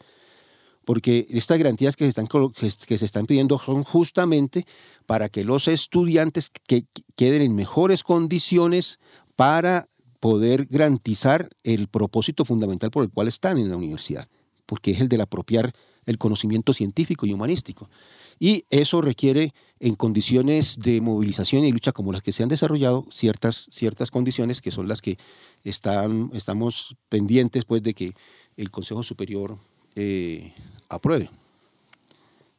Porque 0.85 1.27
estas 1.31 1.57
garantías 1.57 1.97
que 1.97 2.05
se 2.05 2.11
están, 2.11 2.29
que, 2.29 2.99
se 2.99 3.05
están 3.07 3.25
pidiendo 3.25 3.59
son 3.59 3.83
justamente 3.83 4.67
para 5.07 5.31
que 5.31 5.43
los 5.43 5.69
estudiantes 5.69 6.51
que 6.51 6.83
que 6.83 7.03
queden 7.17 7.41
en 7.41 7.55
mejores 7.55 8.03
condiciones 8.03 8.99
para 9.37 9.89
poder 10.21 10.67
garantizar 10.67 11.49
el 11.63 11.89
propósito 11.89 12.45
fundamental 12.45 12.91
por 12.91 13.05
el 13.05 13.11
cual 13.11 13.27
están 13.29 13.57
en 13.57 13.71
la 13.71 13.77
universidad, 13.77 14.29
porque 14.67 14.91
es 14.91 15.01
el 15.01 15.09
de 15.09 15.23
apropiar 15.23 15.73
el 16.07 16.19
conocimiento 16.19 16.73
científico 16.73 17.27
y 17.27 17.33
humanístico. 17.33 17.89
Y 18.39 18.65
eso 18.71 19.01
requiere, 19.01 19.53
en 19.81 19.95
condiciones 19.95 20.79
de 20.79 21.01
movilización 21.01 21.65
y 21.65 21.73
lucha 21.73 21.93
como 21.93 22.13
las 22.13 22.23
que 22.23 22.33
se 22.33 22.43
han 22.43 22.49
desarrollado, 22.49 23.05
ciertas, 23.11 23.69
ciertas 23.71 24.11
condiciones 24.11 24.61
que 24.61 24.71
son 24.71 24.89
las 24.89 25.03
que 25.03 25.19
están, 25.65 26.31
estamos 26.33 26.97
pendientes 27.09 27.65
pues, 27.65 27.83
de 27.83 27.95
que 27.95 28.13
el 28.57 28.71
Consejo 28.71 29.03
Superior 29.03 29.59
eh, 29.95 30.53
apruebe. 30.89 31.31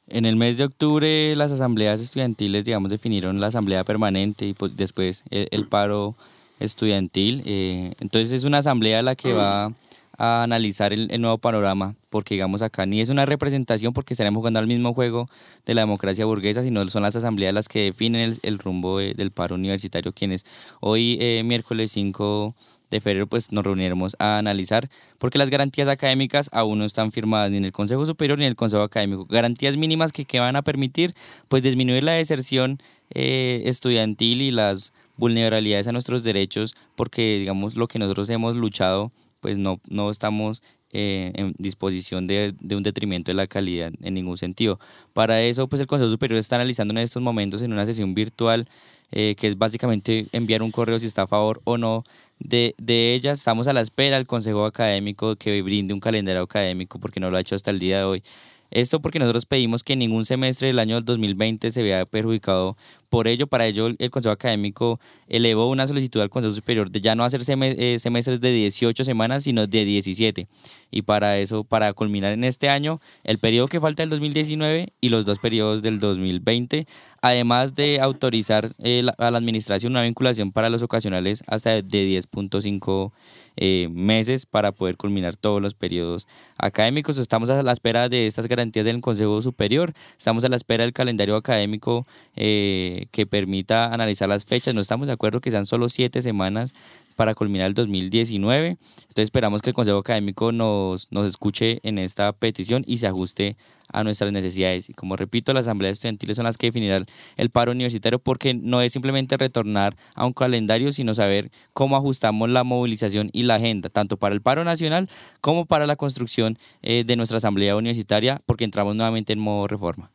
En 0.10 0.26
el 0.26 0.36
mes 0.36 0.58
de 0.58 0.64
octubre 0.64 1.36
las 1.36 1.52
asambleas 1.52 2.00
estudiantiles, 2.02 2.66
digamos, 2.66 2.89
definieron 2.89 3.41
la 3.41 3.48
asamblea 3.48 3.84
permanente 3.84 4.48
y 4.48 4.54
pues, 4.54 4.76
después 4.76 5.24
el, 5.30 5.48
el 5.52 5.68
paro 5.68 6.16
estudiantil. 6.60 7.43
eh, 7.45 7.93
entonces 8.00 8.32
es 8.32 8.45
una 8.45 8.60
asamblea 8.60 9.02
la 9.02 9.16
que 9.16 9.34
va 9.34 9.74
a 10.18 10.43
analizar 10.43 10.93
el, 10.93 11.07
nuevo 11.22 11.38
panorama, 11.38 11.95
porque 12.09 12.36
digamos 12.36 12.61
acá 12.61 12.86
ni 12.86 13.01
es 13.01 13.09
una 13.09 13.26
representación 13.26 13.93
porque 13.93 14.13
estaremos 14.13 14.39
jugando 14.39 14.59
al 14.59 14.68
mismo 14.68 14.93
juego 14.93 15.30
de 15.65 15.74
la 15.76 15.82
democracia 15.82 16.26
burguesa, 16.26 16.63
sino 16.63 16.88
son 16.89 17.03
las 17.03 17.15
asambleas 17.15 17.53
las 17.53 17.68
que 17.68 17.84
definen 17.84 18.38
el, 18.41 18.59
rumbo 18.59 18.97
de- 18.99 19.13
del 19.13 19.32
paro 19.32 19.55
universitario, 19.55 20.13
quienes 20.13 20.45
hoy, 20.80 21.18
eh, 21.22 21.43
miércoles 21.45 21.91
5 21.91 22.55
de 22.89 23.01
febrero, 23.01 23.28
pues 23.28 23.51
nos 23.51 23.63
reuniremos 23.63 24.15
a 24.20 24.38
analizar, 24.38 24.89
porque 25.18 25.38
las 25.38 25.49
garantías 25.49 25.88
académicas 25.89 26.49
aún 26.53 26.80
no 26.80 26.86
están 26.86 27.11
firmadas 27.11 27.51
ni 27.51 27.57
en 27.57 27.65
el 27.65 27.72
Consejo 27.72 28.05
Superior 28.05 28.38
ni 28.38 28.45
en 28.45 28.49
el 28.49 28.55
Consejo 28.55 28.84
Académico. 28.84 29.26
Garantías 29.26 29.76
mínimas 29.78 30.11
que, 30.13 30.26
que 30.26 30.39
van 30.39 30.55
a 30.55 30.61
permitir 30.61 31.13
pues 31.49 31.63
disminuir 31.63 32.03
la 32.03 32.13
deserción 32.13 32.80
eh, 33.09 33.63
estudiantil 33.65 34.41
y 34.41 34.51
las 34.51 34.93
vulnerabilidades 35.18 35.88
a 35.88 35.91
nuestros 35.91 36.24
derechos, 36.24 36.76
porque 36.95 37.39
digamos 37.39 37.76
lo 37.76 37.88
que 37.88 37.99
nosotros 37.99 38.30
hemos 38.30 38.55
luchado, 38.55 39.11
pues 39.40 39.58
no, 39.58 39.80
no 39.90 40.10
estamos 40.10 40.64
eh, 40.92 41.32
en 41.36 41.54
disposición 41.58 42.28
de, 42.28 42.54
de 42.60 42.76
un 42.76 42.84
detrimento 42.84 43.32
de 43.32 43.36
la 43.36 43.48
calidad 43.48 43.92
en 44.02 44.14
ningún 44.14 44.38
sentido. 44.38 44.80
Para 45.14 45.42
eso, 45.42 45.68
pues 45.68 45.80
el 45.82 45.88
Consejo 45.88 46.10
Superior 46.10 46.40
está 46.40 46.56
analizando 46.56 46.94
en 46.94 47.00
estos 47.00 47.22
momentos 47.22 47.62
en 47.62 47.74
una 47.74 47.86
sesión 47.86 48.14
virtual 48.14 48.68
eh, 49.12 49.36
que 49.36 49.48
es 49.48 49.58
básicamente 49.58 50.28
enviar 50.34 50.62
un 50.62 50.72
correo 50.72 51.00
si 51.00 51.06
está 51.06 51.22
a 51.22 51.28
favor 51.28 51.62
o 51.64 51.78
no 51.78 52.04
de, 52.40 52.76
de 52.78 53.14
ella. 53.14 53.32
Estamos 53.32 53.68
a 53.68 53.74
la 53.74 53.80
espera 53.80 54.18
del 54.18 54.28
Consejo 54.28 54.66
Académico 54.66 55.38
que 55.38 55.62
brinde 55.62 55.94
un 55.94 56.02
calendario 56.02 56.42
académico 56.42 57.00
porque 57.00 57.22
no 57.22 57.32
lo 57.32 57.38
ha 57.38 57.40
hecho 57.40 57.56
hasta 57.56 57.72
el 57.72 57.80
día 57.80 58.00
de 58.00 58.04
hoy. 58.04 58.24
Esto 58.70 59.02
porque 59.02 59.20
nosotros 59.20 59.46
pedimos 59.46 59.84
que 59.84 59.96
ningún 59.96 60.26
semestre 60.26 60.68
del 60.68 60.80
año 60.80 61.00
2020 61.00 61.72
se 61.72 61.84
vea 61.84 62.06
perjudicado 62.06 62.76
por 63.10 63.28
ello. 63.28 63.47
Para 63.47 63.66
ello, 63.66 63.88
el 63.97 64.12
Consejo 64.12 64.34
Académico 64.34 64.99
elevó 65.28 65.70
una 65.70 65.88
solicitud 65.88 66.22
al 66.22 66.30
Consejo 66.30 66.55
Superior 66.55 66.91
de 66.91 67.01
ya 67.01 67.16
no 67.16 67.24
hacer 67.24 67.41
eh, 67.47 67.99
semestres 67.99 68.41
de 68.41 68.51
18 68.51 69.03
semanas, 69.03 69.43
sino 69.43 69.68
de 69.68 69.86
17. 69.86 70.47
Y 70.91 71.01
para 71.01 71.38
eso, 71.38 71.64
para 71.64 71.93
culminar 71.93 72.34
en 72.34 72.43
este 72.43 72.70
año, 72.70 72.99
el 73.24 73.39
periodo 73.39 73.68
que 73.68 73.80
falta 73.80 74.03
del 74.03 74.10
2019 74.10 74.93
y 75.01 75.10
los 75.10 75.26
dos 75.26 75.39
periodos 75.39 75.82
del 75.82 75.99
2020, 75.99 76.88
además 77.22 77.76
de 77.76 77.99
autorizar 77.99 78.72
eh, 78.82 79.05
a 79.18 79.32
la 79.32 79.38
Administración 79.38 79.93
una 79.93 80.03
vinculación 80.03 80.51
para 80.51 80.70
los 80.70 80.82
ocasionales 80.82 81.43
hasta 81.47 81.82
de 81.82 81.84
10.5 81.84 83.12
eh, 83.60 83.88
meses 83.91 84.45
para 84.45 84.72
poder 84.72 84.97
culminar 84.97 85.36
todos 85.36 85.62
los 85.62 85.74
periodos 85.74 86.28
académicos. 86.58 87.18
Estamos 87.18 87.49
a 87.49 87.64
la 87.64 87.72
espera 87.72 88.08
de 88.08 88.28
estas 88.28 88.47
garantías 88.47 88.86
del 88.86 89.01
Consejo 89.01 89.41
Superior, 89.41 89.93
estamos 90.18 90.43
a 90.45 90.49
la 90.49 90.55
espera 90.55 90.84
del 90.84 90.93
calendario 90.93 91.36
académico 91.36 92.05
eh, 92.36 92.97
que 93.12 93.26
permita 93.26 93.93
analizar 93.93 94.28
las 94.28 94.45
fechas. 94.45 94.74
No 94.74 94.82
estamos 94.82 95.08
de 95.08 95.14
acuerdo 95.14 95.41
que 95.41 95.52
sean 95.52 95.66
solo 95.66 95.89
siete 95.89 96.22
semanas 96.22 96.74
para 97.16 97.34
culminar 97.36 97.68
el 97.68 97.74
2019. 97.74 98.68
Entonces 98.68 99.24
esperamos 99.24 99.62
que 99.62 99.72
el 99.72 99.74
Consejo 99.74 99.98
Académico 99.98 100.52
nos, 100.52 101.12
nos 101.12 101.28
escuche 101.28 101.80
en 101.84 101.98
esta 101.98 102.32
petición 102.34 102.84
y 102.88 103.00
se 103.00 103.08
ajuste 103.08 103.58
a 103.91 104.04
nuestras 104.04 104.32
necesidades. 104.32 104.89
Y 104.89 104.93
como 104.93 105.16
repito, 105.16 105.54
las 105.54 105.66
asambleas 105.66 105.93
estudiantiles 105.93 106.36
son 106.36 106.45
las 106.45 106.58
que 106.58 106.68
definirán 106.68 107.06
el 107.36 107.50
paro 107.50 107.72
universitario 107.72 108.20
porque 108.20 108.54
no 108.54 108.82
es 108.82 108.93
simplemente 108.93 109.36
retornar 109.38 109.98
a 110.14 110.26
un 110.26 110.34
calendario, 110.34 110.91
sino 110.91 111.14
saber 111.14 111.52
cómo 111.74 111.98
ajustamos 111.98 112.50
la 112.50 112.64
movilización 112.64 113.30
y 113.34 113.43
la 113.43 113.56
agenda, 113.56 113.89
tanto 113.89 114.18
para 114.18 114.36
el 114.36 114.41
paro 114.41 114.64
nacional 114.64 115.10
como 115.41 115.66
para 115.66 115.88
la 115.88 115.95
construcción 115.95 116.58
eh, 116.82 117.04
de 117.06 117.16
nuestra 117.16 117.38
asamblea 117.38 117.76
universitaria, 117.76 118.41
porque 118.45 118.64
entramos 118.64 118.95
nuevamente 118.95 119.34
en 119.34 119.39
modo 119.39 119.68
reforma. 119.68 120.12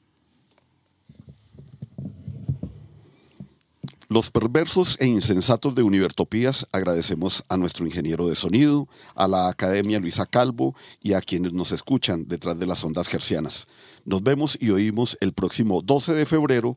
Los 4.13 4.31
perversos 4.31 4.99
e 5.01 5.07
insensatos 5.07 5.75
de 5.75 5.83
Univertopías 5.83 6.67
agradecemos 6.71 7.45
a 7.49 7.57
nuestro 7.57 7.87
ingeniero 7.87 8.29
de 8.29 8.35
sonido, 8.35 8.87
a 9.15 9.27
la 9.27 9.49
Academia 9.49 9.99
Luisa 9.99 10.27
Calvo 10.27 10.77
y 11.01 11.15
a 11.15 11.23
quienes 11.23 11.55
nos 11.55 11.73
escuchan 11.73 12.29
detrás 12.29 12.59
de 12.59 12.67
las 12.67 12.85
ondas 12.85 13.09
gercianas. 13.09 13.67
Nos 14.05 14.23
vemos 14.23 14.59
y 14.61 14.69
oímos 14.69 15.17
el 15.23 15.33
próximo 15.33 15.81
12 15.81 16.13
de 16.13 16.27
febrero 16.27 16.77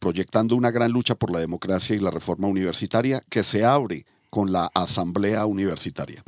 proyectando 0.00 0.56
una 0.56 0.72
gran 0.72 0.90
lucha 0.90 1.14
por 1.14 1.30
la 1.30 1.38
democracia 1.38 1.94
y 1.94 2.00
la 2.00 2.10
reforma 2.10 2.48
universitaria 2.48 3.22
que 3.30 3.44
se 3.44 3.64
abre 3.64 4.04
con 4.28 4.50
la 4.50 4.68
Asamblea 4.74 5.46
Universitaria. 5.46 6.24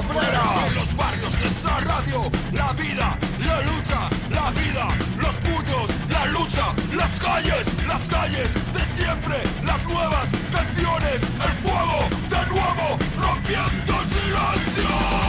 En 0.00 0.74
los 0.76 0.96
barrios 0.96 1.32
esa 1.44 1.78
radio, 1.80 2.22
la 2.52 2.72
vida, 2.72 3.18
la 3.38 3.60
lucha, 3.60 4.08
la 4.30 4.50
vida, 4.52 4.88
los 5.18 5.34
puños, 5.44 5.90
la 6.08 6.24
lucha, 6.26 6.72
las 6.94 7.10
calles, 7.20 7.66
las 7.86 8.00
calles 8.08 8.54
de 8.72 8.84
siempre, 8.86 9.36
las 9.62 9.84
nuevas 9.84 10.30
canciones, 10.50 11.22
el 11.22 11.52
fuego 11.62 12.08
de 12.30 12.46
nuevo, 12.46 12.98
rompiendo 13.20 14.00
el 14.00 14.08
silencio. 14.08 15.19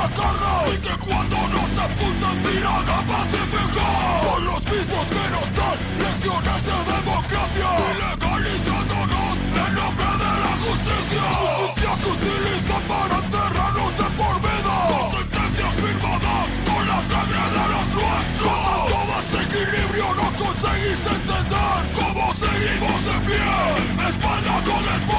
Y 0.00 0.76
que 0.80 0.96
cuando 1.04 1.36
nos 1.36 1.76
apuntan 1.76 2.36
tiran 2.40 2.88
a 2.88 3.00
pacificar 3.04 4.24
Son 4.24 4.44
los 4.46 4.62
mismos 4.64 5.06
que 5.12 5.24
nos 5.28 5.48
dan 5.52 5.76
lecciones 6.00 6.60
de 6.64 6.78
democracia. 6.88 7.68
Ilegalizándonos 7.92 9.36
en 9.60 9.74
nombre 9.76 10.10
de 10.24 10.32
la 10.40 10.54
justicia. 10.64 11.24
Justicia 11.60 11.92
que 12.00 12.08
utilizan 12.16 12.82
para 12.88 13.16
encerrarnos 13.20 13.92
de 14.00 14.08
por 14.16 14.36
vida. 14.40 14.76
Con 14.88 15.04
sentencias 15.20 15.74
firmadas 15.84 16.48
con 16.64 16.82
la 16.88 17.00
sangre 17.04 17.44
de 17.56 17.64
los 17.68 17.86
nuestros. 18.00 18.60
Todo 18.88 19.12
ese 19.20 19.38
equilibrio 19.52 20.06
no 20.16 20.26
conseguís 20.40 21.02
entender 21.12 21.80
Cómo 21.92 22.24
seguimos 22.40 22.98
de 23.04 23.16
pie, 23.28 23.52
espalda 24.08 24.54
con 24.64 24.80
espalda 24.80 25.09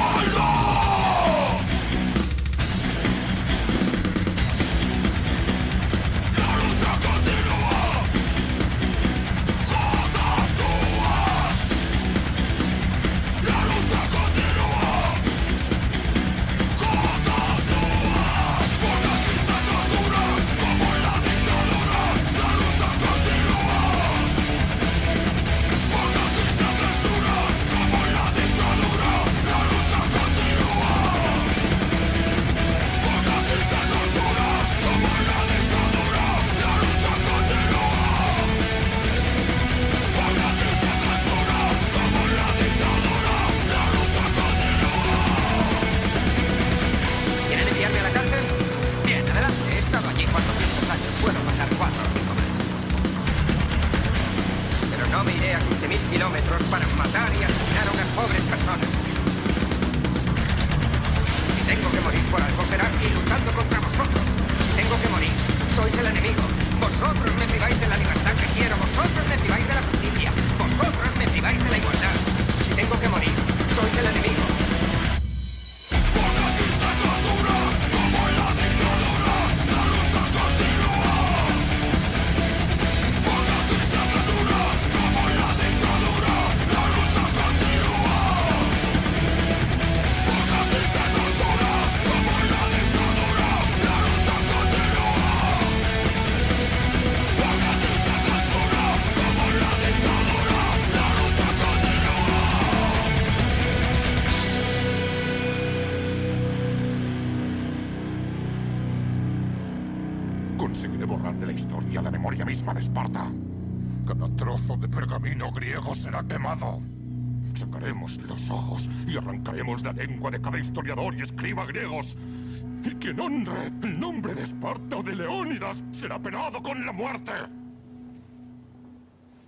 quien 123.12 123.20
honre 123.20 123.66
el 123.66 124.00
nombre 124.00 124.34
de 124.34 124.42
Esparta 124.42 124.96
o 124.96 125.02
de 125.02 125.14
Leónidas 125.14 125.84
será 125.90 126.18
penado 126.18 126.62
con 126.62 126.86
la 126.86 126.92
muerte. 126.92 127.32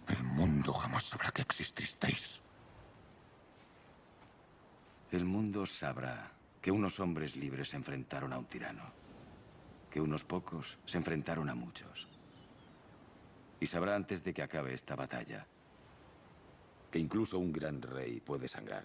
El 0.07 0.23
mundo 0.23 0.73
jamás 0.73 1.05
sabrá 1.05 1.31
que 1.31 1.41
exististeis. 1.43 2.43
El 5.11 5.25
mundo 5.25 5.65
sabrá 5.65 6.31
que 6.61 6.71
unos 6.71 7.01
hombres 7.01 7.37
libres 7.37 7.71
se 7.71 7.77
enfrentaron 7.77 8.35
a 8.35 8.39
un 8.39 8.45
tirano, 8.45 8.85
que 9.91 10.01
unos 10.01 10.25
pocos 10.25 10.79
se 10.85 10.99
enfrentaron 10.99 11.49
a 11.49 11.55
muchos. 11.55 12.09
Y 13.61 13.67
sabrá 13.67 13.95
antes 13.95 14.23
de 14.25 14.35
que 14.35 14.43
acabe 14.43 14.75
esta 14.75 14.95
batalla 14.95 15.47
que 16.91 16.99
incluso 16.99 17.39
un 17.39 17.51
gran 17.51 17.81
rey 17.81 18.21
puede 18.21 18.47
sangrar. 18.47 18.85